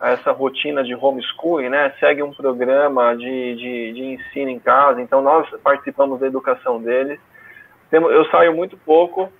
a 0.00 0.10
essa 0.12 0.32
rotina 0.32 0.82
de 0.82 0.94
homeschooling, 0.94 1.68
né, 1.68 1.92
segue 2.00 2.22
um 2.22 2.32
programa 2.32 3.14
de, 3.14 3.54
de, 3.54 3.92
de 3.92 4.04
ensino 4.14 4.50
em 4.50 4.58
casa, 4.58 5.00
então 5.00 5.20
nós 5.20 5.46
participamos 5.62 6.18
da 6.20 6.26
educação 6.26 6.80
deles. 6.80 7.20
Eu 7.92 8.24
saio 8.26 8.56
muito 8.56 8.78
pouco, 8.78 9.30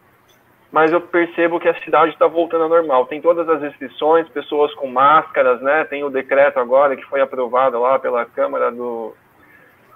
mas 0.72 0.92
eu 0.92 1.00
percebo 1.00 1.58
que 1.58 1.68
a 1.68 1.80
cidade 1.82 2.12
está 2.12 2.26
voltando 2.26 2.62
ao 2.62 2.68
normal. 2.68 3.06
Tem 3.06 3.20
todas 3.20 3.48
as 3.48 3.60
restrições, 3.60 4.28
pessoas 4.28 4.72
com 4.74 4.86
máscaras, 4.86 5.60
né? 5.60 5.84
Tem 5.84 6.04
o 6.04 6.10
decreto 6.10 6.60
agora 6.60 6.96
que 6.96 7.04
foi 7.06 7.20
aprovado 7.20 7.80
lá 7.80 7.98
pela 7.98 8.24
Câmara 8.24 8.70
do, 8.70 9.12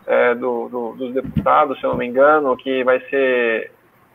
é, 0.07 0.35
do, 0.35 0.69
do, 0.69 0.93
dos 0.95 1.15
Deputados, 1.15 1.79
se 1.79 1.85
eu 1.85 1.91
não 1.91 1.97
me 1.97 2.07
engano, 2.07 2.57
que 2.57 2.83
vai 2.83 3.01
ser 3.09 3.71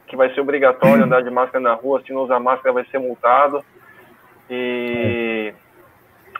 que 0.08 0.16
vai 0.16 0.34
ser 0.34 0.42
obrigatório 0.42 1.04
andar 1.04 1.22
de 1.22 1.30
máscara 1.30 1.60
na 1.60 1.74
rua. 1.74 2.02
Se 2.02 2.12
não 2.12 2.24
usar 2.24 2.40
máscara, 2.40 2.74
vai 2.74 2.84
ser 2.86 2.98
multado. 2.98 3.64
E 4.50 5.54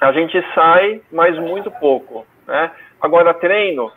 a 0.02 0.12
gente 0.12 0.44
sai, 0.56 1.02
mas 1.12 1.38
muito 1.38 1.70
pouco, 1.70 2.26
né? 2.48 2.72
Agora 3.00 3.32
treino, 3.32 3.92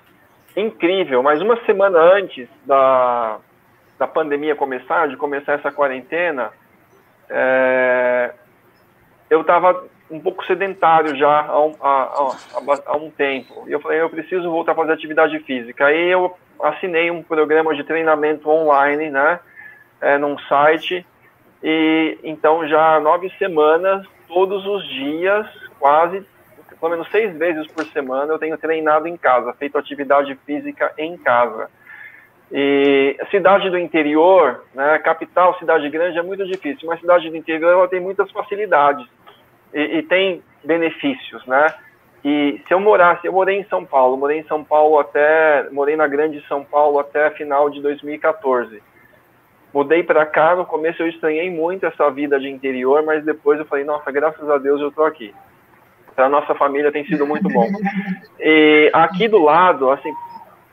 incrível. 0.54 1.22
Mas 1.22 1.40
uma 1.40 1.56
semana 1.64 1.98
antes 1.98 2.48
da 2.66 3.38
da 4.02 4.08
pandemia 4.08 4.56
começar, 4.56 5.06
de 5.06 5.16
começar 5.16 5.52
essa 5.52 5.70
quarentena, 5.70 6.50
é, 7.30 8.32
eu 9.30 9.42
estava 9.42 9.84
um 10.10 10.18
pouco 10.18 10.44
sedentário 10.44 11.16
já 11.16 11.46
há 11.46 11.64
um, 11.64 11.72
há, 11.80 12.02
há, 12.02 12.82
há 12.86 12.96
um, 12.96 13.08
tempo. 13.12 13.62
E 13.68 13.72
eu 13.72 13.78
falei, 13.78 14.00
eu 14.00 14.10
preciso 14.10 14.50
voltar 14.50 14.72
a 14.72 14.74
fazer 14.74 14.92
atividade 14.92 15.38
física. 15.38 15.86
Aí 15.86 16.10
eu 16.10 16.36
assinei 16.60 17.12
um 17.12 17.22
programa 17.22 17.76
de 17.76 17.84
treinamento 17.84 18.50
online, 18.50 19.08
né, 19.08 19.38
é, 20.00 20.18
num 20.18 20.36
site. 20.40 21.06
E 21.62 22.18
então 22.24 22.66
já 22.66 22.96
há 22.96 23.00
nove 23.00 23.30
semanas, 23.38 24.04
todos 24.26 24.66
os 24.66 24.84
dias, 24.88 25.46
quase, 25.78 26.26
pelo 26.80 26.90
menos 26.90 27.08
seis 27.12 27.36
vezes 27.38 27.68
por 27.68 27.84
semana, 27.84 28.32
eu 28.32 28.38
tenho 28.40 28.58
treinado 28.58 29.06
em 29.06 29.16
casa, 29.16 29.52
feito 29.52 29.78
atividade 29.78 30.36
física 30.44 30.92
em 30.98 31.16
casa. 31.16 31.70
E 32.52 33.16
a 33.18 33.26
cidade 33.26 33.70
do 33.70 33.78
interior, 33.78 34.64
né, 34.74 34.98
capital, 34.98 35.58
cidade 35.58 35.88
grande 35.88 36.18
é 36.18 36.22
muito 36.22 36.44
difícil, 36.46 36.86
mas 36.86 36.98
a 36.98 37.00
cidade 37.00 37.30
do 37.30 37.36
interior 37.36 37.72
ela 37.72 37.88
tem 37.88 37.98
muitas 37.98 38.30
facilidades 38.30 39.06
e, 39.72 39.80
e, 39.80 40.02
tem 40.02 40.42
benefícios, 40.62 41.44
né? 41.46 41.74
E 42.22 42.60
se 42.68 42.74
eu 42.74 42.78
morasse, 42.78 43.26
eu 43.26 43.32
morei 43.32 43.58
em 43.58 43.64
São 43.64 43.86
Paulo, 43.86 44.18
morei 44.18 44.40
em 44.40 44.44
São 44.44 44.62
Paulo 44.62 44.98
até, 44.98 45.66
morei 45.72 45.96
na 45.96 46.06
Grande 46.06 46.44
São 46.46 46.62
Paulo 46.62 46.98
até 46.98 47.30
final 47.30 47.70
de 47.70 47.80
2014. 47.80 48.82
Mudei 49.72 50.02
para 50.02 50.26
cá, 50.26 50.54
no 50.54 50.66
começo 50.66 51.02
eu 51.02 51.08
estranhei 51.08 51.50
muito 51.50 51.86
essa 51.86 52.10
vida 52.10 52.38
de 52.38 52.50
interior, 52.50 53.02
mas 53.02 53.24
depois 53.24 53.58
eu 53.58 53.64
falei, 53.64 53.84
nossa, 53.84 54.12
graças 54.12 54.48
a 54.50 54.58
Deus 54.58 54.78
eu 54.78 54.88
estou 54.88 55.06
aqui. 55.06 55.34
Para 56.14 56.28
nossa 56.28 56.54
família 56.54 56.92
tem 56.92 57.06
sido 57.06 57.26
muito 57.26 57.48
bom. 57.48 57.66
E 58.38 58.90
aqui 58.92 59.28
do 59.28 59.42
lado, 59.42 59.90
assim, 59.90 60.12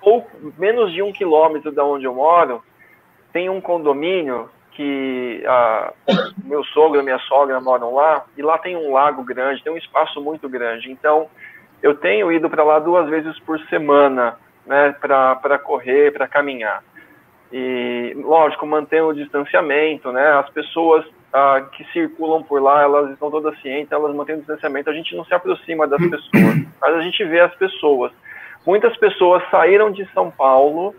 pouco, 0.02 0.30
menos 0.58 0.91
de 0.91 1.02
um 1.02 1.12
quilômetro 1.12 1.72
da 1.72 1.84
onde 1.84 2.06
eu 2.06 2.14
moro, 2.14 2.64
tem 3.32 3.50
um 3.50 3.62
condomínio 3.62 4.50
que 4.72 5.43
a, 5.45 5.93
meu 6.43 6.64
sogro 6.66 7.02
e 7.02 7.04
minha 7.04 7.20
sogra 7.20 7.60
moram 7.60 7.93
lá, 7.93 8.26
e 8.38 8.41
lá 8.41 8.58
tem 8.58 8.76
um 8.76 8.93
lago 8.93 9.24
grande, 9.24 9.64
tem 9.64 9.74
um 9.74 9.78
espaço 9.78 10.22
muito 10.22 10.47
grande. 10.47 10.91
Então, 10.91 11.28
eu 11.82 11.95
tenho 11.95 12.32
ido 12.32 12.50
para 12.50 12.64
lá 12.64 12.80
duas 12.80 13.10
vezes 13.10 13.38
por 13.39 13.60
semana, 13.68 14.38
né, 14.66 14.95
para 15.00 15.60
correr, 15.60 16.12
para 16.12 16.28
caminhar. 16.28 16.84
E, 17.52 18.14
lógico, 18.18 18.66
mantém 18.66 19.02
o 19.02 19.14
distanciamento, 19.14 20.12
né, 20.12 20.30
as 20.34 20.50
pessoas 20.52 21.06
ah, 21.34 21.62
que 21.74 21.84
circulam 21.91 22.43
por 22.43 22.62
lá, 22.62 22.84
elas 22.84 23.12
estão 23.12 23.30
todas 23.30 23.60
cientes, 23.62 23.91
elas 23.91 24.16
mantêm 24.16 24.36
o 24.36 24.39
distanciamento, 24.39 24.89
a 24.89 24.93
gente 24.93 25.16
não 25.16 25.26
se 25.26 25.34
aproxima 25.34 25.88
das 25.88 26.00
pessoas, 26.00 26.56
mas 26.82 26.95
a 26.95 27.02
gente 27.02 27.24
vê 27.26 27.39
as 27.39 27.54
pessoas. 27.56 28.12
Muitas 28.66 28.95
pessoas 28.97 29.43
saíram 29.49 29.91
de 29.91 30.05
São 30.14 30.30
Paulo 30.30 30.89
uh, 30.89 30.95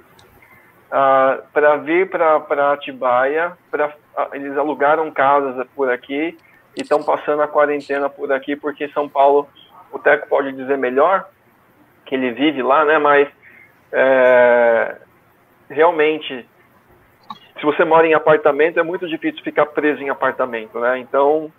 ah, 0.90 1.40
para 1.52 1.76
vir 1.76 2.08
para 2.08 2.72
Atibaia, 2.72 3.52
pra, 3.70 3.88
uh, 3.88 4.34
eles 4.34 4.56
alugaram 4.56 5.10
casas 5.10 5.66
por 5.74 5.90
aqui 5.90 6.36
e 6.76 6.82
estão 6.82 7.02
passando 7.02 7.42
a 7.42 7.48
quarentena 7.48 8.08
por 8.08 8.32
aqui, 8.32 8.56
porque 8.56 8.88
São 8.88 9.08
Paulo, 9.08 9.48
o 9.92 9.98
Teco 9.98 10.28
pode 10.28 10.52
dizer 10.52 10.78
melhor, 10.78 11.28
que 12.06 12.14
ele 12.14 12.32
vive 12.32 12.62
lá, 12.62 12.84
né? 12.84 12.98
Mas 12.98 13.28
é, 13.92 14.96
realmente 15.68 16.48
se 17.60 17.66
você 17.66 17.84
mora 17.84 18.06
em 18.06 18.14
apartamento, 18.14 18.80
é 18.80 18.82
muito 18.82 19.06
difícil 19.06 19.44
ficar 19.44 19.66
preso 19.66 20.02
em 20.02 20.08
apartamento, 20.08 20.80
né? 20.80 20.98
Então, 20.98 21.52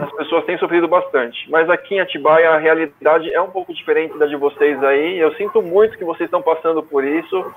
as 0.00 0.12
pessoas 0.12 0.44
têm 0.44 0.56
sofrido 0.58 0.86
bastante. 0.86 1.50
Mas 1.50 1.68
aqui 1.68 1.96
em 1.96 2.00
Atibaia, 2.00 2.50
a 2.50 2.56
realidade 2.56 3.32
é 3.34 3.40
um 3.40 3.50
pouco 3.50 3.74
diferente 3.74 4.16
da 4.16 4.26
de 4.26 4.36
vocês 4.36 4.82
aí. 4.84 5.18
Eu 5.18 5.34
sinto 5.34 5.60
muito 5.60 5.98
que 5.98 6.04
vocês 6.04 6.28
estão 6.28 6.40
passando 6.40 6.84
por 6.84 7.04
isso. 7.04 7.52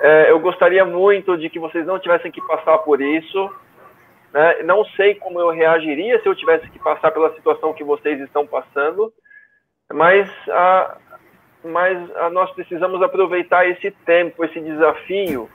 É, 0.00 0.30
eu 0.30 0.38
gostaria 0.38 0.84
muito 0.84 1.36
de 1.36 1.50
que 1.50 1.58
vocês 1.58 1.84
não 1.84 1.98
tivessem 1.98 2.30
que 2.30 2.40
passar 2.46 2.78
por 2.78 3.00
isso. 3.00 3.50
Né? 4.32 4.62
Não 4.62 4.84
sei 4.84 5.16
como 5.16 5.40
eu 5.40 5.50
reagiria 5.50 6.20
se 6.20 6.28
eu 6.28 6.34
tivesse 6.36 6.70
que 6.70 6.78
passar 6.78 7.10
pela 7.10 7.34
situação 7.34 7.74
que 7.74 7.82
vocês 7.82 8.20
estão 8.20 8.46
passando. 8.46 9.12
Mas, 9.92 10.30
a, 10.48 10.96
mas 11.64 12.16
a, 12.16 12.30
nós 12.30 12.52
precisamos 12.52 13.02
aproveitar 13.02 13.68
esse 13.68 13.90
tempo, 14.06 14.44
esse 14.44 14.60
desafio 14.60 15.50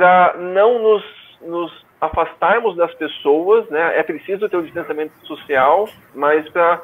para 0.00 0.34
não 0.38 0.78
nos, 0.78 1.04
nos 1.42 1.86
afastarmos 2.00 2.74
das 2.74 2.94
pessoas, 2.94 3.68
né? 3.68 3.98
É 3.98 4.02
preciso 4.02 4.48
ter 4.48 4.56
o 4.56 4.62
distanciamento 4.62 5.12
social, 5.26 5.86
mas 6.14 6.48
para 6.48 6.80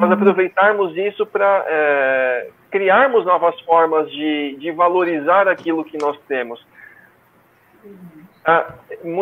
nós 0.00 0.10
aproveitarmos 0.10 0.96
isso 0.96 1.24
para 1.24 1.64
é, 1.68 2.48
criarmos 2.68 3.24
novas 3.24 3.58
formas 3.60 4.10
de, 4.10 4.56
de 4.58 4.72
valorizar 4.72 5.46
aquilo 5.46 5.84
que 5.84 5.96
nós 5.98 6.18
temos. 6.26 6.60
Ah, 8.44 8.74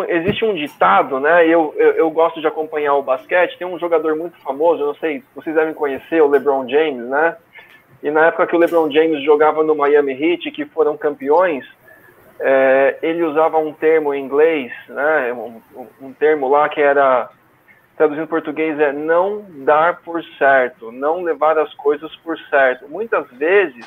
existe 0.09 0.43
um 0.47 0.55
ditado, 0.55 1.21
né? 1.21 1.47
Eu, 1.47 1.75
eu, 1.77 1.91
eu, 1.91 2.11
gosto 2.11 2.41
de 2.41 2.47
acompanhar 2.47 2.95
o 2.95 3.03
basquete. 3.03 3.59
Tem 3.59 3.67
um 3.67 3.79
jogador 3.79 4.17
muito 4.17 4.41
famoso, 4.41 4.81
eu 4.81 4.87
não 4.87 4.95
sei, 4.95 5.23
vocês 5.35 5.55
devem 5.55 5.75
conhecer, 5.75 6.23
o 6.23 6.27
LeBron 6.27 6.67
James, 6.67 7.07
né? 7.07 7.37
E 8.03 8.11
na 8.11 8.29
época 8.29 8.47
que 8.47 8.57
o 8.57 8.59
LeBron 8.59 8.91
James 8.91 9.23
jogava 9.23 9.63
no 9.63 9.75
Miami 9.75 10.13
Heat, 10.13 10.51
que 10.53 10.65
foram 10.65 10.97
campeões, 10.97 11.67
é, 12.41 12.99
ele 13.03 13.23
usava 13.23 13.59
um 13.59 13.73
termo 13.73 14.15
em 14.15 14.25
inglês, 14.25 14.73
né, 14.89 15.33
um, 15.33 15.61
um, 16.01 16.13
termo 16.13 16.49
lá 16.49 16.69
que 16.69 16.81
era, 16.81 17.29
traduzindo 17.97 18.25
em 18.25 18.29
português, 18.29 18.79
é 18.81 18.93
não 18.93 19.45
dar 19.65 20.01
por 20.01 20.23
certo, 20.39 20.91
não 20.91 21.23
levar 21.23 21.59
as 21.59 21.73
coisas 21.75 22.15
por 22.17 22.39
certo. 22.49 22.89
Muitas 22.89 23.31
vezes 23.33 23.87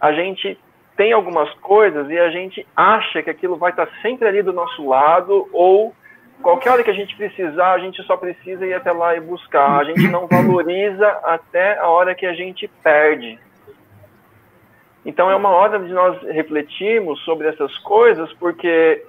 a 0.00 0.12
gente 0.12 0.58
tem 0.96 1.12
algumas 1.12 1.50
coisas 1.54 2.10
e 2.10 2.18
a 2.18 2.30
gente 2.30 2.66
acha 2.76 3.22
que 3.22 3.30
aquilo 3.30 3.56
vai 3.56 3.70
estar 3.70 3.88
sempre 4.02 4.28
ali 4.28 4.42
do 4.42 4.52
nosso 4.52 4.86
lado 4.86 5.48
ou 5.50 5.94
qualquer 6.42 6.70
hora 6.70 6.84
que 6.84 6.90
a 6.90 6.94
gente 6.94 7.16
precisar, 7.16 7.72
a 7.72 7.78
gente 7.78 8.02
só 8.02 8.16
precisa 8.16 8.66
ir 8.66 8.74
até 8.74 8.92
lá 8.92 9.16
e 9.16 9.20
buscar. 9.20 9.80
A 9.80 9.84
gente 9.84 10.06
não 10.08 10.26
valoriza 10.26 11.08
até 11.22 11.78
a 11.78 11.88
hora 11.88 12.14
que 12.14 12.26
a 12.26 12.34
gente 12.34 12.68
perde. 12.82 13.38
Então 15.04 15.30
é 15.30 15.36
uma 15.36 15.48
hora 15.48 15.78
de 15.78 15.92
nós 15.92 16.20
refletirmos 16.22 17.20
sobre 17.24 17.48
essas 17.48 17.76
coisas, 17.78 18.32
porque 18.34 19.02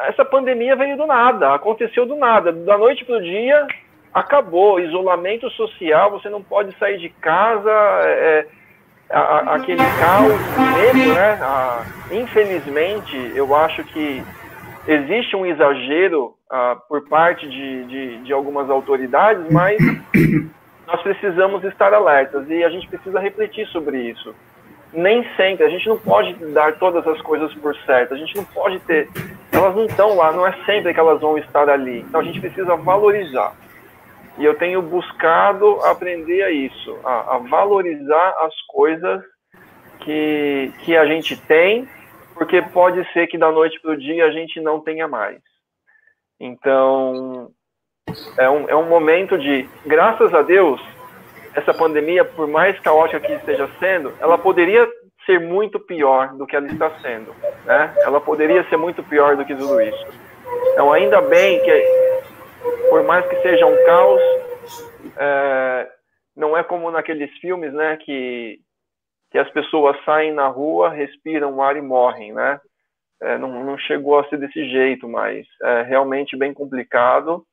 essa 0.00 0.24
pandemia 0.24 0.76
veio 0.76 0.96
do 0.96 1.06
nada, 1.06 1.54
aconteceu 1.54 2.06
do 2.06 2.16
nada, 2.16 2.52
da 2.52 2.78
noite 2.78 3.04
para 3.04 3.16
o 3.16 3.22
dia, 3.22 3.66
acabou, 4.14 4.80
isolamento 4.80 5.50
social, 5.50 6.10
você 6.10 6.28
não 6.28 6.42
pode 6.42 6.76
sair 6.78 6.98
de 6.98 7.08
casa, 7.08 7.70
é, 7.70 8.46
é 9.10 9.16
a, 9.16 9.54
aquele 9.54 9.82
caos 10.00 10.32
mesmo, 10.74 11.14
né? 11.14 11.38
A, 11.40 11.84
infelizmente, 12.12 13.32
eu 13.34 13.54
acho 13.54 13.84
que 13.84 14.22
existe 14.86 15.36
um 15.36 15.44
exagero 15.44 16.34
ah, 16.50 16.76
por 16.88 17.08
parte 17.08 17.48
de, 17.48 17.84
de, 17.84 18.16
de 18.18 18.32
algumas 18.32 18.70
autoridades, 18.70 19.44
mas 19.50 19.76
nós 20.86 21.02
precisamos 21.02 21.64
estar 21.64 21.92
alertas 21.92 22.48
e 22.48 22.62
a 22.64 22.70
gente 22.70 22.88
precisa 22.88 23.18
refletir 23.18 23.66
sobre 23.68 23.98
isso 23.98 24.34
nem 24.96 25.22
sempre, 25.36 25.64
a 25.64 25.68
gente 25.68 25.86
não 25.88 25.98
pode 25.98 26.34
dar 26.52 26.78
todas 26.78 27.06
as 27.06 27.20
coisas 27.20 27.52
por 27.54 27.76
certo, 27.84 28.14
a 28.14 28.16
gente 28.16 28.34
não 28.34 28.44
pode 28.44 28.78
ter, 28.80 29.08
elas 29.52 29.74
não 29.74 29.84
estão 29.84 30.16
lá, 30.16 30.32
não 30.32 30.46
é 30.46 30.52
sempre 30.64 30.92
que 30.94 31.00
elas 31.00 31.20
vão 31.20 31.36
estar 31.36 31.68
ali, 31.68 32.00
então 32.00 32.20
a 32.20 32.24
gente 32.24 32.40
precisa 32.40 32.76
valorizar. 32.76 33.54
E 34.38 34.44
eu 34.44 34.56
tenho 34.56 34.82
buscado 34.82 35.80
aprender 35.84 36.42
a 36.42 36.50
isso, 36.50 36.98
a, 37.04 37.36
a 37.36 37.38
valorizar 37.38 38.34
as 38.40 38.54
coisas 38.68 39.22
que, 40.00 40.72
que 40.80 40.96
a 40.96 41.06
gente 41.06 41.36
tem, 41.46 41.88
porque 42.34 42.60
pode 42.60 43.02
ser 43.12 43.26
que 43.26 43.38
da 43.38 43.50
noite 43.50 43.80
para 43.80 43.92
o 43.92 43.96
dia 43.96 44.26
a 44.26 44.30
gente 44.30 44.60
não 44.60 44.80
tenha 44.80 45.08
mais. 45.08 45.40
Então, 46.38 47.50
é 48.38 48.48
um, 48.48 48.68
é 48.68 48.76
um 48.76 48.88
momento 48.88 49.38
de, 49.38 49.68
graças 49.84 50.32
a 50.34 50.42
Deus, 50.42 50.80
essa 51.54 51.72
pandemia, 51.72 52.24
por 52.24 52.46
mais 52.46 52.78
caótica 52.80 53.20
que 53.20 53.32
esteja 53.32 53.68
sendo, 53.78 54.12
ela 54.20 54.36
poderia 54.36 54.86
ser 55.24 55.40
muito 55.40 55.80
pior 55.80 56.34
do 56.34 56.46
que 56.46 56.54
ela 56.54 56.66
está 56.66 56.90
sendo. 57.00 57.34
Né? 57.64 57.94
Ela 57.98 58.20
poderia 58.20 58.62
ser 58.68 58.76
muito 58.76 59.02
pior 59.02 59.36
do 59.36 59.44
que 59.44 59.54
tudo 59.54 59.80
isso. 59.80 60.06
Então, 60.72 60.92
ainda 60.92 61.20
bem 61.22 61.62
que, 61.62 61.84
por 62.90 63.02
mais 63.04 63.26
que 63.26 63.36
seja 63.42 63.66
um 63.66 63.84
caos, 63.86 64.20
é, 65.16 65.88
não 66.36 66.56
é 66.56 66.62
como 66.62 66.90
naqueles 66.90 67.30
filmes, 67.38 67.72
né, 67.72 67.96
que, 67.96 68.58
que 69.30 69.38
as 69.38 69.50
pessoas 69.50 69.96
saem 70.04 70.32
na 70.32 70.46
rua, 70.46 70.90
respiram 70.90 71.54
o 71.54 71.62
ar 71.62 71.76
e 71.76 71.82
morrem, 71.82 72.32
né? 72.32 72.60
É, 73.22 73.38
não, 73.38 73.64
não 73.64 73.78
chegou 73.78 74.18
a 74.18 74.28
ser 74.28 74.36
desse 74.36 74.68
jeito, 74.68 75.08
mas 75.08 75.46
é 75.62 75.82
realmente 75.82 76.36
bem 76.36 76.52
complicado. 76.52 77.46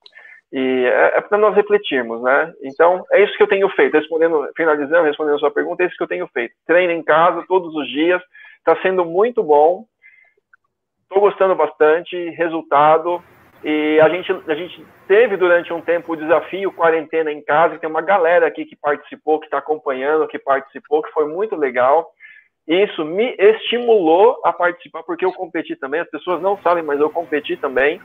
E 0.53 0.85
é, 0.85 1.17
é 1.17 1.21
para 1.21 1.39
nós 1.39 1.55
refletirmos, 1.55 2.21
né? 2.21 2.53
Então, 2.61 3.03
é 3.11 3.23
isso 3.23 3.35
que 3.35 3.41
eu 3.41 3.47
tenho 3.47 3.67
feito. 3.69 3.97
Respondendo, 3.97 4.47
finalizando, 4.55 5.07
respondendo 5.07 5.35
a 5.37 5.39
sua 5.39 5.51
pergunta, 5.51 5.81
é 5.81 5.87
isso 5.87 5.97
que 5.97 6.03
eu 6.03 6.07
tenho 6.07 6.27
feito. 6.27 6.53
Treino 6.67 6.93
em 6.93 7.01
casa 7.01 7.43
todos 7.47 7.73
os 7.75 7.87
dias, 7.89 8.21
está 8.59 8.79
sendo 8.83 9.03
muito 9.03 9.41
bom. 9.41 9.85
Estou 11.01 11.21
gostando 11.21 11.55
bastante, 11.55 12.15
resultado. 12.29 13.19
E 13.63 13.99
a 13.99 14.09
gente, 14.09 14.31
a 14.47 14.53
gente 14.53 14.85
teve 15.07 15.37
durante 15.37 15.73
um 15.73 15.81
tempo 15.81 16.13
o 16.13 16.17
desafio 16.17 16.71
quarentena 16.71 17.31
em 17.31 17.41
casa, 17.41 17.79
tem 17.79 17.89
uma 17.89 18.01
galera 18.01 18.45
aqui 18.45 18.65
que 18.65 18.75
participou, 18.75 19.39
que 19.39 19.45
está 19.45 19.57
acompanhando, 19.57 20.27
que 20.27 20.37
participou, 20.37 21.01
que 21.01 21.11
foi 21.13 21.27
muito 21.27 21.55
legal. 21.55 22.11
Isso 22.67 23.03
me 23.03 23.35
estimulou 23.39 24.39
a 24.43 24.53
participar, 24.53 25.01
porque 25.03 25.25
eu 25.25 25.33
competi 25.33 25.75
também. 25.75 26.01
As 26.01 26.09
pessoas 26.09 26.41
não 26.41 26.57
sabem, 26.61 26.83
mas 26.83 26.99
eu 26.99 27.09
competi 27.09 27.57
também. 27.57 27.99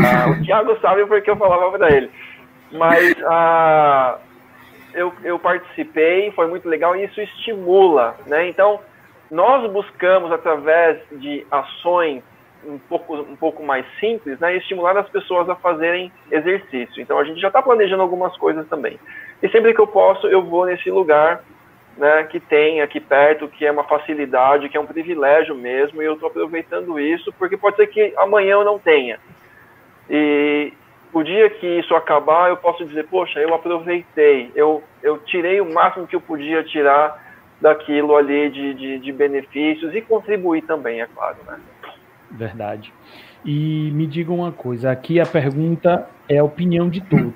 Ah, 0.00 0.30
o 0.30 0.44
Thiago 0.44 0.78
sabe 0.80 1.06
porque 1.06 1.30
eu 1.30 1.36
falava 1.36 1.70
para 1.76 1.90
ele. 1.94 2.10
Mas 2.72 3.14
ah, 3.24 4.18
eu, 4.94 5.12
eu 5.24 5.38
participei, 5.38 6.30
foi 6.32 6.46
muito 6.46 6.68
legal 6.68 6.96
e 6.96 7.04
isso 7.04 7.20
estimula. 7.20 8.16
Né? 8.26 8.48
Então, 8.48 8.80
nós 9.30 9.70
buscamos, 9.70 10.32
através 10.32 10.98
de 11.12 11.46
ações 11.50 12.22
um 12.64 12.78
pouco, 12.78 13.14
um 13.14 13.36
pouco 13.36 13.62
mais 13.62 13.86
simples, 14.00 14.38
né, 14.40 14.56
estimular 14.56 14.96
as 14.96 15.08
pessoas 15.08 15.48
a 15.48 15.54
fazerem 15.54 16.10
exercício. 16.30 17.00
Então, 17.00 17.18
a 17.18 17.24
gente 17.24 17.40
já 17.40 17.48
está 17.48 17.62
planejando 17.62 18.02
algumas 18.02 18.36
coisas 18.36 18.66
também. 18.68 18.98
E 19.42 19.48
sempre 19.48 19.72
que 19.72 19.80
eu 19.80 19.86
posso, 19.86 20.26
eu 20.26 20.42
vou 20.42 20.66
nesse 20.66 20.90
lugar 20.90 21.42
né, 21.96 22.24
que 22.24 22.40
tem 22.40 22.80
aqui 22.80 23.00
perto, 23.00 23.48
que 23.48 23.66
é 23.66 23.70
uma 23.70 23.84
facilidade, 23.84 24.68
que 24.68 24.76
é 24.76 24.80
um 24.80 24.86
privilégio 24.86 25.54
mesmo, 25.54 26.02
e 26.02 26.04
eu 26.04 26.14
estou 26.14 26.28
aproveitando 26.28 26.98
isso, 26.98 27.32
porque 27.38 27.56
pode 27.56 27.76
ser 27.76 27.86
que 27.88 28.12
amanhã 28.16 28.52
eu 28.52 28.64
não 28.64 28.78
tenha. 28.78 29.18
E 30.10 30.72
o 31.12 31.22
dia 31.22 31.50
que 31.50 31.66
isso 31.78 31.94
acabar, 31.94 32.48
eu 32.48 32.56
posso 32.56 32.84
dizer, 32.84 33.06
poxa, 33.06 33.40
eu 33.40 33.54
aproveitei, 33.54 34.50
eu, 34.54 34.82
eu 35.02 35.18
tirei 35.18 35.60
o 35.60 35.72
máximo 35.72 36.06
que 36.06 36.16
eu 36.16 36.20
podia 36.20 36.62
tirar 36.62 37.26
daquilo 37.60 38.16
ali 38.16 38.50
de, 38.50 38.74
de, 38.74 38.98
de 38.98 39.12
benefícios 39.12 39.94
e 39.94 40.00
contribuir 40.00 40.62
também, 40.62 41.00
é 41.00 41.06
claro, 41.06 41.36
né? 41.46 41.58
Verdade. 42.30 42.92
E 43.44 43.90
me 43.94 44.06
diga 44.06 44.32
uma 44.32 44.52
coisa, 44.52 44.90
aqui 44.90 45.20
a 45.20 45.26
pergunta 45.26 46.08
é 46.28 46.38
a 46.38 46.44
opinião 46.44 46.88
de 46.88 47.00
todos. 47.00 47.34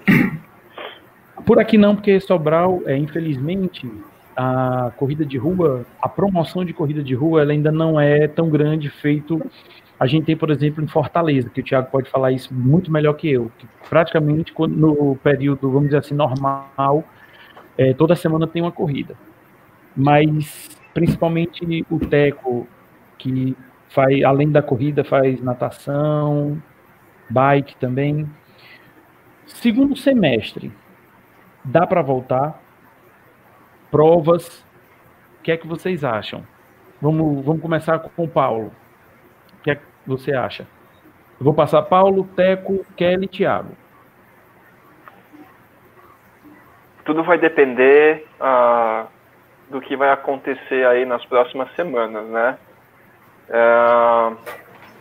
Por 1.46 1.58
aqui 1.58 1.76
não, 1.76 1.96
porque 1.96 2.20
Sobral, 2.20 2.82
é, 2.86 2.96
infelizmente, 2.96 3.90
a 4.36 4.92
corrida 4.96 5.24
de 5.24 5.36
rua, 5.36 5.84
a 6.00 6.08
promoção 6.08 6.64
de 6.64 6.72
corrida 6.72 7.02
de 7.02 7.14
rua, 7.14 7.42
ela 7.42 7.52
ainda 7.52 7.72
não 7.72 8.00
é 8.00 8.28
tão 8.28 8.48
grande 8.48 8.88
feito. 8.90 9.40
A 10.02 10.06
gente 10.06 10.24
tem, 10.24 10.36
por 10.36 10.50
exemplo, 10.50 10.82
em 10.82 10.88
Fortaleza, 10.88 11.48
que 11.48 11.60
o 11.60 11.64
Thiago 11.64 11.90
pode 11.90 12.10
falar 12.10 12.32
isso 12.32 12.52
muito 12.52 12.90
melhor 12.90 13.12
que 13.12 13.30
eu, 13.30 13.52
que 13.58 13.66
praticamente 13.88 14.52
no 14.56 15.16
período, 15.16 15.70
vamos 15.70 15.88
dizer 15.88 15.98
assim, 15.98 16.14
normal, 16.14 17.04
é, 17.78 17.94
toda 17.94 18.16
semana 18.16 18.46
tem 18.46 18.62
uma 18.62 18.72
corrida. 18.72 19.14
Mas 19.96 20.68
principalmente 20.92 21.86
o 21.90 21.98
Teco, 22.00 22.66
que 23.16 23.56
faz, 23.88 24.24
além 24.24 24.50
da 24.50 24.62
corrida, 24.62 25.04
faz 25.04 25.40
natação, 25.40 26.60
bike 27.30 27.76
também. 27.76 28.28
Segundo 29.46 29.94
semestre, 29.96 30.72
dá 31.64 31.86
para 31.86 32.02
voltar? 32.02 32.62
provas. 33.92 34.64
O 35.38 35.42
que 35.42 35.52
é 35.52 35.56
que 35.56 35.66
vocês 35.66 36.02
acham? 36.02 36.42
Vamos, 37.00 37.44
vamos 37.44 37.60
começar 37.60 37.98
com 37.98 38.24
o 38.24 38.28
Paulo. 38.28 38.72
Que 40.04 40.16
que 40.16 40.22
você 40.22 40.34
acha? 40.34 40.66
Eu 41.38 41.44
vou 41.44 41.54
passar 41.54 41.82
Paulo, 41.82 42.24
Teco, 42.36 42.84
Kelly 42.96 43.28
Thiago. 43.28 43.76
Tudo 47.04 47.24
vai 47.24 47.38
depender 47.38 48.26
uh, 48.40 49.06
do 49.70 49.80
que 49.80 49.96
vai 49.96 50.10
acontecer 50.10 50.86
aí 50.86 51.04
nas 51.04 51.24
próximas 51.24 51.72
semanas, 51.74 52.24
né? 52.28 52.58
Uh, 53.48 54.36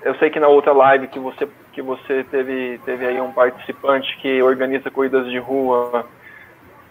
eu 0.04 0.16
sei 0.16 0.30
que 0.30 0.39
na 0.39 0.47
outra 0.47 0.74
live 0.74 1.08
que 1.08 1.20
você 1.20 1.47
que 1.72 1.82
você 1.82 2.24
teve 2.26 2.82
teve 2.84 3.06
aí 3.06 3.22
um 3.22 3.32
participante 3.32 4.18
que 4.18 4.41
organiza 4.41 4.89
corridas 4.89 5.26
de 5.28 5.38
rua 5.38 6.06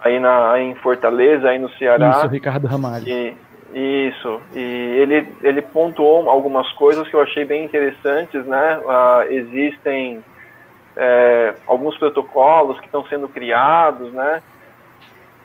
aí, 0.01 0.19
na, 0.19 0.53
aí 0.53 0.63
em 0.63 0.75
Fortaleza, 0.77 1.49
aí 1.49 1.59
no 1.59 1.69
Ceará. 1.71 2.11
Isso, 2.11 2.29
Ricardo 2.29 2.67
Ramalho. 2.67 3.07
E, 3.07 3.37
isso, 3.73 4.41
e 4.55 4.59
ele, 4.59 5.29
ele 5.43 5.63
pontuou 5.63 6.29
algumas 6.29 6.71
coisas 6.73 7.07
que 7.09 7.15
eu 7.15 7.21
achei 7.21 7.45
bem 7.45 7.65
interessantes, 7.65 8.45
né? 8.45 8.79
Uh, 8.79 9.33
existem 9.33 10.25
é, 10.97 11.55
alguns 11.67 11.97
protocolos 11.97 12.81
que 12.81 12.87
estão 12.87 13.05
sendo 13.07 13.29
criados, 13.29 14.13
né? 14.13 14.43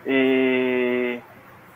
E 0.08 1.20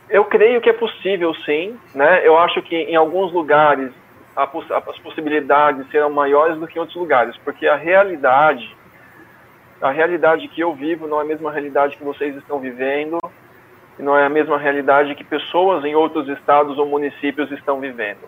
eu 0.10 0.26
creio 0.26 0.60
que 0.60 0.70
é 0.70 0.74
possível, 0.74 1.34
sim, 1.46 1.78
né? 1.94 2.26
Eu 2.28 2.38
acho 2.38 2.62
que 2.64 2.76
em 2.76 2.96
alguns 2.96 3.32
lugares 3.32 3.92
as 4.36 4.98
possibilidades 5.00 5.90
serão 5.92 6.10
maiores 6.10 6.58
do 6.58 6.68
que 6.68 6.78
em 6.78 6.80
outros 6.80 6.98
lugares, 6.98 7.36
porque 7.44 7.68
a 7.68 7.76
realidade 7.76 8.76
a 9.82 9.92
realidade 9.92 10.48
que 10.50 10.62
eu 10.62 10.74
vivo 10.74 11.08
não 11.08 11.20
é 11.20 11.22
a 11.22 11.26
mesma 11.26 11.52
realidade 11.52 11.96
que 11.96 12.04
vocês 12.04 12.36
estão 12.36 12.60
vivendo, 12.60 13.18
e 14.00 14.02
não 14.02 14.18
é 14.18 14.26
a 14.26 14.30
mesma 14.30 14.58
realidade 14.58 15.14
que 15.14 15.26
pessoas 15.26 15.84
em 15.84 15.94
outros 15.94 16.30
estados 16.30 16.78
ou 16.78 16.86
municípios 16.86 17.52
estão 17.52 17.82
vivendo. 17.82 18.24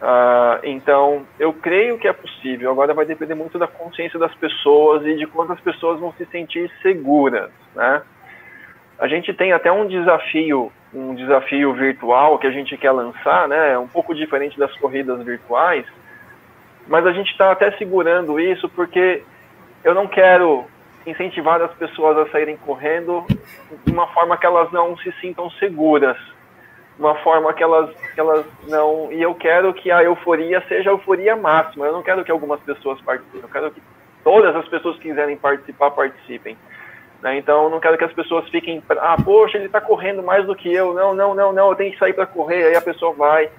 Uh, 0.00 0.60
então, 0.62 1.26
eu 1.38 1.52
creio 1.52 1.98
que 1.98 2.06
é 2.06 2.12
possível. 2.12 2.70
Agora 2.70 2.94
vai 2.94 3.04
depender 3.04 3.34
muito 3.34 3.58
da 3.58 3.66
consciência 3.66 4.18
das 4.18 4.32
pessoas 4.36 5.04
e 5.04 5.16
de 5.16 5.26
quantas 5.26 5.58
pessoas 5.60 5.98
vão 5.98 6.12
se 6.12 6.24
sentir 6.26 6.70
seguras, 6.82 7.50
né? 7.74 8.02
A 8.98 9.08
gente 9.08 9.34
tem 9.34 9.52
até 9.52 9.70
um 9.72 9.86
desafio, 9.86 10.72
um 10.94 11.14
desafio 11.14 11.72
virtual 11.74 12.38
que 12.38 12.46
a 12.46 12.50
gente 12.50 12.76
quer 12.76 12.92
lançar, 12.92 13.48
né? 13.48 13.76
Um 13.76 13.88
pouco 13.88 14.14
diferente 14.14 14.58
das 14.58 14.72
corridas 14.78 15.22
virtuais, 15.22 15.84
mas 16.86 17.04
a 17.06 17.12
gente 17.12 17.30
está 17.30 17.50
até 17.50 17.72
segurando 17.72 18.38
isso 18.38 18.68
porque 18.68 19.22
eu 19.82 19.94
não 19.94 20.06
quero 20.06 20.64
incentivar 21.06 21.62
as 21.62 21.72
pessoas 21.74 22.18
a 22.18 22.30
saírem 22.30 22.56
correndo 22.56 23.24
de 23.84 23.92
uma 23.92 24.08
forma 24.08 24.36
que 24.36 24.44
elas 24.44 24.70
não 24.72 24.96
se 24.98 25.12
sintam 25.20 25.48
seguras, 25.52 26.16
uma 26.98 27.14
forma 27.16 27.52
que 27.52 27.62
elas, 27.62 27.90
que 28.14 28.20
elas 28.20 28.44
não. 28.68 29.12
E 29.12 29.22
eu 29.22 29.34
quero 29.34 29.72
que 29.72 29.90
a 29.90 30.02
euforia 30.02 30.62
seja 30.68 30.90
a 30.90 30.92
euforia 30.92 31.36
máxima. 31.36 31.86
Eu 31.86 31.92
não 31.92 32.02
quero 32.02 32.24
que 32.24 32.30
algumas 32.30 32.60
pessoas 32.60 33.00
participem, 33.02 33.40
eu 33.42 33.48
quero 33.48 33.70
que 33.70 33.82
todas 34.24 34.56
as 34.56 34.66
pessoas 34.68 34.96
que 34.96 35.08
quiserem 35.08 35.36
participar 35.36 35.90
participem. 35.92 36.56
Né? 37.22 37.38
Então, 37.38 37.70
não 37.70 37.80
quero 37.80 37.96
que 37.96 38.04
as 38.04 38.12
pessoas 38.12 38.48
fiquem, 38.48 38.82
ah, 38.98 39.16
poxa, 39.22 39.56
ele 39.56 39.66
está 39.66 39.80
correndo 39.80 40.22
mais 40.22 40.44
do 40.46 40.54
que 40.54 40.72
eu, 40.72 40.92
não, 40.92 41.14
não, 41.14 41.34
não, 41.34 41.52
não, 41.52 41.70
eu 41.70 41.76
tenho 41.76 41.92
que 41.92 41.98
sair 41.98 42.12
para 42.12 42.26
correr, 42.26 42.64
aí 42.64 42.76
a 42.76 42.82
pessoa 42.82 43.12
vai, 43.12 43.50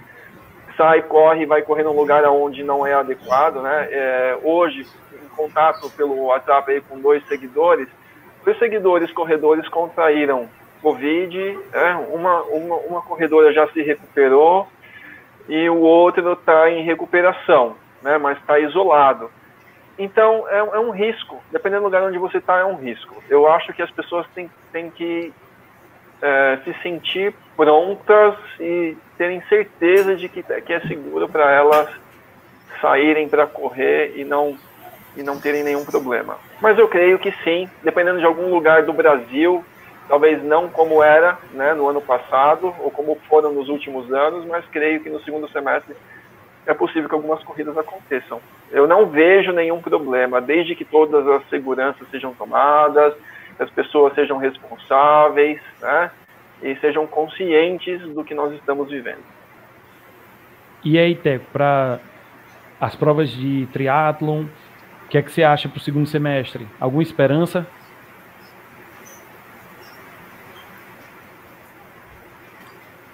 sai, 0.75 1.01
corre, 1.03 1.45
vai 1.45 1.61
correr 1.61 1.83
num 1.83 1.95
lugar 1.95 2.23
onde 2.25 2.63
não 2.63 2.85
é 2.85 2.93
adequado, 2.93 3.61
né? 3.61 3.87
É, 3.89 4.37
hoje, 4.43 4.85
contato 5.37 5.89
pelo 5.91 6.25
WhatsApp 6.25 6.71
aí 6.71 6.81
com 6.81 6.99
dois 6.99 7.25
seguidores, 7.27 7.87
dois 8.43 8.57
seguidores 8.57 9.11
corredores 9.13 9.69
contraíram 9.69 10.49
Covid, 10.81 11.59
é, 11.73 11.93
uma, 12.13 12.41
uma, 12.43 12.75
uma 12.77 13.01
corredora 13.01 13.53
já 13.53 13.67
se 13.69 13.81
recuperou 13.81 14.67
e 15.47 15.69
o 15.69 15.79
outro 15.79 16.33
está 16.33 16.69
em 16.69 16.83
recuperação, 16.83 17.75
né, 18.01 18.17
mas 18.17 18.37
está 18.37 18.59
isolado. 18.59 19.31
Então, 19.97 20.47
é, 20.47 20.57
é, 20.57 20.79
um 20.79 20.91
risco. 20.91 21.41
Dependendo 21.51 21.81
do 21.81 21.85
lugar 21.85 22.03
onde 22.03 22.17
você 22.19 22.37
está, 22.37 22.59
é 22.59 22.65
um 22.65 22.75
risco. 22.75 23.21
Eu 23.27 23.51
acho 23.51 23.73
que 23.73 23.81
as 23.81 23.89
pessoas 23.89 24.27
têm, 24.35 24.49
têm 24.71 24.91
que 24.91 25.33
é, 26.21 26.59
se 26.63 26.73
sentir 26.83 27.33
prontas 27.55 28.35
e 28.59 28.95
terem 29.17 29.41
certeza 29.49 30.15
de 30.15 30.29
que, 30.29 30.43
que 30.43 30.73
é 30.73 30.79
seguro 30.81 31.27
para 31.27 31.51
elas 31.51 31.89
saírem 32.79 33.27
para 33.27 33.47
correr 33.47 34.13
e 34.15 34.23
não, 34.23 34.55
e 35.17 35.23
não 35.23 35.39
terem 35.39 35.63
nenhum 35.63 35.83
problema. 35.83 36.37
Mas 36.61 36.77
eu 36.77 36.87
creio 36.87 37.17
que 37.17 37.31
sim, 37.43 37.67
dependendo 37.83 38.19
de 38.19 38.25
algum 38.25 38.49
lugar 38.53 38.83
do 38.83 38.93
Brasil, 38.93 39.65
talvez 40.07 40.41
não 40.43 40.69
como 40.69 41.01
era 41.03 41.37
né, 41.53 41.73
no 41.73 41.89
ano 41.89 42.01
passado 42.01 42.73
ou 42.79 42.91
como 42.91 43.17
foram 43.27 43.51
nos 43.51 43.67
últimos 43.67 44.11
anos, 44.13 44.45
mas 44.45 44.63
creio 44.71 45.01
que 45.01 45.09
no 45.09 45.19
segundo 45.21 45.49
semestre 45.49 45.95
é 46.65 46.73
possível 46.73 47.09
que 47.09 47.15
algumas 47.15 47.43
corridas 47.43 47.77
aconteçam. 47.77 48.39
Eu 48.71 48.87
não 48.87 49.07
vejo 49.07 49.51
nenhum 49.51 49.81
problema, 49.81 50.39
desde 50.39 50.75
que 50.75 50.85
todas 50.85 51.27
as 51.27 51.49
seguranças 51.49 52.07
sejam 52.11 52.33
tomadas, 52.33 53.13
as 53.57 53.69
pessoas 53.71 54.13
sejam 54.13 54.37
responsáveis, 54.37 55.59
né, 55.81 56.11
e 56.61 56.75
sejam 56.77 57.07
conscientes 57.07 58.01
do 58.13 58.23
que 58.23 58.33
nós 58.33 58.53
estamos 58.53 58.89
vivendo. 58.89 59.23
E 60.83 60.97
aí, 60.97 61.15
Teco, 61.15 61.45
para 61.51 61.99
as 62.79 62.95
provas 62.95 63.29
de 63.29 63.67
triatlon, 63.73 64.45
o 65.07 65.09
que 65.09 65.17
é 65.17 65.21
que 65.21 65.31
você 65.31 65.41
acha 65.41 65.69
para 65.69 65.77
o 65.77 65.81
segundo 65.81 66.05
semestre? 66.05 66.67
Alguma 66.77 67.01
esperança? 67.01 67.65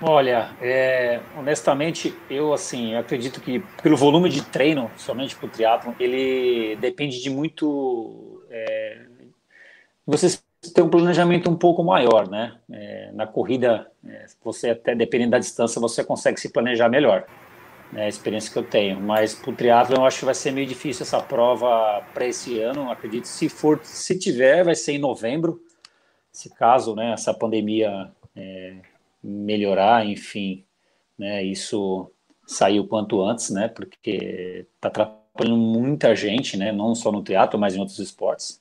Olha, 0.02 0.50
é, 0.60 1.22
honestamente, 1.38 2.14
eu 2.28 2.52
assim, 2.52 2.94
eu 2.94 3.00
acredito 3.00 3.40
que 3.40 3.60
pelo 3.82 3.96
volume 3.96 4.28
de 4.28 4.42
treino, 4.42 4.90
somente 4.98 5.36
para 5.36 5.46
o 5.46 5.50
triatlon, 5.50 5.94
ele 6.00 6.76
depende 6.78 7.22
de 7.22 7.30
muito. 7.30 8.44
É, 8.50 9.06
você 10.06 10.40
ter 10.74 10.82
um 10.82 10.90
planejamento 10.90 11.48
um 11.48 11.56
pouco 11.56 11.84
maior, 11.84 12.28
né? 12.28 12.58
É, 12.72 13.12
na 13.14 13.28
corrida, 13.28 13.88
é, 14.04 14.26
você 14.44 14.72
até 14.72 14.96
dependendo 14.96 15.32
da 15.32 15.40
distância, 15.40 15.80
você 15.80 16.04
consegue 16.04 16.40
se 16.40 16.52
planejar 16.52 16.90
melhor. 16.90 17.26
Né, 17.94 18.06
a 18.06 18.10
experiência 18.10 18.52
que 18.52 18.58
eu 18.58 18.64
tenho. 18.64 19.00
Mas 19.00 19.36
para 19.36 19.52
o 19.52 19.56
triatlo 19.56 19.96
eu 19.96 20.06
acho 20.06 20.20
que 20.20 20.26
vai 20.26 20.34
ser 20.34 20.52
meio 20.52 20.66
difícil 20.66 21.04
essa 21.04 21.22
prova 21.22 22.04
para 22.14 22.26
esse 22.26 22.60
ano. 22.60 22.92
Acredito 22.92 23.28
se 23.28 23.48
for, 23.48 23.80
se 23.84 24.18
tiver, 24.18 24.64
vai 24.64 24.76
ser 24.76 24.94
em 24.94 25.00
novembro. 25.00 25.62
Se 26.32 26.50
caso, 26.50 26.96
né, 26.96 27.14
essa 27.14 27.34
pandemia 27.34 28.12
é, 28.36 28.78
melhorar, 29.24 30.06
enfim, 30.06 30.66
né, 31.18 31.44
isso 31.44 32.10
sair 32.48 32.80
o 32.80 32.88
quanto 32.88 33.22
antes, 33.22 33.52
né, 33.52 33.68
porque 33.68 34.66
está 34.76 34.88
atrapalhando 34.88 35.56
muita 35.56 36.16
gente, 36.16 36.58
né, 36.58 36.72
não 36.72 36.96
só 36.96 37.12
no 37.12 37.24
teatro, 37.24 37.60
mas 37.60 37.76
em 37.76 37.80
outros 37.80 38.00
esportes. 38.00 38.60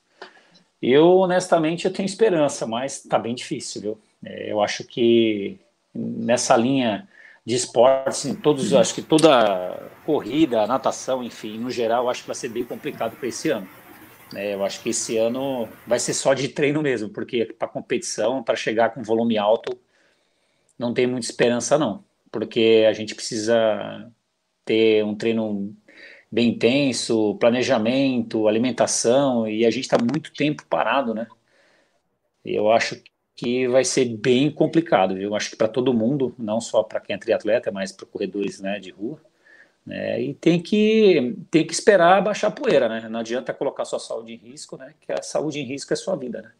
Eu, 0.81 1.17
honestamente, 1.17 1.87
eu 1.87 1.93
tenho 1.93 2.07
esperança, 2.07 2.67
mas 2.67 2.99
está 2.99 3.19
bem 3.19 3.35
difícil, 3.35 3.81
viu? 3.81 3.99
É, 4.23 4.53
eu 4.53 4.61
acho 4.61 4.85
que 4.85 5.59
nessa 5.95 6.57
linha 6.57 7.09
de 7.45 7.55
esportes, 7.55 8.25
em 8.25 8.35
todos, 8.35 8.73
acho 8.73 8.95
que 8.95 9.03
toda 9.03 9.91
corrida, 10.07 10.67
natação, 10.67 11.23
enfim, 11.23 11.59
no 11.59 11.71
geral, 11.71 12.09
acho 12.09 12.23
que 12.23 12.29
vai 12.29 12.37
ser 12.37 12.49
bem 12.49 12.65
complicado 12.65 13.17
para 13.17 13.29
esse 13.29 13.51
ano. 13.51 13.69
É, 14.35 14.55
eu 14.55 14.65
acho 14.65 14.83
que 14.83 14.91
esse 14.91 15.19
ano 15.19 15.69
vai 15.87 15.99
ser 15.99 16.15
só 16.15 16.35
de 16.35 16.49
treino 16.49 16.81
mesmo, 16.81 17.09
porque 17.11 17.45
para 17.45 17.69
competição, 17.69 18.43
para 18.43 18.57
chegar 18.57 18.91
com 18.91 19.03
volume 19.03 19.37
alto, 19.37 19.79
não 20.79 20.95
tem 20.95 21.07
muita 21.07 21.27
esperança 21.27 21.79
não, 21.79 22.05
porque 22.31 22.87
a 22.89 22.93
gente 22.93 23.15
precisa 23.15 24.11
ter 24.65 25.05
um 25.05 25.15
treino 25.15 25.77
bem 26.31 26.51
intenso, 26.51 27.37
planejamento, 27.37 28.49
alimentação, 28.49 29.47
e 29.47 29.67
a 29.67 29.71
gente 29.71 29.85
está 29.85 29.99
muito 29.99 30.33
tempo 30.33 30.65
parado, 30.67 31.13
né? 31.13 31.27
Eu 32.45 32.71
acho 32.73 33.01
que 33.35 33.67
vai 33.69 33.85
ser 33.85 34.05
bem 34.05 34.51
complicado, 34.51 35.15
viu? 35.15 35.35
Acho 35.35 35.51
que 35.51 35.57
para 35.57 35.69
todo 35.69 35.95
mundo, 35.95 36.35
não 36.39 36.61
só 36.61 36.83
para 36.83 37.01
quem 37.01 37.15
é 37.15 37.19
triatleta, 37.19 37.71
mas 37.73 37.93
para 37.93 38.07
corredores 38.07 38.61
né, 38.61 38.79
de 38.79 38.91
rua. 38.91 39.21
Né? 39.85 40.23
E 40.23 40.35
tem 40.35 40.61
que, 40.63 41.37
tem 41.51 41.67
que 41.67 41.73
esperar 41.73 42.23
baixar 42.23 42.49
a 42.49 42.53
poeira, 42.53 42.89
né? 42.89 43.09
Não 43.09 43.21
adianta 43.21 43.53
colocar 43.53 43.85
sua 43.85 43.99
saúde 43.99 44.35
em 44.35 44.37
risco, 44.37 44.77
né? 44.77 44.95
Que 45.01 45.13
a 45.13 45.23
saúde 45.23 45.59
em 45.59 45.65
risco 45.65 45.93
é 45.93 45.97
sua 45.97 46.17
vida, 46.17 46.43
né? 46.43 46.53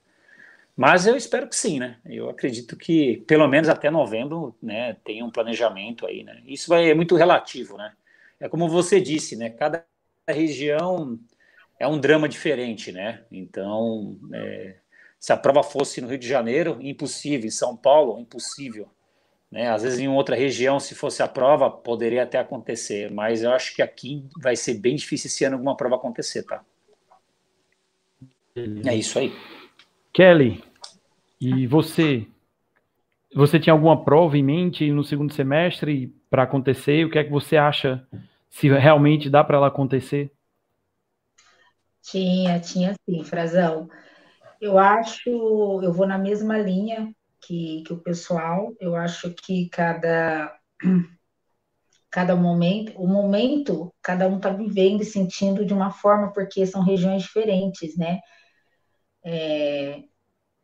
Mas 0.77 1.07
eu 1.07 1.17
espero 1.17 1.49
que 1.49 1.55
sim, 1.55 1.79
né? 1.79 1.99
Eu 2.05 2.31
acredito 2.31 2.77
que 2.77 3.19
pelo 3.27 3.47
menos 3.47 3.69
até 3.69 3.91
novembro, 3.91 4.57
né, 4.63 4.97
tenha 5.05 5.25
um 5.25 5.31
planejamento 5.31 6.07
aí, 6.07 6.25
né? 6.25 6.43
Isso 6.47 6.69
vai, 6.69 6.91
é 6.91 6.95
muito 6.95 7.15
relativo, 7.15 7.77
né? 7.77 7.93
É 8.41 8.49
como 8.49 8.69
você 8.69 9.01
disse, 9.01 9.37
né? 9.37 9.51
Cada 9.51 9.85
região 10.29 11.19
é 11.79 11.87
um 11.87 11.99
drama 12.01 12.29
diferente, 12.29 12.91
né? 12.91 13.25
Então, 13.31 14.19
é, 14.33 14.77
se 15.23 15.33
a 15.33 15.37
prova 15.37 15.63
fosse 15.63 16.01
no 16.01 16.09
Rio 16.09 16.19
de 16.19 16.27
Janeiro, 16.27 16.79
impossível. 16.81 17.47
Em 17.47 17.51
São 17.51 17.77
Paulo, 17.77 18.19
impossível. 18.19 18.89
Né? 19.49 19.71
Às 19.71 19.85
vezes 19.85 20.01
em 20.01 20.09
outra 20.09 20.35
região, 20.35 20.81
se 20.81 20.97
fosse 20.97 21.23
a 21.23 21.29
prova, 21.29 21.71
poderia 21.71 22.25
até 22.25 22.41
acontecer. 22.41 23.09
Mas 23.09 23.45
eu 23.45 23.53
acho 23.53 23.73
que 23.73 23.81
aqui 23.81 24.29
vai 24.37 24.57
ser 24.57 24.75
bem 24.75 24.97
difícil 24.97 25.29
esse 25.29 25.45
ano 25.45 25.55
alguma 25.55 25.77
prova 25.77 25.95
acontecer, 25.95 26.43
tá? 26.43 26.65
É 28.85 28.97
isso 28.97 29.17
aí. 29.17 29.33
Kelly, 30.13 30.61
e 31.41 31.69
você? 31.69 32.27
Você 33.33 33.61
tinha 33.61 33.75
alguma 33.75 34.03
prova 34.05 34.37
em 34.37 34.43
mente 34.43 34.91
no 34.91 35.05
segundo 35.05 35.33
semestre 35.33 36.13
para 36.29 36.43
acontecer? 36.43 37.07
O 37.07 37.11
que 37.11 37.19
é 37.21 37.23
que 37.23 37.31
você 37.31 37.57
acha 37.57 38.05
se 38.51 38.69
realmente 38.69 39.31
dá 39.31 39.45
para 39.45 39.57
ela 39.57 39.69
acontecer? 39.69 40.33
Tinha, 42.03 42.59
tinha 42.59 42.97
sim, 43.09 43.23
Frazão. 43.23 43.89
Eu 44.63 44.79
acho, 44.79 45.29
eu 45.83 45.93
vou 45.93 46.07
na 46.07 46.17
mesma 46.17 46.57
linha 46.57 47.13
que, 47.41 47.83
que 47.85 47.93
o 47.93 47.99
pessoal, 47.99 48.73
eu 48.79 48.95
acho 48.95 49.35
que 49.35 49.69
cada, 49.69 50.57
cada 52.09 52.37
momento, 52.37 52.93
o 52.97 53.09
momento, 53.09 53.93
cada 54.01 54.29
um 54.29 54.37
está 54.37 54.51
vivendo 54.51 55.03
e 55.03 55.05
sentindo 55.05 55.67
de 55.67 55.75
uma 55.75 55.91
forma, 55.91 56.33
porque 56.33 56.65
são 56.65 56.81
regiões 56.81 57.23
diferentes, 57.23 57.97
né? 57.99 58.21
É, 59.25 60.05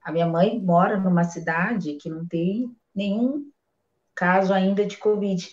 a 0.05 0.13
minha 0.13 0.29
mãe 0.29 0.61
mora 0.61 0.97
numa 1.01 1.25
cidade 1.25 1.95
que 1.97 2.09
não 2.09 2.25
tem 2.25 2.71
nenhum 2.95 3.51
caso 4.15 4.55
ainda 4.55 4.87
de 4.87 4.97
Covid. 4.97 5.51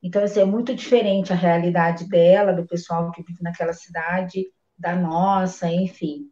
Então, 0.00 0.22
assim, 0.22 0.38
é 0.38 0.44
muito 0.44 0.72
diferente 0.72 1.32
a 1.32 1.36
realidade 1.36 2.08
dela, 2.08 2.52
do 2.52 2.64
pessoal 2.64 3.10
que 3.10 3.24
vive 3.24 3.42
naquela 3.42 3.72
cidade, 3.72 4.46
da 4.78 4.94
nossa, 4.94 5.68
enfim 5.68 6.31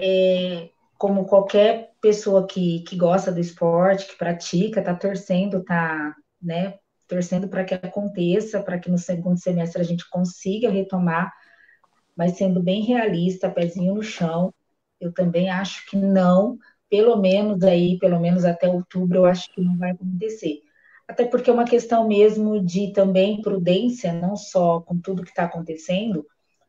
é, 0.00 0.70
como 0.96 1.26
qualquer 1.26 1.92
pessoa 2.00 2.46
que, 2.46 2.80
que 2.80 2.96
gosta 2.96 3.32
do 3.32 3.40
esporte, 3.40 4.06
que 4.06 4.16
pratica, 4.16 4.80
está 4.80 4.94
torcendo, 4.94 5.58
está 5.58 6.14
né, 6.40 6.78
torcendo 7.08 7.48
para 7.48 7.64
que 7.64 7.74
aconteça, 7.74 8.62
para 8.62 8.78
que 8.78 8.90
no 8.90 8.98
segundo 8.98 9.38
semestre 9.38 9.80
a 9.80 9.84
gente 9.84 10.08
consiga 10.08 10.70
retomar, 10.70 11.32
mas 12.16 12.36
sendo 12.36 12.62
bem 12.62 12.82
realista, 12.82 13.50
pezinho 13.50 13.94
no 13.94 14.02
chão, 14.02 14.54
eu 15.00 15.12
também 15.12 15.50
acho 15.50 15.88
que 15.90 15.96
não, 15.96 16.58
pelo 16.88 17.16
menos 17.16 17.62
aí, 17.62 17.98
pelo 17.98 18.20
menos 18.20 18.44
até 18.44 18.68
outubro, 18.68 19.18
eu 19.18 19.24
acho 19.24 19.52
que 19.52 19.60
não 19.60 19.76
vai 19.76 19.92
acontecer. 19.92 20.60
Até 21.08 21.24
porque 21.24 21.48
é 21.48 21.52
uma 21.52 21.64
questão 21.64 22.06
mesmo 22.06 22.62
de 22.64 22.92
também 22.92 23.40
prudência, 23.40 24.12
não 24.12 24.36
só 24.36 24.80
com 24.80 24.98
tudo 25.00 25.22
que 25.22 25.30
está 25.30 25.44
acontecendo, 25.44 26.26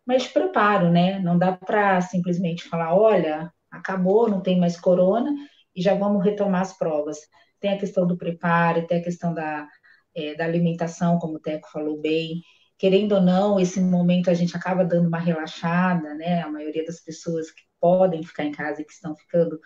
mas 0.09 0.25
preparo, 0.25 0.89
né? 0.91 1.19
Não 1.19 1.37
dá 1.37 1.51
para 1.51 2.01
simplesmente 2.01 2.67
falar, 2.67 2.95
olha, 2.95 3.53
acabou, 3.69 4.27
não 4.27 4.41
tem 4.41 4.59
mais 4.59 4.75
corona 4.75 5.31
e 5.75 5.83
já 5.83 5.93
vamos 5.93 6.25
retomar 6.25 6.61
as 6.61 6.75
provas. 6.75 7.19
Tem 7.59 7.73
a 7.73 7.77
questão 7.77 8.07
do 8.07 8.17
preparo, 8.17 8.87
tem 8.87 8.99
a 8.99 9.03
questão 9.03 9.35
da, 9.35 9.67
é, 10.15 10.33
da 10.33 10.45
alimentação, 10.45 11.19
como 11.19 11.35
o 11.35 11.39
Teco 11.39 11.69
falou 11.71 12.01
bem. 12.01 12.41
Querendo 12.75 13.13
ou 13.13 13.21
não, 13.21 13.59
esse 13.59 13.79
momento 13.79 14.31
a 14.31 14.33
gente 14.33 14.57
acaba 14.57 14.83
dando 14.83 15.07
uma 15.07 15.19
relaxada, 15.19 16.15
né? 16.15 16.41
A 16.41 16.49
maioria 16.49 16.83
das 16.83 16.99
pessoas 17.01 17.51
que 17.51 17.61
podem 17.79 18.23
ficar 18.23 18.45
em 18.45 18.51
casa 18.51 18.81
e 18.81 18.85
que 18.85 18.93
estão 18.93 19.15
ficando 19.15 19.59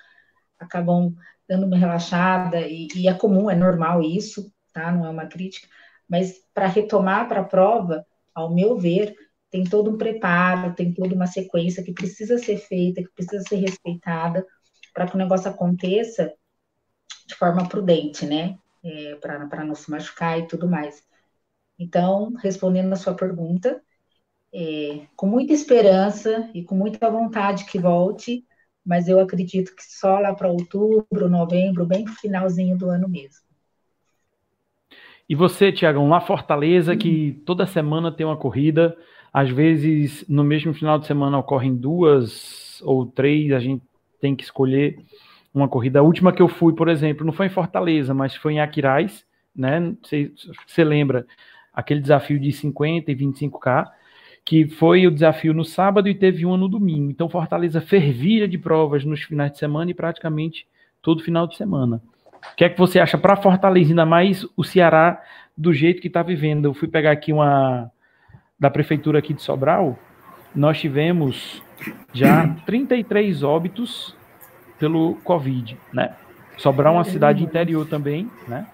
acabam 0.59 1.15
dando 1.47 1.67
uma 1.67 1.77
relaxada, 1.77 2.59
e, 2.67 2.89
e 2.95 3.07
é 3.07 3.13
comum, 3.13 3.49
é 3.49 3.55
normal 3.55 4.01
isso, 4.01 4.51
tá? 4.73 4.91
Não 4.91 5.05
é 5.05 5.09
uma 5.09 5.25
crítica, 5.25 5.69
mas 6.09 6.33
para 6.53 6.67
retomar 6.67 7.29
para 7.29 7.39
a 7.41 7.45
prova, 7.45 8.05
ao 8.35 8.53
meu 8.53 8.77
ver, 8.77 9.15
tem 9.53 9.63
todo 9.63 9.91
um 9.91 9.97
preparo, 9.99 10.73
tem 10.73 10.91
toda 10.91 11.13
uma 11.13 11.27
sequência 11.27 11.83
que 11.83 11.93
precisa 11.93 12.39
ser 12.39 12.57
feita, 12.57 13.03
que 13.03 13.11
precisa 13.13 13.43
ser 13.47 13.57
respeitada 13.57 14.43
para 14.91 15.05
que 15.05 15.13
o 15.13 15.17
negócio 15.19 15.47
aconteça 15.47 16.33
de 17.27 17.35
forma 17.35 17.69
prudente, 17.69 18.25
né? 18.25 18.57
É, 18.83 19.13
para 19.17 19.63
não 19.63 19.75
se 19.75 19.91
machucar 19.91 20.39
e 20.39 20.47
tudo 20.47 20.67
mais. 20.67 21.03
Então, 21.77 22.33
respondendo 22.41 22.91
a 22.93 22.95
sua 22.95 23.13
pergunta, 23.13 23.79
é, 24.51 25.05
com 25.15 25.27
muita 25.27 25.53
esperança 25.53 26.49
e 26.51 26.63
com 26.63 26.73
muita 26.73 27.07
vontade 27.11 27.65
que 27.65 27.77
volte, 27.77 28.43
mas 28.83 29.07
eu 29.07 29.19
acredito 29.19 29.75
que 29.75 29.83
só 29.83 30.17
lá 30.17 30.33
para 30.33 30.51
outubro, 30.51 31.29
novembro, 31.29 31.85
bem 31.85 32.07
finalzinho 32.07 32.75
do 32.75 32.89
ano 32.89 33.07
mesmo. 33.07 33.45
E 35.29 35.35
você, 35.35 35.71
Tiagão, 35.71 36.09
lá 36.09 36.19
Fortaleza, 36.19 36.97
que 36.97 37.43
toda 37.45 37.67
semana 37.67 38.11
tem 38.11 38.25
uma 38.25 38.35
corrida, 38.35 38.97
às 39.33 39.49
vezes 39.49 40.23
no 40.29 40.43
mesmo 40.43 40.73
final 40.75 40.99
de 40.99 41.07
semana 41.07 41.39
ocorrem 41.39 41.75
duas 41.75 42.81
ou 42.85 43.05
três, 43.05 43.51
a 43.51 43.59
gente 43.59 43.83
tem 44.21 44.35
que 44.35 44.43
escolher 44.43 44.99
uma 45.51 45.67
corrida. 45.67 45.99
A 45.99 46.03
última 46.03 46.31
que 46.31 46.41
eu 46.41 46.47
fui, 46.47 46.73
por 46.73 46.87
exemplo, 46.87 47.25
não 47.25 47.33
foi 47.33 47.47
em 47.47 47.49
Fortaleza, 47.49 48.13
mas 48.13 48.35
foi 48.35 48.53
em 48.53 48.59
Aquiraz, 48.59 49.25
né? 49.55 49.95
Você, 50.67 50.83
lembra 50.83 51.25
aquele 51.73 51.99
desafio 51.99 52.39
de 52.39 52.51
50 52.51 53.11
e 53.11 53.15
25K, 53.15 53.89
que 54.45 54.67
foi 54.67 55.07
o 55.07 55.11
desafio 55.11 55.53
no 55.53 55.65
sábado 55.65 56.07
e 56.07 56.15
teve 56.15 56.45
uma 56.45 56.57
no 56.57 56.69
domingo. 56.69 57.09
Então 57.09 57.27
Fortaleza 57.27 57.81
fervia 57.81 58.47
de 58.47 58.57
provas 58.57 59.03
nos 59.03 59.23
finais 59.23 59.51
de 59.51 59.57
semana 59.57 59.89
e 59.89 59.93
praticamente 59.95 60.67
todo 61.01 61.23
final 61.23 61.47
de 61.47 61.55
semana. 61.55 62.01
O 62.51 62.55
que 62.55 62.65
é 62.65 62.69
que 62.69 62.77
você 62.77 62.99
acha 62.99 63.17
para 63.17 63.37
Fortaleza, 63.37 63.91
ainda 63.91 64.05
mais 64.05 64.45
o 64.55 64.63
Ceará, 64.63 65.21
do 65.57 65.73
jeito 65.73 66.01
que 66.01 66.07
está 66.07 66.21
vivendo? 66.21 66.65
Eu 66.65 66.73
fui 66.73 66.87
pegar 66.87 67.11
aqui 67.11 67.31
uma 67.31 67.89
da 68.63 68.69
prefeitura 68.69 69.19
aqui 69.19 69.33
de 69.33 69.41
Sobral, 69.41 69.99
nós 70.55 70.79
tivemos 70.79 71.61
já 72.13 72.47
33 72.65 73.43
óbitos 73.43 74.15
pelo 74.79 75.15
Covid, 75.15 75.77
né? 75.91 76.13
Sobral 76.55 76.93
é 76.93 76.97
uma 76.99 77.03
cidade 77.03 77.43
interior 77.43 77.85
também, 77.85 78.31
né? 78.47 78.65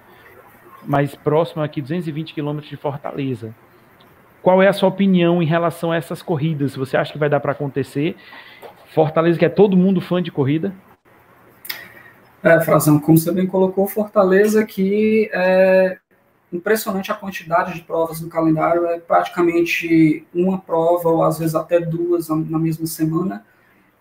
Mais 0.86 1.16
próxima 1.16 1.66
aqui, 1.66 1.82
220 1.82 2.36
quilômetros 2.36 2.70
de 2.70 2.78
Fortaleza. 2.78 3.52
Qual 4.44 4.62
é 4.62 4.68
a 4.68 4.74
sua 4.74 4.90
opinião 4.90 5.42
em 5.42 5.48
relação 5.48 5.92
a 5.92 5.96
essas 5.96 6.22
corridas? 6.22 6.76
Você 6.76 6.96
acha 6.96 7.12
que 7.12 7.18
vai 7.18 7.28
dar 7.28 7.40
para 7.40 7.54
acontecer? 7.54 8.16
Fortaleza, 8.94 9.40
que 9.40 9.46
é 9.46 9.50
todo 9.50 9.76
mundo 9.76 10.00
fã 10.00 10.22
de 10.22 10.32
corrida? 10.32 10.72
É, 12.44 12.62
Frazão, 12.62 13.00
como 13.00 13.18
você 13.18 13.32
bem 13.32 13.48
colocou, 13.48 13.88
Fortaleza 13.88 14.64
que 14.64 15.32
é 15.34 15.98
impressionante 16.52 17.12
a 17.12 17.16
quantidade 17.16 17.74
de 17.74 17.82
provas 17.82 18.22
no 18.22 18.30
calendário, 18.30 18.86
é 18.88 19.00
praticamente 19.00 20.26
uma 20.34 20.58
prova, 20.58 21.10
ou 21.10 21.24
às 21.24 21.40
vezes 21.40 21.56
até 21.56 21.80
duas 21.80 22.30
na 22.30 22.58
mesma 22.58 22.88
semana. 22.88 23.46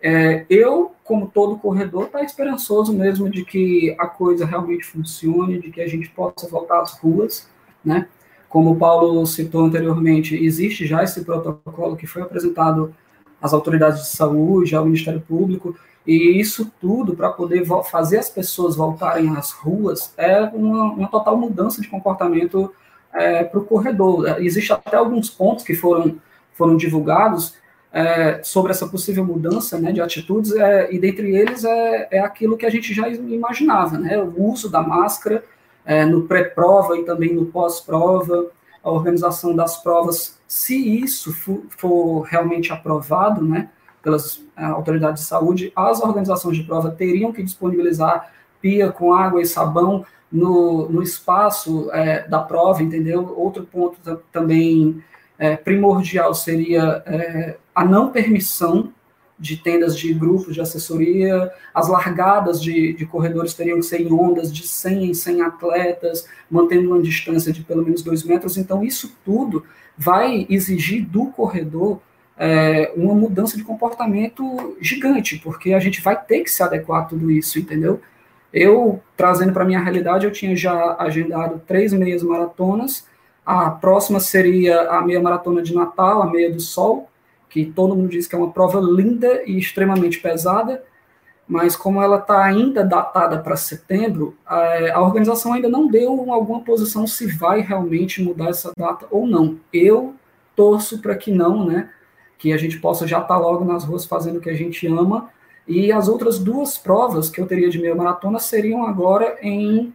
É, 0.00 0.46
eu, 0.48 0.92
como 1.02 1.28
todo 1.28 1.58
corredor, 1.58 2.04
está 2.04 2.22
esperançoso 2.22 2.92
mesmo 2.92 3.28
de 3.28 3.44
que 3.44 3.94
a 3.98 4.06
coisa 4.06 4.46
realmente 4.46 4.84
funcione, 4.84 5.60
de 5.60 5.70
que 5.70 5.80
a 5.80 5.88
gente 5.88 6.08
possa 6.10 6.48
voltar 6.48 6.80
às 6.80 6.92
ruas, 6.98 7.48
né? 7.84 8.08
Como 8.48 8.70
o 8.70 8.76
Paulo 8.76 9.26
citou 9.26 9.64
anteriormente, 9.64 10.34
existe 10.34 10.86
já 10.86 11.02
esse 11.02 11.24
protocolo 11.24 11.96
que 11.96 12.06
foi 12.06 12.22
apresentado 12.22 12.94
às 13.40 13.52
autoridades 13.52 14.02
de 14.02 14.08
saúde, 14.08 14.74
ao 14.74 14.84
Ministério 14.84 15.20
Público, 15.20 15.76
e 16.06 16.40
isso 16.40 16.72
tudo 16.80 17.14
para 17.14 17.28
poder 17.28 17.66
fazer 17.90 18.18
as 18.18 18.30
pessoas 18.30 18.74
voltarem 18.74 19.36
às 19.36 19.50
ruas 19.50 20.14
é 20.16 20.40
uma, 20.40 20.84
uma 20.92 21.08
total 21.08 21.36
mudança 21.36 21.82
de 21.82 21.88
comportamento 21.88 22.72
é, 23.12 23.44
para 23.44 23.60
o 23.60 23.64
corredor. 23.64 24.40
Existem 24.40 24.74
até 24.74 24.96
alguns 24.96 25.28
pontos 25.28 25.64
que 25.64 25.74
foram, 25.74 26.16
foram 26.54 26.76
divulgados 26.76 27.54
é, 27.92 28.42
sobre 28.42 28.70
essa 28.70 28.86
possível 28.86 29.24
mudança 29.24 29.78
né, 29.78 29.92
de 29.92 30.00
atitudes, 30.00 30.52
é, 30.52 30.92
e 30.92 30.98
dentre 30.98 31.34
eles 31.36 31.64
é, 31.64 32.08
é 32.10 32.20
aquilo 32.20 32.56
que 32.56 32.66
a 32.66 32.70
gente 32.70 32.92
já 32.94 33.08
imaginava, 33.08 33.98
né, 33.98 34.18
o 34.18 34.50
uso 34.50 34.70
da 34.70 34.82
máscara 34.82 35.44
é, 35.84 36.04
no 36.04 36.22
pré-prova 36.22 36.98
e 36.98 37.04
também 37.04 37.34
no 37.34 37.46
pós-prova, 37.46 38.50
a 38.88 38.92
organização 38.92 39.54
das 39.54 39.82
provas, 39.82 40.38
se 40.46 41.02
isso 41.02 41.32
for, 41.32 41.62
for 41.68 42.22
realmente 42.22 42.72
aprovado, 42.72 43.44
né, 43.44 43.68
pelas 44.02 44.42
é, 44.56 44.64
autoridades 44.64 45.22
de 45.22 45.28
saúde, 45.28 45.72
as 45.74 46.00
organizações 46.00 46.56
de 46.56 46.62
prova 46.62 46.90
teriam 46.90 47.32
que 47.32 47.42
disponibilizar 47.42 48.32
pia 48.60 48.90
com 48.90 49.12
água 49.12 49.40
e 49.40 49.46
sabão 49.46 50.04
no, 50.30 50.88
no 50.88 51.02
espaço 51.02 51.90
é, 51.92 52.26
da 52.28 52.40
prova, 52.40 52.82
entendeu? 52.82 53.34
Outro 53.36 53.64
ponto 53.64 53.98
também 54.32 55.02
é, 55.38 55.56
primordial 55.56 56.34
seria 56.34 57.02
é, 57.06 57.56
a 57.74 57.84
não 57.84 58.10
permissão 58.10 58.92
de 59.38 59.56
tendas 59.56 59.96
de 59.96 60.12
grupos 60.12 60.54
de 60.54 60.60
assessoria, 60.60 61.50
as 61.72 61.88
largadas 61.88 62.60
de, 62.60 62.92
de, 62.92 63.06
corredores 63.06 63.54
teriam 63.54 63.78
que 63.78 63.86
ser 63.86 64.00
em 64.00 64.12
ondas 64.12 64.52
de 64.52 64.66
100 64.66 65.10
em 65.10 65.14
100 65.14 65.42
atletas, 65.42 66.26
mantendo 66.50 66.90
uma 66.90 67.00
distância 67.00 67.52
de 67.52 67.62
pelo 67.62 67.84
menos 67.84 68.02
dois 68.02 68.24
metros. 68.24 68.56
Então, 68.56 68.82
isso 68.82 69.16
tudo 69.24 69.64
vai 69.96 70.46
exigir 70.50 71.06
do 71.06 71.26
corredor 71.26 72.00
é, 72.36 72.92
uma 72.96 73.14
mudança 73.14 73.56
de 73.56 73.64
comportamento 73.64 74.76
gigante, 74.80 75.38
porque 75.38 75.72
a 75.72 75.80
gente 75.80 76.00
vai 76.00 76.20
ter 76.20 76.40
que 76.40 76.50
se 76.50 76.62
adequar 76.62 77.02
a 77.02 77.04
tudo 77.04 77.30
isso, 77.30 77.58
entendeu? 77.58 78.00
Eu, 78.52 79.00
trazendo 79.16 79.52
para 79.52 79.64
a 79.64 79.66
minha 79.66 79.80
realidade, 79.80 80.24
eu 80.24 80.32
tinha 80.32 80.56
já 80.56 80.96
agendado 80.98 81.60
três 81.66 81.92
meias 81.92 82.22
maratonas, 82.22 83.06
a 83.44 83.70
próxima 83.70 84.20
seria 84.20 84.90
a 84.90 85.02
meia 85.02 85.20
maratona 85.20 85.62
de 85.62 85.74
Natal, 85.74 86.22
a 86.22 86.30
meia 86.30 86.50
do 86.52 86.60
Sol, 86.60 87.08
que 87.48 87.66
todo 87.66 87.94
mundo 87.94 88.08
diz 88.08 88.26
que 88.26 88.34
é 88.34 88.38
uma 88.38 88.50
prova 88.50 88.80
linda 88.80 89.42
e 89.46 89.58
extremamente 89.58 90.20
pesada, 90.20 90.84
mas 91.46 91.74
como 91.74 92.02
ela 92.02 92.18
está 92.18 92.44
ainda 92.44 92.84
datada 92.84 93.38
para 93.38 93.56
setembro, 93.56 94.36
a, 94.44 94.92
a, 94.94 95.00
organização 95.00 95.54
ainda 95.54 95.68
não 95.68 95.88
deu 95.88 96.30
alguma 96.30 96.60
posição 96.60 97.06
se 97.06 97.26
vai 97.26 97.60
realmente 97.60 98.22
mudar 98.22 98.50
essa 98.50 98.70
data 98.76 99.06
ou 99.10 99.26
não. 99.26 99.58
Eu 99.72 100.14
torço 100.54 101.00
para 101.00 101.16
que 101.16 101.32
não, 101.32 101.64
né? 101.64 101.88
que 102.38 102.52
a 102.52 102.56
gente 102.56 102.78
possa 102.78 103.06
já 103.06 103.18
estar 103.18 103.34
tá 103.34 103.38
logo 103.38 103.64
nas 103.64 103.84
ruas 103.84 104.04
fazendo 104.04 104.36
o 104.38 104.40
que 104.40 104.48
a 104.48 104.54
gente 104.54 104.86
ama. 104.86 105.28
E 105.66 105.92
as 105.92 106.08
outras 106.08 106.38
duas 106.38 106.78
provas 106.78 107.28
que 107.28 107.40
eu 107.40 107.46
teria 107.46 107.68
de 107.68 107.78
meia 107.78 107.94
maratona 107.94 108.38
seriam 108.38 108.86
agora 108.86 109.36
em, 109.42 109.92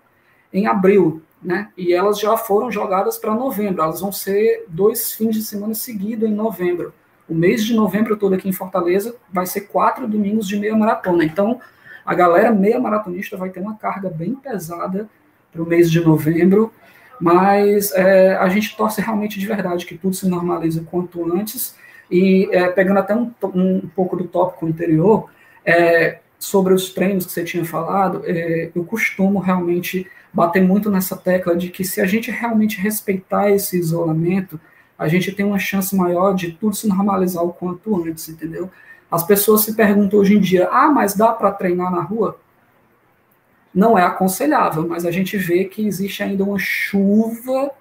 em 0.51 0.67
abril, 0.67 1.21
né? 1.41 1.71
E 1.75 1.93
elas 1.93 2.19
já 2.19 2.37
foram 2.37 2.69
jogadas 2.69 3.17
para 3.17 3.33
novembro. 3.33 3.81
Elas 3.81 4.01
vão 4.01 4.11
ser 4.11 4.65
dois 4.67 5.13
fins 5.13 5.33
de 5.35 5.41
semana 5.41 5.73
seguidos 5.73 6.29
em 6.29 6.33
novembro. 6.33 6.93
O 7.27 7.33
mês 7.33 7.63
de 7.63 7.73
novembro 7.73 8.17
todo 8.17 8.35
aqui 8.35 8.49
em 8.49 8.53
Fortaleza 8.53 9.15
vai 9.31 9.45
ser 9.45 9.61
quatro 9.61 10.07
domingos 10.07 10.47
de 10.47 10.57
meia 10.57 10.75
maratona. 10.75 11.23
Então, 11.23 11.59
a 12.05 12.13
galera 12.13 12.51
meia 12.51 12.79
maratonista 12.79 13.37
vai 13.37 13.49
ter 13.49 13.59
uma 13.59 13.75
carga 13.75 14.09
bem 14.09 14.35
pesada 14.35 15.07
para 15.51 15.61
o 15.61 15.65
mês 15.65 15.89
de 15.89 15.99
novembro. 16.01 16.71
Mas 17.19 17.91
é, 17.93 18.35
a 18.35 18.49
gente 18.49 18.75
torce 18.75 18.99
realmente 18.99 19.39
de 19.39 19.47
verdade 19.47 19.85
que 19.85 19.97
tudo 19.97 20.15
se 20.15 20.27
normalize 20.27 20.79
o 20.79 20.83
quanto 20.83 21.33
antes 21.33 21.75
e 22.11 22.49
é, 22.51 22.67
pegando 22.69 22.99
até 22.99 23.15
um, 23.15 23.31
um, 23.55 23.81
pouco 23.95 24.15
do 24.15 24.25
tópico 24.25 24.65
anterior, 24.65 25.29
é, 25.65 26.19
sobre 26.37 26.73
os 26.73 26.89
treinos 26.93 27.25
que 27.25 27.31
você 27.31 27.43
tinha 27.43 27.63
falado, 27.63 28.21
é, 28.25 28.69
eu 28.75 28.83
costumo 28.83 29.39
realmente 29.39 30.07
bater 30.33 30.61
muito 30.61 30.89
nessa 30.89 31.15
tecla 31.15 31.55
de 31.55 31.69
que 31.69 31.85
se 31.85 32.01
a 32.01 32.05
gente 32.05 32.29
realmente 32.29 32.79
respeitar 32.79 33.49
esse 33.49 33.79
isolamento, 33.79 34.59
a 34.97 35.07
gente 35.07 35.31
tem 35.31 35.45
uma 35.45 35.59
chance 35.59 35.95
maior 35.95 36.33
de 36.33 36.51
tudo 36.51 36.75
se 36.75 36.87
normalizar 36.87 37.43
o 37.43 37.53
quanto 37.53 37.95
antes, 38.05 38.29
entendeu? 38.29 38.69
As 39.09 39.23
pessoas 39.23 39.61
se 39.61 39.75
perguntam 39.75 40.19
hoje 40.19 40.35
em 40.35 40.39
dia, 40.39 40.67
ah, 40.71 40.89
mas 40.89 41.13
dá 41.13 41.31
para 41.31 41.51
treinar 41.51 41.91
na 41.91 42.01
rua? 42.01 42.39
Não 43.73 43.97
é 43.97 44.03
aconselhável, 44.03 44.87
mas 44.87 45.05
a 45.05 45.11
gente 45.11 45.37
vê 45.37 45.65
que 45.65 45.85
existe 45.85 46.23
ainda 46.23 46.43
uma 46.43 46.59
chuva 46.59 47.71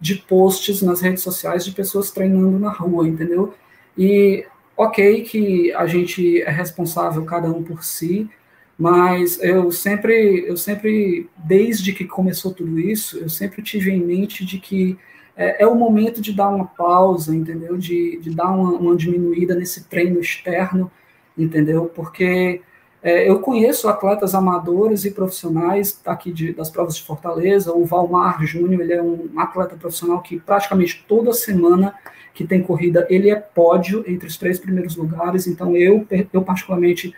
de 0.00 0.16
posts 0.16 0.82
nas 0.82 1.00
redes 1.00 1.22
sociais 1.22 1.64
de 1.64 1.72
pessoas 1.72 2.10
treinando 2.10 2.58
na 2.58 2.70
rua, 2.70 3.08
entendeu? 3.08 3.54
E 3.96 4.46
ok 4.76 5.22
que 5.22 5.72
a 5.72 5.86
gente 5.86 6.42
é 6.42 6.50
responsável 6.50 7.24
cada 7.24 7.48
um 7.48 7.62
por 7.62 7.84
si, 7.84 8.28
mas 8.76 9.40
eu 9.40 9.70
sempre, 9.70 10.44
eu 10.46 10.56
sempre, 10.56 11.28
desde 11.36 11.92
que 11.92 12.04
começou 12.04 12.52
tudo 12.52 12.78
isso, 12.78 13.18
eu 13.18 13.28
sempre 13.28 13.62
tive 13.62 13.90
em 13.92 14.00
mente 14.00 14.44
de 14.44 14.58
que 14.58 14.98
é, 15.36 15.62
é 15.62 15.66
o 15.66 15.74
momento 15.74 16.20
de 16.20 16.32
dar 16.32 16.48
uma 16.48 16.66
pausa, 16.66 17.34
entendeu? 17.34 17.76
De, 17.76 18.18
de 18.20 18.30
dar 18.30 18.50
uma, 18.50 18.70
uma 18.72 18.96
diminuída 18.96 19.54
nesse 19.54 19.84
treino 19.84 20.20
externo, 20.20 20.90
entendeu? 21.36 21.86
Porque 21.86 22.62
é, 23.02 23.28
eu 23.28 23.40
conheço 23.40 23.88
atletas 23.88 24.34
amadores 24.34 25.04
e 25.04 25.10
profissionais 25.10 26.00
aqui 26.06 26.32
de, 26.32 26.52
das 26.52 26.70
provas 26.70 26.96
de 26.96 27.02
Fortaleza, 27.02 27.72
o 27.72 27.84
Valmar 27.84 28.44
Júnior, 28.46 28.80
ele 28.80 28.94
é 28.94 29.02
um 29.02 29.28
atleta 29.36 29.76
profissional 29.76 30.22
que 30.22 30.40
praticamente 30.40 31.04
toda 31.06 31.32
semana 31.32 31.94
que 32.32 32.46
tem 32.46 32.62
corrida, 32.62 33.06
ele 33.10 33.30
é 33.30 33.36
pódio 33.36 34.02
entre 34.08 34.26
os 34.26 34.36
três 34.36 34.58
primeiros 34.58 34.96
lugares, 34.96 35.46
então 35.46 35.76
eu, 35.76 36.06
eu 36.32 36.42
particularmente 36.42 37.14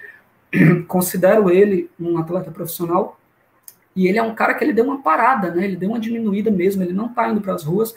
considero 0.88 1.50
ele 1.50 1.88
um 1.98 2.18
atleta 2.18 2.50
profissional, 2.50 3.18
e 3.96 4.06
ele 4.06 4.18
é 4.18 4.22
um 4.22 4.34
cara 4.34 4.54
que 4.54 4.62
ele 4.62 4.74
deu 4.74 4.84
uma 4.84 5.02
parada, 5.02 5.50
né, 5.50 5.64
ele 5.64 5.76
deu 5.76 5.88
uma 5.88 5.98
diminuída 5.98 6.50
mesmo, 6.50 6.82
ele 6.82 6.92
não 6.92 7.06
está 7.06 7.28
indo 7.28 7.40
para 7.40 7.54
as 7.54 7.64
ruas, 7.64 7.94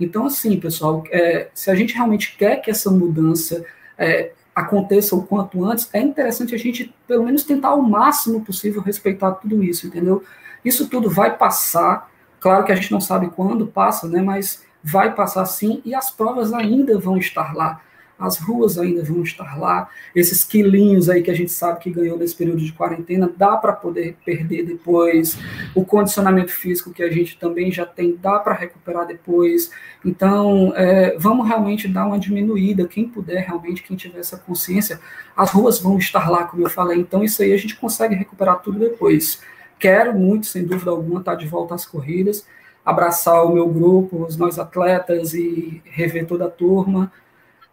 Então, 0.00 0.26
assim, 0.26 0.58
pessoal, 0.58 1.04
é, 1.10 1.48
se 1.54 1.70
a 1.70 1.74
gente 1.74 1.94
realmente 1.94 2.34
quer 2.36 2.56
que 2.56 2.70
essa 2.70 2.90
mudança 2.90 3.64
é, 3.96 4.32
aconteça 4.54 5.14
o 5.14 5.22
quanto 5.22 5.64
antes, 5.64 5.88
é 5.92 6.00
interessante 6.00 6.54
a 6.54 6.58
gente, 6.58 6.92
pelo 7.06 7.24
menos, 7.24 7.44
tentar 7.44 7.68
ao 7.68 7.82
máximo 7.82 8.40
possível 8.44 8.80
respeitar 8.82 9.32
tudo 9.32 9.62
isso, 9.62 9.86
entendeu? 9.86 10.24
Isso 10.64 10.88
tudo 10.88 11.10
vai 11.10 11.36
passar, 11.36 12.10
claro 12.40 12.64
que 12.64 12.72
a 12.72 12.74
gente 12.74 12.90
não 12.90 13.00
sabe 13.00 13.30
quando 13.30 13.66
passa, 13.66 14.08
né, 14.08 14.20
mas 14.22 14.64
vai 14.82 15.14
passar 15.14 15.44
sim, 15.44 15.80
e 15.84 15.94
as 15.94 16.10
provas 16.10 16.52
ainda 16.52 16.98
vão 16.98 17.16
estar 17.18 17.54
lá 17.54 17.80
as 18.22 18.38
ruas 18.38 18.78
ainda 18.78 19.02
vão 19.02 19.22
estar 19.22 19.58
lá, 19.58 19.88
esses 20.14 20.44
quilinhos 20.44 21.10
aí 21.10 21.22
que 21.22 21.30
a 21.30 21.34
gente 21.34 21.50
sabe 21.50 21.80
que 21.80 21.90
ganhou 21.90 22.16
nesse 22.16 22.36
período 22.36 22.60
de 22.60 22.72
quarentena, 22.72 23.30
dá 23.36 23.56
para 23.56 23.72
poder 23.72 24.16
perder 24.24 24.64
depois, 24.64 25.36
o 25.74 25.84
condicionamento 25.84 26.52
físico 26.52 26.92
que 26.92 27.02
a 27.02 27.10
gente 27.10 27.38
também 27.38 27.72
já 27.72 27.84
tem, 27.84 28.16
dá 28.16 28.38
para 28.38 28.54
recuperar 28.54 29.06
depois, 29.06 29.70
então 30.04 30.72
é, 30.76 31.16
vamos 31.18 31.46
realmente 31.46 31.88
dar 31.88 32.06
uma 32.06 32.18
diminuída, 32.18 32.86
quem 32.86 33.08
puder 33.08 33.44
realmente, 33.44 33.82
quem 33.82 33.96
tiver 33.96 34.20
essa 34.20 34.38
consciência, 34.38 35.00
as 35.36 35.50
ruas 35.50 35.78
vão 35.78 35.98
estar 35.98 36.30
lá, 36.30 36.44
como 36.44 36.64
eu 36.64 36.70
falei, 36.70 36.98
então 36.98 37.24
isso 37.24 37.42
aí 37.42 37.52
a 37.52 37.56
gente 37.56 37.76
consegue 37.76 38.14
recuperar 38.14 38.60
tudo 38.62 38.78
depois. 38.78 39.40
Quero 39.78 40.16
muito, 40.16 40.46
sem 40.46 40.64
dúvida 40.64 40.92
alguma, 40.92 41.18
estar 41.18 41.32
tá 41.32 41.38
de 41.38 41.46
volta 41.46 41.74
às 41.74 41.84
corridas, 41.84 42.46
abraçar 42.84 43.44
o 43.44 43.52
meu 43.52 43.68
grupo, 43.68 44.24
os 44.24 44.36
nós 44.36 44.58
atletas 44.58 45.34
e 45.34 45.82
rever 45.84 46.26
toda 46.26 46.46
a 46.46 46.50
turma, 46.50 47.12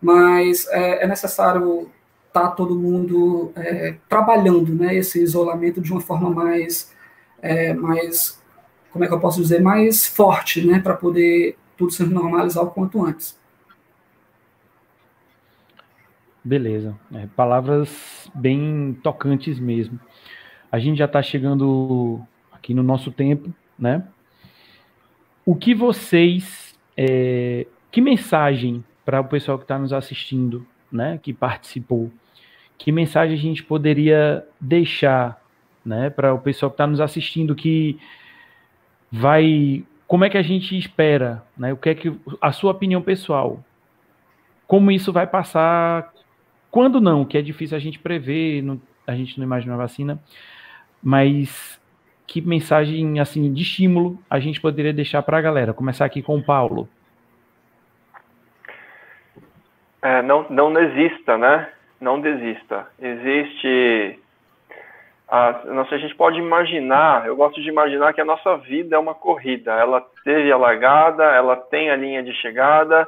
mas 0.02 0.68
é, 0.68 1.04
é 1.04 1.08
necessário 1.08 1.90
estar 2.28 2.50
tá 2.50 2.52
todo 2.52 2.76
mundo 2.76 3.52
é, 3.56 3.96
trabalhando 4.08 4.74
né, 4.74 4.96
esse 4.96 5.22
isolamento 5.22 5.82
de 5.82 5.92
uma 5.92 6.02
forma 6.02 6.30
mais, 6.30 6.96
é, 7.42 7.74
mais, 7.74 8.42
como 8.92 9.04
é 9.04 9.08
que 9.08 9.14
eu 9.14 9.20
posso 9.20 9.42
dizer, 9.42 9.62
mais 9.62 10.06
forte, 10.06 10.66
né, 10.66 10.80
para 10.80 10.96
poder 10.96 11.58
tudo 11.78 11.92
se 11.92 12.04
normalizar 12.04 12.64
o 12.64 12.72
quanto 12.72 13.04
antes. 13.04 13.38
Beleza. 16.44 16.98
É, 17.14 17.28
palavras 17.36 18.30
bem 18.34 18.98
tocantes 19.04 19.60
mesmo. 19.60 20.00
A 20.72 20.80
gente 20.80 20.98
já 20.98 21.06
está 21.06 21.22
chegando 21.22 22.22
aqui 22.52 22.74
no 22.74 22.84
nosso 22.84 23.12
tempo, 23.12 23.54
né? 23.78 24.08
O 25.46 25.56
que 25.56 25.74
vocês, 25.74 26.76
é, 26.96 27.66
que 27.92 28.02
mensagem 28.02 28.84
para 29.10 29.22
o 29.22 29.24
pessoal 29.24 29.58
que 29.58 29.64
está 29.64 29.80
nos 29.80 29.92
assistindo, 29.92 30.64
né, 30.92 31.20
que 31.24 31.34
participou, 31.34 32.12
que 32.78 32.92
mensagem 32.92 33.36
a 33.36 33.42
gente 33.42 33.64
poderia 33.64 34.46
deixar, 34.62 35.42
né, 35.84 36.12
para 36.12 36.32
o 36.32 36.38
pessoal 36.38 36.70
que 36.70 36.76
está 36.76 36.86
nos 36.86 37.02
assistindo 37.02 37.56
que 37.56 38.00
vai, 39.12 39.84
como 40.06 40.26
é 40.26 40.30
que 40.30 40.38
a 40.38 40.44
gente 40.44 40.78
espera, 40.78 41.44
né, 41.58 41.74
o 41.74 41.78
que 41.78 41.90
é 41.90 41.96
que 41.96 42.16
a 42.40 42.52
sua 42.52 42.70
opinião 42.70 43.02
pessoal, 43.02 43.64
como 44.68 44.92
isso 44.92 45.12
vai 45.12 45.26
passar, 45.26 46.14
quando 46.70 47.02
não, 47.02 47.26
que 47.26 47.36
é 47.36 47.42
difícil 47.42 47.76
a 47.76 47.80
gente 47.80 47.98
prever, 47.98 48.62
não, 48.62 48.80
a 49.08 49.16
gente 49.16 49.40
não 49.40 49.44
imagina 49.44 49.74
a 49.74 49.78
vacina, 49.78 50.22
mas 51.02 51.82
que 52.28 52.42
mensagem 52.42 53.20
assim 53.20 53.52
de 53.52 53.64
estímulo 53.64 54.20
a 54.30 54.40
gente 54.40 54.62
poderia 54.62 54.94
deixar 54.94 55.24
para 55.24 55.40
a 55.40 55.42
galera? 55.42 55.74
Começar 55.74 56.06
aqui 56.06 56.22
com 56.22 56.38
o 56.38 56.44
Paulo 56.44 56.88
é, 60.02 60.22
não, 60.22 60.46
não 60.50 60.74
desista, 60.74 61.38
né? 61.38 61.70
Não 62.00 62.20
desista. 62.20 62.88
Existe. 63.00 64.20
A, 65.28 65.62
nossa, 65.66 65.96
a 65.96 65.98
gente 65.98 66.16
pode 66.16 66.40
imaginar, 66.40 67.28
eu 67.28 67.36
gosto 67.36 67.62
de 67.62 67.70
imaginar 67.70 68.14
que 68.14 68.22
a 68.22 68.26
nossa 68.26 68.58
vida 68.58 68.96
é 68.96 69.00
uma 69.00 69.14
corrida. 69.14 69.72
Ela 69.74 70.04
teve 70.24 70.52
a 70.52 70.58
largada, 70.58 71.24
ela 71.24 71.56
tem 71.56 71.92
a 71.92 71.96
linha 71.96 72.24
de 72.24 72.34
chegada, 72.34 73.08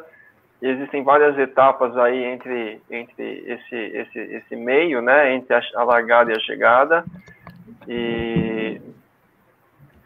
existem 0.61 1.03
várias 1.03 1.37
etapas 1.39 1.97
aí 1.97 2.23
entre, 2.23 2.79
entre 2.91 3.43
esse, 3.47 3.75
esse, 3.75 4.19
esse 4.19 4.55
meio, 4.55 5.01
né? 5.01 5.33
Entre 5.33 5.55
a 5.55 5.83
largada 5.83 6.31
e 6.31 6.35
a 6.35 6.39
chegada. 6.41 7.03
E 7.87 8.79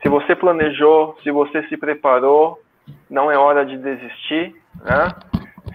se 0.02 0.08
você 0.08 0.36
planejou, 0.36 1.18
se 1.24 1.32
você 1.32 1.64
se 1.64 1.76
preparou, 1.76 2.62
não 3.10 3.32
é 3.32 3.38
hora 3.38 3.66
de 3.66 3.76
desistir, 3.78 4.56
né? 4.84 5.10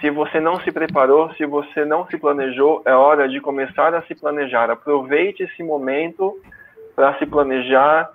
Se 0.01 0.11
você 0.11 0.40
não 0.40 0.59
se 0.61 0.72
preparou, 0.72 1.30
se 1.34 1.44
você 1.44 1.84
não 1.84 2.07
se 2.07 2.16
planejou, 2.16 2.82
é 2.86 2.94
hora 2.94 3.28
de 3.28 3.38
começar 3.38 3.94
a 3.94 4.03
se 4.03 4.14
planejar. 4.14 4.70
Aproveite 4.70 5.42
esse 5.42 5.62
momento 5.62 6.40
para 6.96 7.18
se 7.18 7.26
planejar 7.26 8.11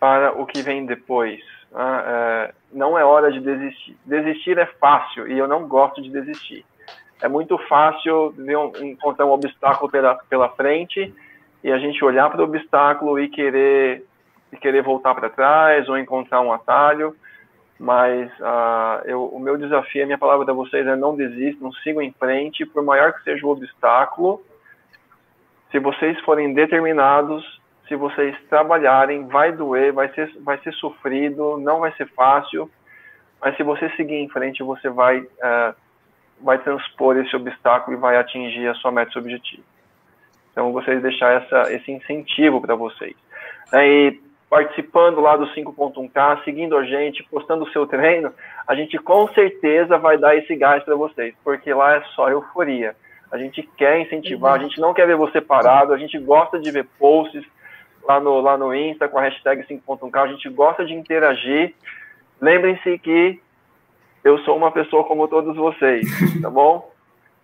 para 0.00 0.32
o 0.32 0.44
que 0.44 0.60
vem 0.60 0.84
depois. 0.84 1.40
Tá? 1.70 2.04
É, 2.06 2.54
não 2.72 2.98
é 2.98 3.04
hora 3.04 3.30
de 3.30 3.38
desistir. 3.38 3.96
Desistir 4.04 4.58
é 4.58 4.66
fácil 4.66 5.28
e 5.28 5.38
eu 5.38 5.46
não 5.46 5.68
gosto 5.68 6.02
de 6.02 6.10
desistir. 6.10 6.64
É 7.22 7.28
muito 7.28 7.56
fácil 7.68 8.34
um, 8.36 8.84
encontrar 8.84 9.24
um 9.24 9.30
obstáculo 9.30 9.88
pela, 9.88 10.16
pela 10.28 10.48
frente 10.50 11.14
e 11.62 11.70
a 11.70 11.78
gente 11.78 12.04
olhar 12.04 12.28
para 12.28 12.40
o 12.40 12.44
obstáculo 12.44 13.20
e 13.20 13.28
querer, 13.28 14.04
e 14.52 14.56
querer 14.56 14.82
voltar 14.82 15.14
para 15.14 15.30
trás 15.30 15.88
ou 15.88 15.96
encontrar 15.96 16.40
um 16.40 16.52
atalho 16.52 17.14
mas 17.78 18.30
uh, 18.40 19.02
eu, 19.04 19.24
o 19.26 19.38
meu 19.38 19.56
desafio, 19.56 20.02
a 20.02 20.06
minha 20.06 20.18
palavra 20.18 20.44
para 20.44 20.54
vocês 20.54 20.86
é 20.86 20.94
não 20.94 21.16
desistam, 21.16 21.72
sigam 21.72 22.02
em 22.02 22.12
frente, 22.12 22.64
por 22.64 22.82
maior 22.82 23.12
que 23.12 23.22
seja 23.22 23.46
o 23.46 23.50
obstáculo, 23.50 24.42
se 25.70 25.78
vocês 25.80 26.18
forem 26.20 26.54
determinados, 26.54 27.60
se 27.88 27.96
vocês 27.96 28.36
trabalharem, 28.48 29.26
vai 29.26 29.50
doer, 29.50 29.92
vai 29.92 30.08
ser, 30.14 30.32
vai 30.40 30.56
ser 30.58 30.72
sofrido, 30.74 31.58
não 31.58 31.80
vai 31.80 31.92
ser 31.96 32.06
fácil, 32.10 32.70
mas 33.40 33.56
se 33.56 33.62
você 33.64 33.90
seguir 33.96 34.14
em 34.14 34.28
frente, 34.28 34.62
você 34.62 34.88
vai, 34.88 35.18
uh, 35.18 35.74
vai 36.40 36.58
transpor 36.58 37.16
esse 37.16 37.34
obstáculo 37.34 37.96
e 37.96 38.00
vai 38.00 38.16
atingir 38.16 38.68
a 38.68 38.74
sua 38.74 38.92
meta 38.92 39.12
e 39.16 39.18
objetivo. 39.18 39.64
Então, 40.52 40.72
de 40.72 41.00
deixar 41.00 41.42
essa, 41.42 41.72
esse 41.72 41.90
incentivo 41.90 42.60
para 42.60 42.76
vocês. 42.76 43.16
E 43.72 44.20
participando 44.54 45.20
lá 45.20 45.36
do 45.36 45.48
5.1K, 45.48 46.44
seguindo 46.44 46.76
a 46.76 46.84
gente, 46.84 47.24
postando 47.24 47.64
o 47.64 47.70
seu 47.72 47.88
treino, 47.88 48.32
a 48.68 48.76
gente 48.76 48.96
com 48.98 49.26
certeza 49.32 49.98
vai 49.98 50.16
dar 50.16 50.36
esse 50.36 50.54
gás 50.54 50.80
para 50.84 50.94
vocês, 50.94 51.34
porque 51.42 51.74
lá 51.74 51.96
é 51.96 52.02
só 52.14 52.30
euforia. 52.30 52.94
A 53.32 53.36
gente 53.36 53.68
quer 53.76 54.00
incentivar, 54.00 54.54
a 54.54 54.62
gente 54.62 54.80
não 54.80 54.94
quer 54.94 55.08
ver 55.08 55.16
você 55.16 55.40
parado, 55.40 55.92
a 55.92 55.98
gente 55.98 56.16
gosta 56.20 56.60
de 56.60 56.70
ver 56.70 56.86
posts 57.00 57.44
lá 58.04 58.20
no, 58.20 58.40
lá 58.40 58.56
no 58.56 58.72
Insta 58.72 59.08
com 59.08 59.18
a 59.18 59.22
hashtag 59.22 59.66
5.1K, 59.66 60.22
a 60.22 60.28
gente 60.28 60.48
gosta 60.50 60.84
de 60.84 60.94
interagir. 60.94 61.74
Lembrem-se 62.40 62.96
que 63.00 63.40
eu 64.22 64.38
sou 64.44 64.56
uma 64.56 64.70
pessoa 64.70 65.02
como 65.02 65.26
todos 65.26 65.56
vocês, 65.56 66.06
tá 66.40 66.48
bom? 66.48 66.93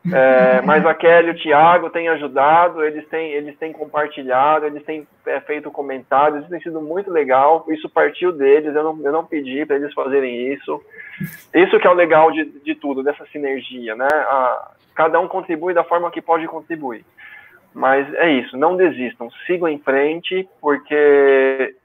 É, 0.06 0.62
mas 0.62 0.84
a 0.86 0.94
Kelly 0.94 1.28
e 1.28 1.30
o 1.32 1.38
Thiago 1.38 1.90
têm 1.90 2.08
ajudado, 2.08 2.82
eles 2.82 3.06
têm, 3.08 3.32
eles 3.32 3.56
têm 3.58 3.70
compartilhado, 3.72 4.64
eles 4.64 4.82
têm 4.84 5.06
é, 5.26 5.40
feito 5.40 5.70
comentários, 5.70 6.40
isso 6.40 6.50
tem 6.50 6.60
sido 6.60 6.80
muito 6.80 7.10
legal. 7.10 7.66
Isso 7.68 7.88
partiu 7.88 8.32
deles, 8.32 8.74
eu 8.74 8.82
não, 8.82 8.98
eu 9.04 9.12
não 9.12 9.26
pedi 9.26 9.66
para 9.66 9.76
eles 9.76 9.92
fazerem 9.92 10.52
isso. 10.54 10.82
Isso 11.54 11.78
que 11.78 11.86
é 11.86 11.90
o 11.90 11.94
legal 11.94 12.32
de, 12.32 12.44
de 12.44 12.74
tudo, 12.74 13.02
dessa 13.02 13.26
sinergia, 13.26 13.94
né? 13.94 14.08
A, 14.10 14.72
cada 14.94 15.20
um 15.20 15.28
contribui 15.28 15.74
da 15.74 15.84
forma 15.84 16.10
que 16.10 16.22
pode 16.22 16.46
contribuir. 16.46 17.04
Mas 17.74 18.12
é 18.14 18.30
isso, 18.30 18.56
não 18.56 18.76
desistam, 18.76 19.30
sigam 19.46 19.68
em 19.68 19.78
frente, 19.78 20.48
porque 20.60 21.76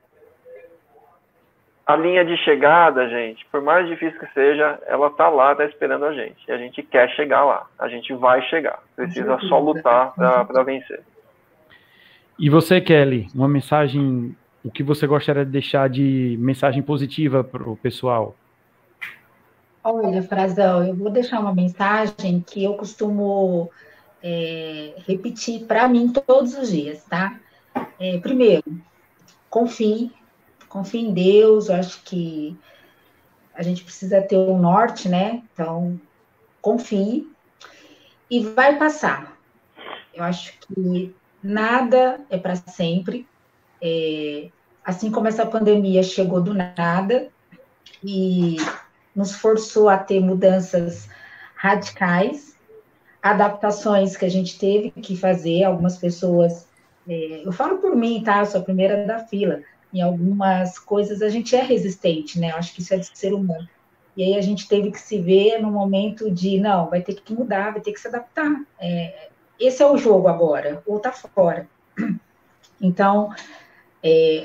a 1.85 1.95
linha 1.95 2.25
de 2.25 2.35
chegada, 2.37 3.07
gente, 3.07 3.45
por 3.51 3.61
mais 3.61 3.87
difícil 3.87 4.19
que 4.19 4.33
seja, 4.33 4.79
ela 4.87 5.09
tá 5.11 5.29
lá, 5.29 5.53
tá 5.53 5.65
esperando 5.65 6.05
a 6.05 6.13
gente. 6.13 6.37
E 6.47 6.51
a 6.51 6.57
gente 6.57 6.81
quer 6.81 7.09
chegar 7.11 7.45
lá. 7.45 7.67
A 7.77 7.87
gente 7.87 8.11
vai 8.13 8.41
chegar. 8.49 8.81
Precisa 8.95 9.37
só 9.41 9.59
lutar 9.59 10.13
para 10.15 10.63
vencer. 10.63 11.03
E 12.39 12.49
você, 12.49 12.81
Kelly, 12.81 13.27
uma 13.35 13.47
mensagem, 13.47 14.35
o 14.63 14.71
que 14.71 14.81
você 14.81 15.05
gostaria 15.05 15.45
de 15.45 15.51
deixar 15.51 15.87
de 15.87 16.35
mensagem 16.39 16.81
positiva 16.81 17.43
para 17.43 17.63
o 17.69 17.77
pessoal? 17.77 18.35
Olha, 19.83 20.23
Frazão, 20.23 20.83
eu 20.83 20.95
vou 20.95 21.11
deixar 21.11 21.39
uma 21.39 21.53
mensagem 21.53 22.43
que 22.45 22.63
eu 22.63 22.73
costumo 22.73 23.69
é, 24.23 24.95
repetir 25.07 25.65
para 25.65 25.87
mim 25.87 26.11
todos 26.11 26.57
os 26.57 26.71
dias, 26.71 27.05
tá? 27.05 27.39
É, 27.99 28.17
primeiro, 28.17 28.63
confie, 29.51 30.11
confie 30.75 30.99
em 30.99 31.13
Deus, 31.13 31.69
eu 31.69 31.75
acho 31.75 32.03
que 32.03 32.57
a 33.53 33.63
gente 33.63 33.81
precisa 33.81 34.21
ter 34.21 34.35
um 34.35 34.59
norte, 34.59 35.07
né? 35.07 35.41
Então, 35.53 35.97
confie 36.61 37.31
e 38.29 38.41
vai 38.41 38.77
passar. 38.77 39.37
Eu 40.13 40.21
acho 40.25 40.51
que 40.59 41.15
nada 41.41 42.19
é 42.29 42.37
para 42.37 42.57
sempre. 42.57 43.25
É, 43.81 44.49
assim 44.83 45.09
como 45.09 45.29
essa 45.29 45.45
pandemia 45.45 46.03
chegou 46.03 46.41
do 46.41 46.53
nada 46.53 47.29
e 48.03 48.57
nos 49.15 49.33
forçou 49.33 49.87
a 49.87 49.97
ter 49.97 50.19
mudanças 50.19 51.07
radicais, 51.55 52.57
adaptações 53.23 54.17
que 54.17 54.25
a 54.25 54.29
gente 54.29 54.59
teve 54.59 54.91
que 54.91 55.15
fazer, 55.15 55.63
algumas 55.63 55.97
pessoas. 55.97 56.67
É, 57.07 57.43
eu 57.45 57.53
falo 57.53 57.77
por 57.77 57.95
mim, 57.95 58.21
tá? 58.21 58.39
Eu 58.39 58.45
sou 58.45 58.59
a 58.59 58.63
primeira 58.65 59.05
da 59.07 59.19
fila 59.19 59.61
em 59.95 60.01
algumas 60.01 60.77
coisas 60.77 61.21
a 61.21 61.29
gente 61.29 61.55
é 61.55 61.61
resistente, 61.61 62.37
né? 62.37 62.51
Acho 62.51 62.73
que 62.73 62.81
isso 62.81 62.93
é 62.93 62.97
de 62.97 63.17
ser 63.17 63.33
humano. 63.33 63.67
E 64.17 64.23
aí 64.23 64.35
a 64.35 64.41
gente 64.41 64.67
teve 64.67 64.91
que 64.91 64.99
se 64.99 65.19
ver 65.19 65.61
no 65.61 65.71
momento 65.71 66.29
de, 66.29 66.59
não, 66.59 66.89
vai 66.89 67.01
ter 67.01 67.15
que 67.15 67.33
mudar, 67.33 67.71
vai 67.71 67.79
ter 67.79 67.93
que 67.93 67.99
se 67.99 68.07
adaptar. 68.09 68.61
É, 68.77 69.29
esse 69.57 69.81
é 69.81 69.89
o 69.89 69.97
jogo 69.97 70.27
agora, 70.27 70.83
ou 70.85 70.99
tá 70.99 71.13
fora. 71.13 71.67
Então, 72.81 73.33
é, 74.03 74.43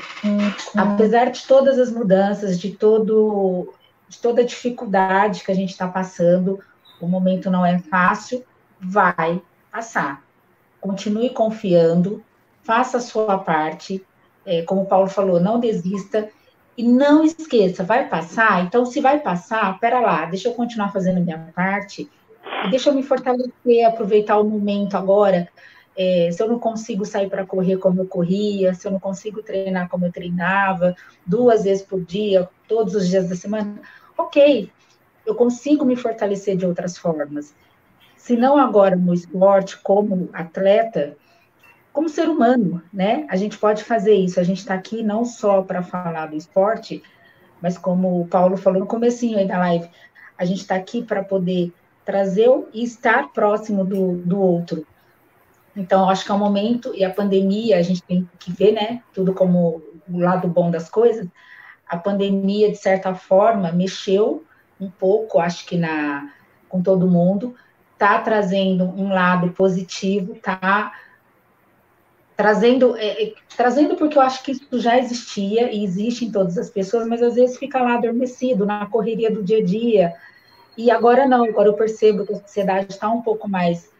apesar 0.76 1.32
de 1.32 1.44
todas 1.44 1.80
as 1.80 1.90
mudanças, 1.90 2.60
de, 2.60 2.70
todo, 2.70 3.74
de 4.08 4.18
toda 4.18 4.42
a 4.42 4.46
dificuldade 4.46 5.42
que 5.42 5.50
a 5.50 5.54
gente 5.54 5.70
está 5.70 5.88
passando, 5.88 6.60
o 7.00 7.08
momento 7.08 7.50
não 7.50 7.66
é 7.66 7.76
fácil, 7.80 8.44
vai 8.80 9.42
passar. 9.70 10.22
Continue 10.80 11.30
confiando, 11.30 12.22
faça 12.62 12.98
a 12.98 13.00
sua 13.00 13.36
parte, 13.38 14.06
é, 14.44 14.62
como 14.62 14.82
o 14.82 14.86
Paulo 14.86 15.08
falou, 15.08 15.40
não 15.40 15.60
desista 15.60 16.28
e 16.76 16.82
não 16.82 17.24
esqueça, 17.24 17.84
vai 17.84 18.08
passar? 18.08 18.64
Então, 18.64 18.86
se 18.86 19.00
vai 19.00 19.20
passar, 19.20 19.78
pera 19.78 20.00
lá, 20.00 20.24
deixa 20.26 20.48
eu 20.48 20.54
continuar 20.54 20.92
fazendo 20.92 21.20
minha 21.20 21.52
parte, 21.54 22.08
deixa 22.70 22.90
eu 22.90 22.94
me 22.94 23.02
fortalecer, 23.02 23.84
aproveitar 23.86 24.38
o 24.38 24.44
momento 24.44 24.96
agora. 24.96 25.48
É, 25.96 26.30
se 26.32 26.42
eu 26.42 26.48
não 26.48 26.58
consigo 26.58 27.04
sair 27.04 27.28
para 27.28 27.44
correr 27.44 27.76
como 27.76 28.00
eu 28.00 28.06
corria, 28.06 28.72
se 28.72 28.86
eu 28.86 28.92
não 28.92 29.00
consigo 29.00 29.42
treinar 29.42 29.88
como 29.88 30.06
eu 30.06 30.12
treinava, 30.12 30.94
duas 31.26 31.64
vezes 31.64 31.82
por 31.82 32.02
dia, 32.02 32.48
todos 32.66 32.94
os 32.94 33.08
dias 33.08 33.28
da 33.28 33.36
semana, 33.36 33.80
ok, 34.16 34.70
eu 35.26 35.34
consigo 35.34 35.84
me 35.84 35.96
fortalecer 35.96 36.56
de 36.56 36.64
outras 36.64 36.96
formas. 36.96 37.54
Se 38.16 38.36
não 38.36 38.56
agora 38.56 38.96
no 38.96 39.12
esporte, 39.12 39.78
como 39.78 40.30
atleta, 40.32 41.16
como 41.92 42.08
ser 42.08 42.28
humano, 42.28 42.82
né? 42.92 43.26
A 43.28 43.36
gente 43.36 43.58
pode 43.58 43.84
fazer 43.84 44.14
isso. 44.14 44.38
A 44.38 44.42
gente 44.42 44.58
está 44.58 44.74
aqui 44.74 45.02
não 45.02 45.24
só 45.24 45.62
para 45.62 45.82
falar 45.82 46.26
do 46.26 46.36
esporte, 46.36 47.02
mas 47.60 47.76
como 47.76 48.20
o 48.20 48.26
Paulo 48.26 48.56
falou 48.56 48.80
no 48.80 48.86
comecinho 48.86 49.38
aí 49.38 49.46
da 49.46 49.58
live, 49.58 49.88
a 50.38 50.44
gente 50.44 50.60
está 50.60 50.74
aqui 50.74 51.02
para 51.02 51.22
poder 51.22 51.72
trazer 52.04 52.48
e 52.72 52.82
estar 52.82 53.32
próximo 53.32 53.84
do, 53.84 54.16
do 54.18 54.40
outro. 54.40 54.86
Então, 55.76 56.08
acho 56.08 56.24
que 56.24 56.30
é 56.32 56.34
um 56.34 56.38
momento, 56.38 56.92
e 56.94 57.04
a 57.04 57.10
pandemia, 57.10 57.78
a 57.78 57.82
gente 57.82 58.02
tem 58.02 58.28
que 58.38 58.52
ver, 58.52 58.72
né? 58.72 59.02
Tudo 59.12 59.32
como 59.32 59.82
o 60.08 60.18
lado 60.18 60.48
bom 60.48 60.70
das 60.70 60.88
coisas. 60.88 61.26
A 61.86 61.96
pandemia, 61.96 62.70
de 62.70 62.76
certa 62.76 63.14
forma, 63.14 63.70
mexeu 63.72 64.44
um 64.80 64.90
pouco, 64.90 65.38
acho 65.38 65.66
que 65.66 65.76
na 65.76 66.32
com 66.68 66.80
todo 66.80 67.10
mundo, 67.10 67.54
está 67.94 68.20
trazendo 68.20 68.84
um 68.84 69.12
lado 69.12 69.50
positivo, 69.50 70.34
está 70.34 70.92
trazendo, 72.40 72.96
é, 72.96 73.24
é, 73.24 73.34
trazendo 73.54 73.96
porque 73.96 74.16
eu 74.16 74.22
acho 74.22 74.42
que 74.42 74.52
isso 74.52 74.80
já 74.80 74.98
existia 74.98 75.70
e 75.70 75.84
existe 75.84 76.24
em 76.24 76.32
todas 76.32 76.56
as 76.56 76.70
pessoas, 76.70 77.06
mas 77.06 77.22
às 77.22 77.34
vezes 77.34 77.58
fica 77.58 77.82
lá 77.82 77.96
adormecido 77.96 78.64
na 78.64 78.86
correria 78.86 79.30
do 79.30 79.42
dia 79.42 79.58
a 79.58 79.62
dia. 79.62 80.14
E 80.74 80.90
agora 80.90 81.26
não, 81.26 81.44
agora 81.44 81.68
eu 81.68 81.74
percebo 81.74 82.24
que 82.24 82.32
a 82.32 82.36
sociedade 82.36 82.86
está 82.94 83.10
um 83.10 83.20
pouco 83.20 83.46
mais 83.46 83.90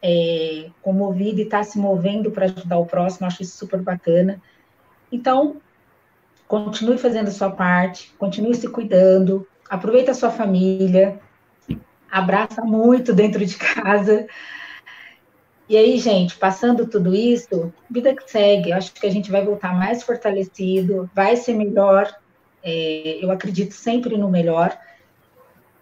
é, 0.00 0.70
comovida 0.80 1.40
e 1.40 1.44
está 1.44 1.64
se 1.64 1.76
movendo 1.76 2.30
para 2.30 2.44
ajudar 2.44 2.78
o 2.78 2.86
próximo, 2.86 3.26
acho 3.26 3.42
isso 3.42 3.58
super 3.58 3.82
bacana. 3.82 4.40
Então, 5.10 5.56
continue 6.46 6.98
fazendo 6.98 7.26
a 7.26 7.32
sua 7.32 7.50
parte, 7.50 8.14
continue 8.16 8.54
se 8.54 8.68
cuidando, 8.68 9.44
aproveita 9.68 10.12
a 10.12 10.14
sua 10.14 10.30
família, 10.30 11.18
abraça 12.08 12.62
muito 12.62 13.12
dentro 13.12 13.44
de 13.44 13.56
casa, 13.56 14.28
e 15.68 15.76
aí, 15.76 15.98
gente, 15.98 16.36
passando 16.36 16.86
tudo 16.86 17.14
isso, 17.14 17.72
vida 17.90 18.14
que 18.14 18.30
segue, 18.30 18.70
eu 18.70 18.76
acho 18.76 18.92
que 18.94 19.06
a 19.06 19.10
gente 19.10 19.30
vai 19.30 19.44
voltar 19.44 19.74
mais 19.74 20.02
fortalecido, 20.02 21.10
vai 21.14 21.36
ser 21.36 21.54
melhor. 21.54 22.10
É, 22.62 23.18
eu 23.22 23.30
acredito 23.30 23.72
sempre 23.72 24.16
no 24.16 24.30
melhor 24.30 24.76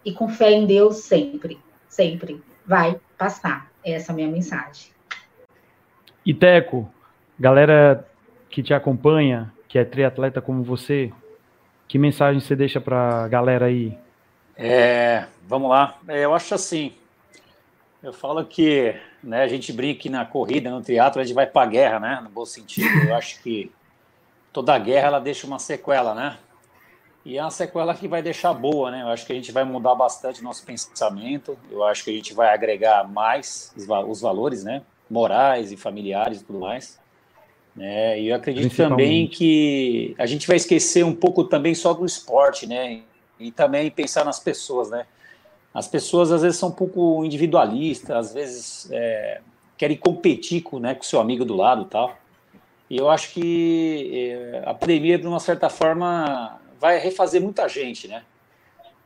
e 0.03 0.11
com 0.11 0.27
fé 0.27 0.51
em 0.51 0.65
Deus 0.65 0.97
sempre, 0.97 1.57
sempre 1.87 2.41
vai 2.65 2.99
passar. 3.17 3.71
Essa 3.83 4.11
é 4.11 4.13
a 4.13 4.15
minha 4.15 4.27
mensagem. 4.27 4.91
E 6.25 6.33
Teco, 6.33 6.91
galera 7.39 8.05
que 8.49 8.61
te 8.61 8.73
acompanha, 8.73 9.53
que 9.69 9.79
é 9.79 9.85
triatleta 9.85 10.41
como 10.41 10.63
você, 10.63 11.13
que 11.87 11.97
mensagem 11.97 12.41
você 12.41 12.55
deixa 12.55 12.81
para 12.81 13.23
a 13.23 13.27
galera 13.29 13.67
aí? 13.67 13.97
É, 14.57 15.27
vamos 15.47 15.69
lá. 15.69 15.97
É, 16.07 16.25
eu 16.25 16.33
acho 16.33 16.53
assim, 16.53 16.93
eu 18.07 18.13
falo 18.13 18.45
que 18.45 18.95
né, 19.21 19.43
a 19.43 19.47
gente 19.49 19.73
brinca 19.73 20.09
na 20.09 20.25
corrida, 20.25 20.71
no 20.71 20.81
teatro, 20.81 21.19
a 21.19 21.25
gente 21.25 21.35
vai 21.35 21.45
para 21.45 21.67
a 21.67 21.69
guerra, 21.69 21.99
né? 21.99 22.19
No 22.23 22.29
bom 22.29 22.45
sentido. 22.45 22.87
Eu 23.05 23.13
acho 23.13 23.41
que 23.43 23.69
toda 24.53 24.77
guerra 24.79 25.07
ela 25.07 25.19
deixa 25.19 25.45
uma 25.45 25.59
sequela, 25.59 26.15
né? 26.15 26.37
E 27.25 27.37
é 27.37 27.41
uma 27.41 27.51
sequela 27.51 27.93
que 27.93 28.07
vai 28.07 28.21
deixar 28.21 28.53
boa, 28.53 28.89
né? 28.91 29.01
Eu 29.01 29.09
acho 29.09 29.25
que 29.25 29.33
a 29.33 29.35
gente 29.35 29.51
vai 29.51 29.65
mudar 29.65 29.93
bastante 29.93 30.41
nosso 30.41 30.65
pensamento. 30.65 31.57
Eu 31.69 31.83
acho 31.83 32.05
que 32.05 32.09
a 32.09 32.13
gente 32.13 32.33
vai 32.33 32.53
agregar 32.53 33.05
mais 33.05 33.73
os 33.75 34.21
valores, 34.21 34.63
né? 34.63 34.83
Morais 35.09 35.73
e 35.73 35.75
familiares 35.75 36.39
e 36.39 36.45
tudo 36.45 36.59
mais. 36.59 36.97
Né? 37.75 38.21
E 38.21 38.29
eu 38.29 38.35
acredito 38.37 38.73
também 38.73 39.27
que 39.27 40.15
a 40.17 40.25
gente 40.25 40.47
vai 40.47 40.55
esquecer 40.55 41.03
um 41.03 41.13
pouco 41.13 41.43
também 41.43 41.75
só 41.75 41.93
do 41.93 42.05
esporte, 42.05 42.65
né? 42.65 43.01
E 43.37 43.51
também 43.51 43.91
pensar 43.91 44.23
nas 44.23 44.39
pessoas, 44.39 44.89
né? 44.89 45.05
As 45.77 45.87
pessoas 45.87 46.31
às 46.31 46.41
vezes 46.41 46.57
são 46.57 46.69
um 46.69 46.71
pouco 46.71 47.23
individualistas, 47.23 48.09
às 48.09 48.33
vezes 48.33 48.89
é, 48.91 49.41
querem 49.77 49.95
competir 49.95 50.63
com, 50.63 50.79
né, 50.79 50.95
com 50.95 51.03
seu 51.03 51.19
amigo 51.19 51.45
do 51.45 51.55
lado 51.55 51.83
e 51.83 51.85
tal. 51.85 52.17
E 52.89 52.97
eu 52.97 53.07
acho 53.07 53.31
que 53.31 54.09
é, 54.11 54.63
a 54.65 54.73
pandemia, 54.73 55.19
de 55.19 55.27
uma 55.27 55.39
certa 55.39 55.69
forma, 55.69 56.59
vai 56.79 56.97
refazer 56.97 57.39
muita 57.39 57.69
gente, 57.69 58.07
né? 58.07 58.23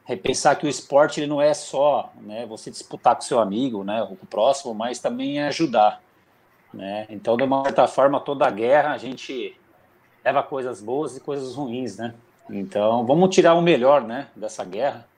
Repensar 0.06 0.56
que 0.56 0.66
o 0.66 0.70
esporte 0.70 1.20
ele 1.20 1.28
não 1.28 1.42
é 1.42 1.54
só 1.54 2.14
né, 2.22 2.46
você 2.46 2.72
disputar 2.72 3.16
com 3.16 3.22
seu 3.22 3.42
amigo, 3.42 3.84
né, 3.84 4.06
com 4.08 4.14
o 4.14 4.28
próximo, 4.28 4.74
mas 4.74 4.98
também 4.98 5.40
é 5.40 5.48
ajudar. 5.48 6.02
Né? 6.74 7.06
Então, 7.10 7.36
de 7.36 7.44
uma 7.44 7.64
certa 7.64 7.86
forma, 7.86 8.18
toda 8.18 8.48
a 8.48 8.50
guerra 8.50 8.94
a 8.94 8.98
gente 8.98 9.58
leva 10.24 10.42
coisas 10.42 10.82
boas 10.82 11.18
e 11.18 11.20
coisas 11.20 11.54
ruins, 11.54 11.98
né? 11.98 12.16
Então, 12.50 13.06
vamos 13.06 13.36
tirar 13.36 13.56
o 13.56 13.62
melhor, 13.62 14.04
né, 14.04 14.30
dessa 14.38 14.64
guerra 14.64 15.11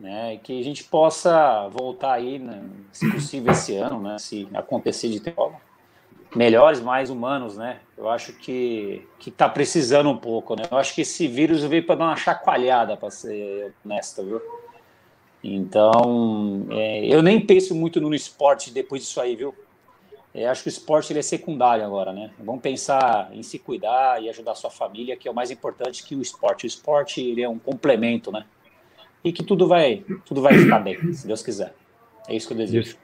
né, 0.00 0.34
e 0.34 0.38
que 0.38 0.58
a 0.58 0.64
gente 0.64 0.82
possa 0.84 1.68
voltar 1.68 2.14
aí, 2.14 2.38
né, 2.38 2.62
se 2.90 3.10
possível 3.12 3.52
esse 3.52 3.76
ano, 3.76 4.00
né, 4.00 4.18
se 4.18 4.48
acontecer 4.54 5.10
de 5.10 5.20
ter 5.20 5.34
melhores, 6.34 6.80
mais 6.80 7.10
humanos, 7.10 7.56
né? 7.56 7.80
Eu 7.96 8.08
acho 8.08 8.32
que 8.32 9.06
que 9.18 9.30
está 9.30 9.48
precisando 9.48 10.08
um 10.08 10.16
pouco, 10.16 10.54
né? 10.54 10.62
Eu 10.70 10.78
acho 10.78 10.94
que 10.94 11.00
esse 11.00 11.26
vírus 11.26 11.62
veio 11.64 11.84
para 11.84 11.96
dar 11.96 12.04
uma 12.06 12.16
chacoalhada, 12.16 12.96
para 12.96 13.10
ser 13.10 13.74
honesto, 13.84 14.22
viu? 14.22 14.40
Então, 15.42 16.66
é, 16.70 17.06
eu 17.06 17.22
nem 17.22 17.44
penso 17.44 17.74
muito 17.74 18.00
no 18.00 18.14
esporte 18.14 18.70
depois 18.70 19.02
disso 19.02 19.20
aí, 19.20 19.34
viu? 19.34 19.54
Eu 20.32 20.48
acho 20.48 20.62
que 20.62 20.68
o 20.68 20.70
esporte 20.70 21.12
ele 21.12 21.18
é 21.18 21.22
secundário 21.22 21.84
agora, 21.84 22.12
né? 22.12 22.30
Vamos 22.38 22.62
pensar 22.62 23.30
em 23.32 23.42
se 23.42 23.58
cuidar 23.58 24.22
e 24.22 24.28
ajudar 24.28 24.54
sua 24.54 24.70
família, 24.70 25.16
que 25.16 25.26
é 25.26 25.30
o 25.30 25.34
mais 25.34 25.50
importante 25.50 26.04
que 26.04 26.14
o 26.14 26.22
esporte. 26.22 26.64
O 26.64 26.68
esporte 26.68 27.20
ele 27.20 27.42
é 27.42 27.48
um 27.48 27.58
complemento, 27.58 28.30
né? 28.30 28.44
E 29.24 29.32
que 29.32 29.44
tudo 29.44 29.66
vai, 29.66 30.04
tudo 30.24 30.42
vai 30.42 30.54
ficar 30.54 30.78
bem, 30.80 31.12
se 31.12 31.26
Deus 31.26 31.42
quiser. 31.42 31.74
É 32.28 32.34
isso 32.34 32.46
que 32.46 32.54
eu 32.54 32.58
desejo. 32.58 32.96
Deus. 32.96 32.98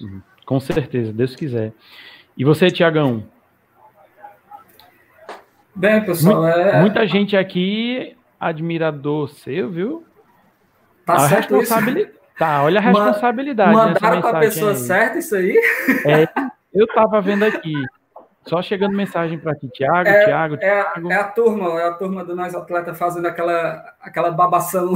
Uhum. 0.00 0.22
Com 0.44 0.60
certeza, 0.60 1.12
Deus 1.12 1.36
quiser. 1.36 1.72
E 2.36 2.44
você, 2.44 2.70
Tiagão? 2.70 3.24
Bem, 5.74 6.04
pessoal, 6.04 6.42
muita, 6.42 6.58
é... 6.58 6.80
muita 6.80 7.06
gente 7.06 7.36
aqui 7.36 8.16
admirador 8.38 9.28
seu, 9.28 9.70
viu? 9.70 10.04
Tá 11.06 11.14
a 11.14 11.28
certo 11.28 11.56
responsabilidade. 11.56 12.10
Isso? 12.10 12.22
Tá, 12.38 12.62
olha 12.62 12.78
a 12.78 12.82
responsabilidade. 12.82 13.72
Mandaram 13.72 14.20
para 14.20 14.38
a 14.38 14.40
pessoa 14.40 14.72
aí. 14.72 14.76
certa 14.76 15.18
isso 15.18 15.36
aí? 15.36 15.56
É, 16.06 16.28
eu 16.74 16.86
tava 16.88 17.20
vendo 17.20 17.44
aqui. 17.44 17.72
Só 18.46 18.60
chegando 18.60 18.96
mensagem 18.96 19.38
para 19.38 19.54
ti, 19.54 19.68
Tiago, 19.72 20.08
é, 20.08 20.24
Tiago, 20.24 20.56
é, 20.60 20.66
É 21.10 21.14
a 21.14 21.24
turma, 21.24 21.80
é 21.80 21.86
a 21.86 21.92
turma 21.92 22.24
do 22.24 22.34
Nós 22.34 22.54
Atleta 22.54 22.92
fazendo 22.92 23.26
aquela, 23.26 23.94
aquela 24.00 24.30
babação. 24.30 24.94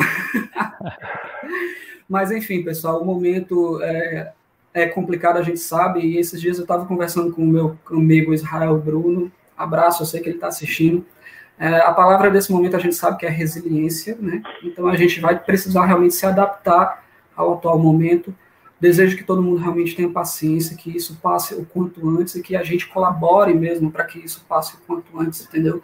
Mas, 2.08 2.30
enfim, 2.30 2.62
pessoal, 2.62 3.00
o 3.00 3.04
momento 3.04 3.80
é, 3.82 4.32
é 4.74 4.86
complicado, 4.86 5.38
a 5.38 5.42
gente 5.42 5.60
sabe, 5.60 6.00
e 6.00 6.18
esses 6.18 6.40
dias 6.40 6.58
eu 6.58 6.62
estava 6.62 6.86
conversando 6.86 7.32
com 7.32 7.42
o 7.42 7.46
meu 7.46 7.78
amigo 7.90 8.34
Israel 8.34 8.78
Bruno, 8.78 9.30
abraço, 9.56 10.02
eu 10.02 10.06
sei 10.06 10.20
que 10.20 10.28
ele 10.28 10.36
está 10.36 10.48
assistindo, 10.48 11.04
é, 11.58 11.76
a 11.78 11.92
palavra 11.92 12.30
desse 12.30 12.52
momento 12.52 12.76
a 12.76 12.78
gente 12.78 12.94
sabe 12.94 13.16
que 13.16 13.26
é 13.26 13.30
resiliência, 13.30 14.16
né? 14.20 14.42
Então 14.62 14.86
a 14.86 14.96
gente 14.96 15.20
vai 15.20 15.38
precisar 15.38 15.86
realmente 15.86 16.14
se 16.14 16.26
adaptar 16.26 17.02
ao 17.34 17.54
atual 17.54 17.78
momento, 17.78 18.34
Desejo 18.80 19.16
que 19.16 19.24
todo 19.24 19.42
mundo 19.42 19.58
realmente 19.58 19.96
tenha 19.96 20.08
paciência, 20.08 20.76
que 20.76 20.94
isso 20.94 21.18
passe 21.22 21.54
o 21.54 21.64
quanto 21.64 22.06
antes 22.08 22.34
e 22.34 22.42
que 22.42 22.54
a 22.54 22.62
gente 22.62 22.86
colabore 22.86 23.54
mesmo 23.54 23.90
para 23.90 24.04
que 24.04 24.18
isso 24.18 24.44
passe 24.48 24.74
o 24.74 24.78
quanto 24.86 25.18
antes, 25.18 25.46
entendeu? 25.46 25.80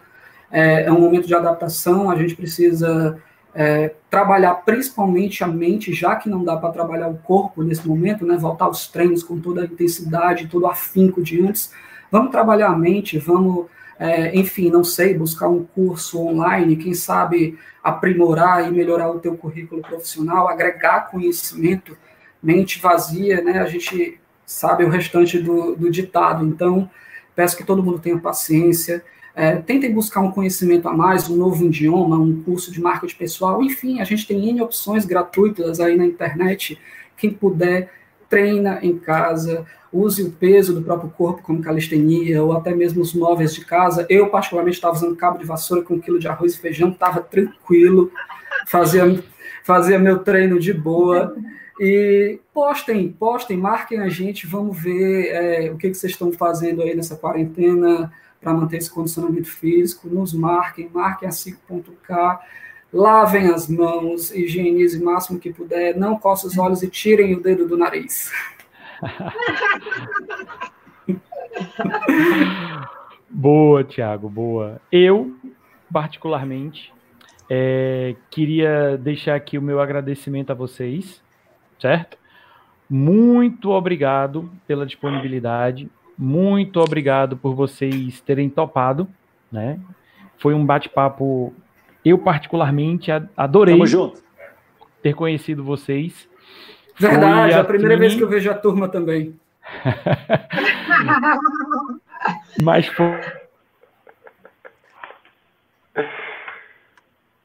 É, 0.51 0.85
é 0.85 0.93
um 0.93 1.01
momento 1.01 1.27
de 1.27 1.35
adaptação, 1.35 2.11
a 2.11 2.17
gente 2.17 2.37
precisa 2.37 3.19
é, 3.55 3.95
trabalhar 4.11 4.55
principalmente 4.57 5.43
a 5.43 5.47
mente, 5.47 5.93
já 5.93 6.17
que 6.17 6.29
não 6.29 6.45
dá 6.45 6.57
para 6.57 6.71
trabalhar 6.71 7.09
o 7.09 7.19
corpo 7.19 7.63
nesse 7.63 7.87
momento, 7.89 8.27
né? 8.27 8.37
Voltar 8.37 8.67
aos 8.67 8.87
treinos 8.89 9.23
com 9.23 9.41
toda 9.41 9.63
a 9.63 9.65
intensidade, 9.65 10.49
todo 10.49 10.65
o 10.65 10.69
afinco 10.69 11.23
de 11.23 11.41
antes. 11.41 11.73
Vamos 12.11 12.31
trabalhar 12.31 12.69
a 12.69 12.77
mente, 12.77 13.19
vamos 13.19 13.67
é, 13.99 14.37
enfim, 14.37 14.69
não 14.69 14.83
sei, 14.83 15.15
buscar 15.15 15.49
um 15.49 15.65
curso 15.65 16.21
online, 16.21 16.75
quem 16.75 16.93
sabe 16.93 17.57
aprimorar 17.83 18.67
e 18.67 18.71
melhorar 18.73 19.09
o 19.11 19.21
teu 19.21 19.37
currículo 19.37 19.81
profissional, 19.81 20.49
agregar 20.49 21.09
conhecimento, 21.09 21.97
mente 22.43 22.81
vazia, 22.81 23.43
né? 23.43 23.61
A 23.61 23.67
gente 23.67 24.19
sabe 24.45 24.85
o 24.85 24.89
restante 24.89 25.39
do, 25.39 25.77
do 25.77 25.91
ditado. 25.91 26.45
Então, 26.45 26.91
peço 27.35 27.57
que 27.57 27.65
todo 27.65 27.83
mundo 27.83 27.99
tenha 27.99 28.19
paciência, 28.19 29.05
é, 29.35 29.57
tentem 29.57 29.93
buscar 29.93 30.21
um 30.21 30.31
conhecimento 30.31 30.89
a 30.89 30.93
mais, 30.93 31.29
um 31.29 31.37
novo 31.37 31.65
idioma, 31.65 32.19
um 32.19 32.43
curso 32.43 32.71
de 32.71 32.81
marketing 32.81 33.17
pessoal, 33.17 33.63
enfim, 33.63 34.01
a 34.01 34.05
gente 34.05 34.27
tem 34.27 34.51
N 34.51 34.61
opções 34.61 35.07
gratuitas 35.07 35.81
aí 35.81 35.97
na 35.97 36.05
internet. 36.05 36.79
Quem 37.17 37.31
puder, 37.33 37.91
treina 38.29 38.79
em 38.83 38.99
casa, 38.99 39.65
use 39.91 40.23
o 40.23 40.31
peso 40.31 40.75
do 40.75 40.83
próprio 40.83 41.11
corpo, 41.11 41.43
como 41.43 41.63
calistenia, 41.63 42.43
ou 42.43 42.53
até 42.53 42.75
mesmo 42.75 43.01
os 43.01 43.15
móveis 43.15 43.55
de 43.55 43.65
casa. 43.65 44.07
Eu, 44.09 44.29
particularmente, 44.29 44.77
estava 44.77 44.95
usando 44.95 45.17
cabo 45.17 45.39
de 45.39 45.47
vassoura 45.47 45.83
com 45.83 45.95
um 45.95 46.01
quilo 46.01 46.19
de 46.19 46.29
arroz 46.29 46.55
e 46.55 46.59
feijão, 46.59 46.91
estava 46.91 47.21
tranquilo, 47.21 48.13
fazia, 48.67 49.23
fazia 49.65 49.99
meu 49.99 50.19
treino 50.19 50.59
de 50.59 50.75
boa. 50.75 51.35
E 51.85 52.39
postem, 52.55 53.11
postem, 53.11 53.57
marquem 53.57 53.99
a 53.99 54.09
gente, 54.09 54.47
vamos 54.47 54.81
ver 54.81 55.33
é, 55.33 55.69
o 55.69 55.77
que, 55.77 55.91
que 55.91 55.97
vocês 55.97 56.13
estão 56.13 56.31
fazendo 56.31 56.81
aí 56.81 56.95
nessa 56.95 57.17
quarentena 57.17 58.13
para 58.41 58.55
manter 58.55 58.77
esse 58.77 58.89
condicionamento 58.89 59.49
físico. 59.49 60.09
Nos 60.09 60.33
marquem, 60.33 60.89
marquem 60.95 61.29
a 61.29 61.33
5.k, 61.33 62.41
lavem 62.93 63.49
as 63.49 63.69
mãos, 63.69 64.31
higienize 64.31 65.03
o 65.03 65.05
máximo 65.05 65.41
que 65.41 65.53
puder, 65.53 65.97
não 65.97 66.17
coce 66.17 66.47
os 66.47 66.57
olhos 66.57 66.85
e 66.85 66.89
tirem 66.89 67.35
o 67.35 67.43
dedo 67.43 67.67
do 67.67 67.77
nariz. 67.77 68.31
boa, 73.29 73.83
Tiago, 73.83 74.29
boa. 74.29 74.81
Eu, 74.93 75.35
particularmente, 75.93 76.95
é, 77.51 78.15
queria 78.31 78.97
deixar 78.97 79.35
aqui 79.35 79.59
o 79.59 79.63
meu 79.63 79.81
agradecimento 79.81 80.53
a 80.53 80.55
vocês 80.55 81.21
certo? 81.83 82.17
Muito 82.89 83.71
obrigado 83.71 84.51
pela 84.67 84.87
disponibilidade, 84.87 85.91
muito 86.17 86.81
obrigado 86.81 87.37
por 87.37 87.55
vocês 87.55 88.21
terem 88.21 88.49
topado, 88.49 89.09
né? 89.51 89.81
Foi 90.39 90.55
um 90.55 90.65
bate-papo, 90.65 91.53
eu 92.05 92.17
particularmente 92.19 93.11
adorei 93.37 93.79
ter 95.03 95.15
conhecido 95.15 95.65
vocês. 95.65 96.29
Verdade, 96.99 97.55
a 97.55 97.65
primeira 97.65 97.97
vez 97.97 98.15
que 98.15 98.23
eu 98.23 98.29
vejo 98.29 98.51
a 98.51 98.55
turma 98.55 98.89
também. 98.89 99.35
Mas 102.63 102.87
foi. 102.87 103.19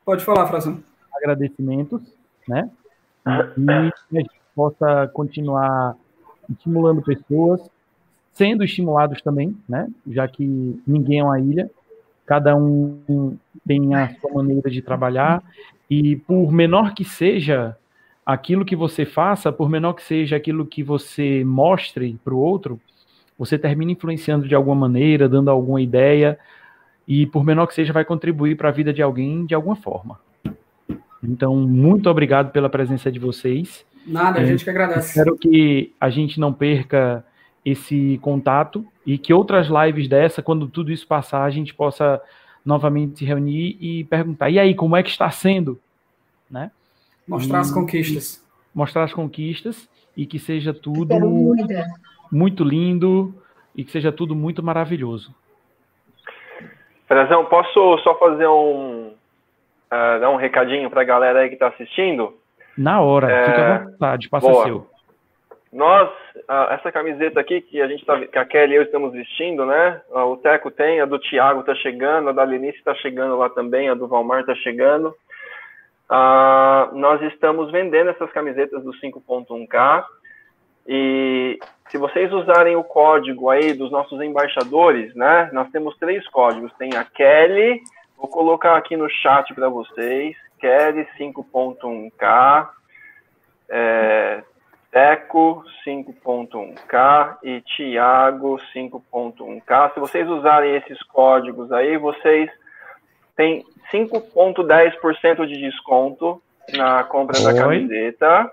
Pode 0.06 0.24
falar, 0.24 0.46
Frazão. 0.48 0.84
Agradecimentos, 1.16 2.02
né? 2.48 2.70
E 3.58 4.18
a 4.18 4.20
gente 4.20 4.32
possa 4.56 5.08
continuar 5.14 5.96
estimulando 6.50 7.02
pessoas, 7.02 7.62
sendo 8.34 8.64
estimulados 8.64 9.22
também, 9.22 9.56
né? 9.68 9.88
Já 10.08 10.28
que 10.28 10.82
ninguém 10.86 11.20
é 11.20 11.24
uma 11.24 11.40
ilha, 11.40 11.70
cada 12.26 12.56
um 12.56 13.38
tem 13.66 13.96
a 13.96 14.16
sua 14.16 14.32
maneira 14.32 14.70
de 14.70 14.82
trabalhar 14.82 15.44
e 15.90 16.16
por 16.18 16.52
menor 16.52 16.94
que 16.94 17.04
seja 17.04 17.78
aquilo 18.26 18.66
que 18.66 18.76
você 18.76 19.06
faça, 19.06 19.52
por 19.52 19.70
menor 19.70 19.94
que 19.94 20.04
seja 20.04 20.36
aquilo 20.36 20.66
que 20.66 20.84
você 20.84 21.44
mostre 21.46 22.20
para 22.24 22.34
o 22.34 22.40
outro, 22.40 22.80
você 23.38 23.58
termina 23.58 23.92
influenciando 23.92 24.48
de 24.48 24.56
alguma 24.56 24.76
maneira, 24.76 25.30
dando 25.30 25.50
alguma 25.50 25.82
ideia 25.82 26.38
e 27.08 27.26
por 27.26 27.44
menor 27.46 27.68
que 27.68 27.74
seja 27.74 27.94
vai 27.94 28.04
contribuir 28.04 28.58
para 28.58 28.70
a 28.70 28.72
vida 28.72 28.92
de 28.92 29.02
alguém 29.02 29.46
de 29.46 29.56
alguma 29.56 29.76
forma. 29.76 30.20
Então, 31.24 31.56
muito 31.56 32.10
obrigado 32.10 32.52
pela 32.52 32.70
presença 32.70 33.12
de 33.12 33.20
vocês. 33.20 33.86
Nada, 34.06 34.40
a 34.40 34.46
gente 34.46 34.64
que 34.64 34.70
agradece. 34.70 35.10
Espero 35.10 35.38
que 35.38 35.94
a 36.00 36.10
gente 36.10 36.40
não 36.40 36.54
perca 36.54 37.26
esse 37.66 38.18
contato 38.22 38.86
e 39.06 39.18
que 39.18 39.34
outras 39.34 39.68
lives 39.68 40.08
dessa, 40.08 40.42
quando 40.42 40.68
tudo 40.68 40.92
isso 40.92 41.06
passar, 41.06 41.44
a 41.44 41.50
gente 41.50 41.74
possa 41.74 42.22
novamente 42.66 43.20
se 43.20 43.26
reunir 43.26 43.78
e 43.82 44.04
perguntar: 44.06 44.50
e 44.50 44.60
aí, 44.60 44.74
como 44.74 44.96
é 44.96 45.04
que 45.04 45.10
está 45.10 45.30
sendo? 45.30 45.80
Né? 46.50 46.72
Mostrar 47.28 47.58
e, 47.58 47.62
as 47.62 47.72
conquistas. 47.72 48.46
Mostrar 48.74 49.04
as 49.04 49.14
conquistas 49.14 49.90
e 50.16 50.26
que 50.26 50.40
seja 50.40 50.74
tudo 50.74 51.14
muito 52.32 52.64
lindo 52.64 53.36
e 53.76 53.84
que 53.84 53.92
seja 53.92 54.12
tudo 54.12 54.36
muito 54.36 54.64
maravilhoso. 54.64 55.36
Frazão, 57.08 57.46
posso 57.46 57.98
só 58.00 58.18
fazer 58.18 58.48
um, 58.48 59.14
uh, 59.92 60.20
dar 60.20 60.30
um 60.30 60.36
recadinho 60.36 60.90
para 60.90 61.02
a 61.02 61.06
galera 61.06 61.40
aí 61.40 61.50
que 61.50 61.56
está 61.56 61.68
assistindo? 61.68 62.38
Na 62.78 63.02
hora, 63.02 63.32
é... 63.32 63.46
fica 63.46 63.76
à 63.76 63.78
vontade, 63.80 64.30
passa 64.30 64.48
Boa. 64.48 64.64
seu. 64.64 64.88
Nós, 65.74 66.10
uh, 66.50 66.72
essa 66.72 66.92
camiseta 66.92 67.40
aqui 67.40 67.62
que 67.62 67.82
a 67.82 67.88
gente 67.88 68.06
tá, 68.06 68.20
que 68.26 68.38
a 68.38 68.46
Kelly 68.46 68.74
e 68.74 68.78
eu 68.78 68.84
estamos 68.84 69.12
vestindo, 69.12 69.66
né? 69.66 70.02
Uh, 70.10 70.20
o 70.20 70.38
Teco 70.38 70.72
tem, 70.72 71.02
a 71.02 71.06
do 71.06 71.20
Thiago 71.20 71.62
está 71.62 71.76
chegando, 71.76 72.30
a 72.30 72.32
da 72.32 72.44
Lenice 72.44 72.78
está 72.78 72.96
chegando 72.96 73.38
lá 73.38 73.50
também, 73.50 73.90
a 73.90 73.94
do 73.94 74.08
Valmar 74.08 74.42
está 74.42 74.56
chegando. 74.56 75.14
Nós 76.94 77.22
estamos 77.24 77.70
vendendo 77.70 78.10
essas 78.12 78.32
camisetas 78.32 78.82
do 78.82 78.92
5.1K 78.94 80.06
e 80.88 81.60
se 81.90 81.98
vocês 81.98 82.32
usarem 82.32 82.78
o 82.78 82.84
código 82.84 83.50
aí 83.50 83.74
dos 83.74 83.92
nossos 83.92 84.22
embaixadores, 84.22 85.14
né? 85.16 85.50
Nós 85.52 85.70
temos 85.70 85.98
três 85.98 86.26
códigos. 86.30 86.72
Tem 86.78 86.96
a 86.96 87.04
Kelly, 87.04 87.82
Vou 88.18 88.28
colocar 88.28 88.76
aqui 88.76 88.98
no 88.98 89.10
chat 89.10 89.54
para 89.54 89.70
vocês. 89.70 90.36
Kelly 90.60 91.08
5.1K, 91.20 92.70
é, 93.70 94.44
Teco 94.92 95.64
5.1K 95.86 97.38
e 97.44 97.62
Thiago 97.62 98.60
5.1K. 98.76 99.94
Se 99.94 100.00
vocês 100.00 100.28
usarem 100.28 100.76
esses 100.76 101.02
códigos 101.04 101.72
aí, 101.72 101.98
vocês 101.98 102.50
têm 103.36 103.64
5.10% 103.94 105.46
de 105.46 105.62
desconto 105.62 106.42
na 106.74 107.04
compra 107.04 107.38
Oi. 107.38 107.44
da 107.44 107.62
camiseta, 107.62 108.52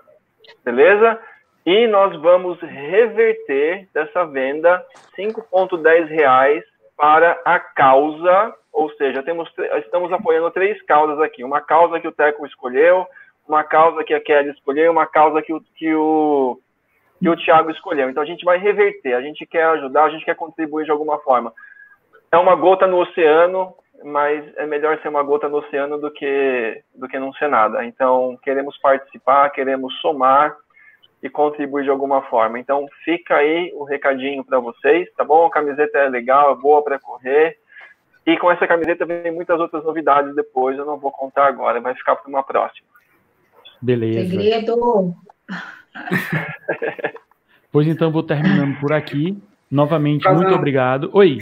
beleza? 0.63 1.19
E 1.65 1.87
nós 1.87 2.15
vamos 2.21 2.59
reverter 2.61 3.89
dessa 3.91 4.25
venda 4.25 4.85
5.10 5.17 6.07
reais 6.07 6.63
para 6.95 7.41
a 7.43 7.59
causa 7.59 8.53
ou 8.75 8.91
seja, 8.91 9.23
temos, 9.23 9.49
estamos 9.77 10.11
apoiando 10.11 10.51
três 10.51 10.79
causas 10.81 11.19
aqui. 11.21 11.45
Uma 11.45 11.61
causa 11.61 11.97
que 11.97 12.07
o 12.07 12.11
Teco 12.11 12.45
escolheu, 12.45 13.07
uma 13.47 13.63
causa 13.63 14.03
que 14.03 14.13
a 14.13 14.19
Kelly 14.19 14.49
escolheu, 14.49 14.91
uma 14.91 15.05
causa 15.05 15.41
que 15.41 15.53
o, 15.53 15.61
que 15.77 15.95
o, 15.95 16.59
que 17.17 17.29
o 17.29 17.37
Thiago 17.37 17.71
escolheu. 17.71 18.09
Então 18.09 18.21
a 18.21 18.25
gente 18.25 18.43
vai 18.43 18.57
reverter, 18.57 19.13
a 19.13 19.21
gente 19.21 19.45
quer 19.45 19.63
ajudar, 19.63 20.03
a 20.03 20.09
gente 20.09 20.25
quer 20.25 20.35
contribuir 20.35 20.83
de 20.83 20.91
alguma 20.91 21.17
forma. 21.19 21.53
É 22.29 22.37
uma 22.37 22.53
gota 22.53 22.85
no 22.85 22.99
oceano, 22.99 23.73
mas 24.03 24.45
é 24.57 24.65
melhor 24.65 24.99
ser 24.99 25.07
uma 25.07 25.23
gota 25.23 25.47
no 25.47 25.59
oceano 25.59 25.97
do 25.97 26.11
que, 26.11 26.83
do 26.93 27.07
que 27.07 27.17
não 27.17 27.31
ser 27.33 27.47
nada. 27.47 27.85
Então 27.85 28.37
queremos 28.43 28.77
participar, 28.79 29.51
queremos 29.51 29.93
somar 30.01 30.53
e 31.23 31.29
contribuir 31.29 31.85
de 31.85 31.89
alguma 31.89 32.23
forma. 32.23 32.59
Então 32.59 32.85
fica 33.05 33.37
aí 33.37 33.71
o 33.73 33.85
recadinho 33.85 34.43
para 34.43 34.59
vocês, 34.59 35.09
tá 35.13 35.23
bom? 35.23 35.45
A 35.45 35.51
camiseta 35.51 35.97
é 35.97 36.09
legal, 36.09 36.51
é 36.51 36.55
boa 36.55 36.83
para 36.83 36.99
correr 36.99 37.57
e 38.25 38.37
com 38.37 38.51
essa 38.51 38.67
camiseta 38.67 39.05
vem 39.05 39.31
muitas 39.31 39.59
outras 39.59 39.83
novidades 39.83 40.35
depois, 40.35 40.77
eu 40.77 40.85
não 40.85 40.97
vou 40.97 41.11
contar 41.11 41.47
agora, 41.47 41.79
vai 41.79 41.93
ficar 41.93 42.15
para 42.15 42.29
uma 42.29 42.43
próxima. 42.43 42.87
Beleza. 43.81 44.29
Segredo. 44.29 45.15
pois 47.71 47.87
então 47.87 48.11
vou 48.11 48.23
terminando 48.23 48.79
por 48.79 48.91
aqui. 48.91 49.37
Novamente, 49.69 50.27
muito 50.29 50.53
obrigado. 50.53 51.09
Oi. 51.13 51.39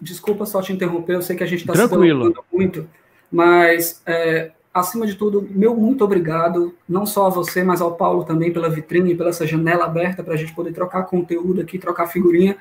Desculpa 0.00 0.46
só 0.46 0.62
te 0.62 0.72
interromper, 0.72 1.14
eu 1.14 1.22
sei 1.22 1.36
que 1.36 1.44
a 1.44 1.46
gente 1.46 1.60
está 1.60 1.74
se 1.74 1.88
preocupando 1.88 2.44
muito, 2.52 2.88
mas 3.30 4.02
é, 4.06 4.52
acima 4.72 5.06
de 5.06 5.14
tudo, 5.14 5.46
meu 5.50 5.76
muito 5.76 6.04
obrigado, 6.04 6.74
não 6.88 7.04
só 7.04 7.26
a 7.26 7.30
você, 7.30 7.62
mas 7.62 7.80
ao 7.80 7.94
Paulo 7.96 8.24
também 8.24 8.52
pela 8.52 8.70
vitrine, 8.70 9.14
pela 9.14 9.30
essa 9.30 9.46
janela 9.46 9.84
aberta 9.84 10.22
para 10.22 10.34
a 10.34 10.36
gente 10.36 10.54
poder 10.54 10.72
trocar 10.72 11.04
conteúdo 11.04 11.60
aqui, 11.60 11.78
trocar 11.78 12.06
figurinha. 12.06 12.56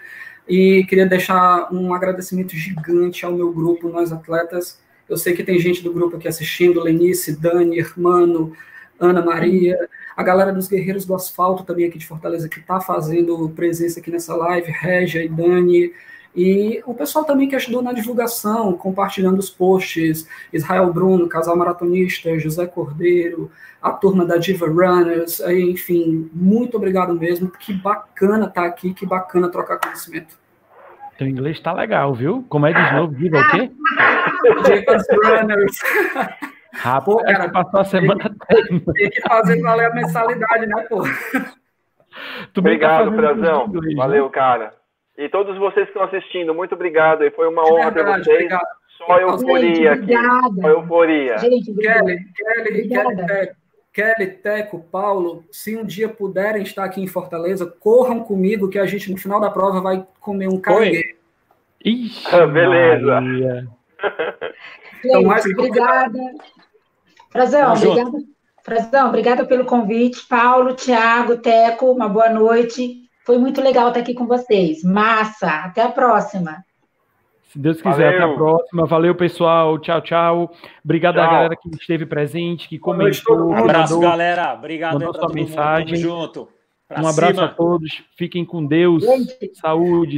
E 0.48 0.86
queria 0.86 1.06
deixar 1.06 1.74
um 1.74 1.94
agradecimento 1.94 2.56
gigante 2.56 3.26
ao 3.26 3.34
meu 3.34 3.52
grupo, 3.52 3.90
Nós 3.90 4.12
Atletas. 4.12 4.80
Eu 5.10 5.18
sei 5.18 5.34
que 5.34 5.44
tem 5.44 5.60
gente 5.60 5.84
do 5.84 5.94
grupo 5.94 6.18
aqui 6.18 6.28
assistindo, 6.28 6.82
Lenice, 6.82 7.40
Dani, 7.40 7.80
Hermano, 7.80 8.54
Ana 9.00 9.24
Maria, 9.24 9.78
a 10.16 10.24
galera 10.24 10.52
dos 10.52 10.68
Guerreiros 10.68 11.06
do 11.06 11.14
Asfalto 11.14 11.64
também 11.64 11.86
aqui 11.86 11.98
de 11.98 12.08
Fortaleza 12.08 12.50
que 12.50 12.60
está 12.60 12.80
fazendo 12.80 13.50
presença 13.56 14.00
aqui 14.00 14.10
nessa 14.10 14.36
live, 14.36 14.72
Régia 14.72 15.24
e 15.24 15.30
Dani, 15.30 15.94
e 16.36 16.82
o 16.86 16.94
pessoal 16.94 17.26
também 17.26 17.48
que 17.48 17.56
ajudou 17.56 17.82
na 17.82 17.94
divulgação, 17.94 18.74
compartilhando 18.74 19.40
os 19.40 19.50
posts, 19.50 20.28
Israel 20.54 20.92
Bruno, 20.94 21.28
Casal 21.28 21.56
Maratonista, 21.58 22.38
José 22.38 22.66
Cordeiro, 22.68 23.52
a 23.82 23.92
turma 23.92 24.26
da 24.26 24.38
Diva 24.38 24.68
Runners, 24.68 25.40
enfim, 25.40 26.30
muito 26.34 26.78
obrigado 26.78 27.14
mesmo, 27.14 27.50
que 27.50 27.74
bacana 27.74 28.46
estar 28.46 28.62
tá 28.62 28.68
aqui, 28.68 28.94
que 28.94 29.06
bacana 29.06 29.50
trocar 29.50 29.80
conhecimento. 29.80 30.38
Teu 31.18 31.28
inglês 31.28 31.60
tá 31.60 31.74
legal, 31.74 32.14
viu? 32.14 32.46
Como 32.48 32.68
é 32.68 32.74
de 32.74 32.96
novo? 32.96 33.16
Diga 33.16 33.40
o 33.40 33.50
quê? 33.50 33.72
Dicas 34.66 35.04
Runners. 35.10 35.80
Rapaz, 36.74 37.06
Pô, 37.06 37.24
cara, 37.24 37.50
passou 37.50 37.80
a 37.80 37.84
semana 37.84 38.24
toda. 38.24 38.94
Tem 38.94 39.10
que 39.10 39.22
fazer 39.22 39.62
valer 39.62 39.92
a 39.92 39.96
mensalidade, 39.96 40.68
né, 40.68 40.84
pô? 40.84 41.02
Tu 41.02 41.10
tá 42.54 42.60
Obrigado, 42.60 43.16
Frazão. 43.16 43.68
de 43.68 43.78
inglês, 43.78 43.96
né? 43.96 44.04
Valeu, 44.04 44.30
cara. 44.30 44.74
E 45.18 45.28
todos 45.30 45.58
vocês 45.58 45.86
que 45.90 45.98
estão 45.98 46.04
assistindo, 46.04 46.54
muito 46.54 46.76
obrigado. 46.76 47.24
E 47.24 47.32
foi 47.32 47.48
uma 47.48 47.64
honra 47.64 47.92
ter 47.92 48.04
verdade, 48.04 48.24
vocês. 48.26 48.36
obrigado. 48.38 48.68
Só 48.98 49.20
euforia 49.20 49.60
Gente, 49.74 49.88
aqui. 49.88 50.02
obrigada. 50.04 50.62
Só 50.62 50.68
euforia. 50.70 51.38
Gente, 51.38 51.72
obrigada. 51.72 52.06
Kelly, 52.06 52.26
Kelly. 52.36 52.88
Kelly, 52.90 53.26
Teco, 53.28 53.56
Kelly, 53.94 54.28
Teco, 54.28 54.80
Paulo, 54.92 55.44
se 55.52 55.76
um 55.76 55.84
dia 55.86 56.08
puderem 56.10 56.62
estar 56.64 56.84
aqui 56.84 57.02
em 57.02 57.08
Fortaleza, 57.08 57.66
corram 57.80 58.20
comigo 58.20 58.70
que 58.70 58.78
a 58.80 58.86
gente 58.86 59.10
no 59.12 59.18
final 59.18 59.40
da 59.40 59.50
prova 59.50 59.82
vai 59.82 60.06
comer 60.20 60.48
um 60.48 60.60
caranguejo. 60.60 61.16
Ixi, 61.84 62.36
Ah, 62.36 62.46
beleza. 62.48 63.06
Maria. 63.22 63.68
Então, 65.04 65.24
mais 65.24 65.46
obrigada. 65.46 66.20
Frazão, 67.32 67.74
obrigada. 67.74 68.18
Frazão, 68.64 69.08
obrigada 69.10 69.46
pelo 69.46 69.66
convite. 69.66 70.28
Paulo, 70.28 70.74
Thiago, 70.76 71.38
Teco, 71.38 71.92
uma 71.92 72.10
boa 72.10 72.30
noite. 72.30 73.07
Foi 73.28 73.38
muito 73.38 73.60
legal 73.62 73.90
estar 73.90 74.00
aqui 74.00 74.14
com 74.14 74.26
vocês. 74.26 74.86
Massa. 74.86 75.50
Até 75.66 75.82
a 75.82 75.90
próxima. 75.92 76.64
Se 77.52 77.60
Deus 77.60 77.82
quiser, 77.82 78.08
até 78.08 78.18
a 78.20 78.22
Valeu. 78.22 78.36
próxima. 78.38 78.86
Valeu, 78.86 79.16
pessoal. 79.16 79.78
Tchau, 79.80 80.00
tchau. 80.02 80.52
Obrigado 80.84 81.18
à 81.20 81.24
Tchau. 81.24 81.32
galera 81.34 81.56
que 81.58 81.70
esteve 81.76 82.06
presente, 82.06 82.70
que 82.70 82.80
comentou. 82.80 83.38
mundo. 83.38 83.54
Abraço, 83.54 83.96
mandou. 83.96 84.10
galera. 84.10 84.54
Obrigado 84.54 84.94
mandou 84.94 85.14
sua 85.14 85.24
mundo. 85.24 85.34
mensagem. 85.36 86.02
Tamo 86.02 86.20
junto. 86.22 86.48
Pra 86.88 87.02
Um 87.04 87.08
abraço 87.08 87.34
cima. 87.34 87.46
a 87.48 87.50
todos. 87.50 88.02
Fiquem 88.18 88.46
com 88.46 88.66
Deus. 88.66 89.04
Gente, 89.04 89.52
Saúde. 89.56 90.16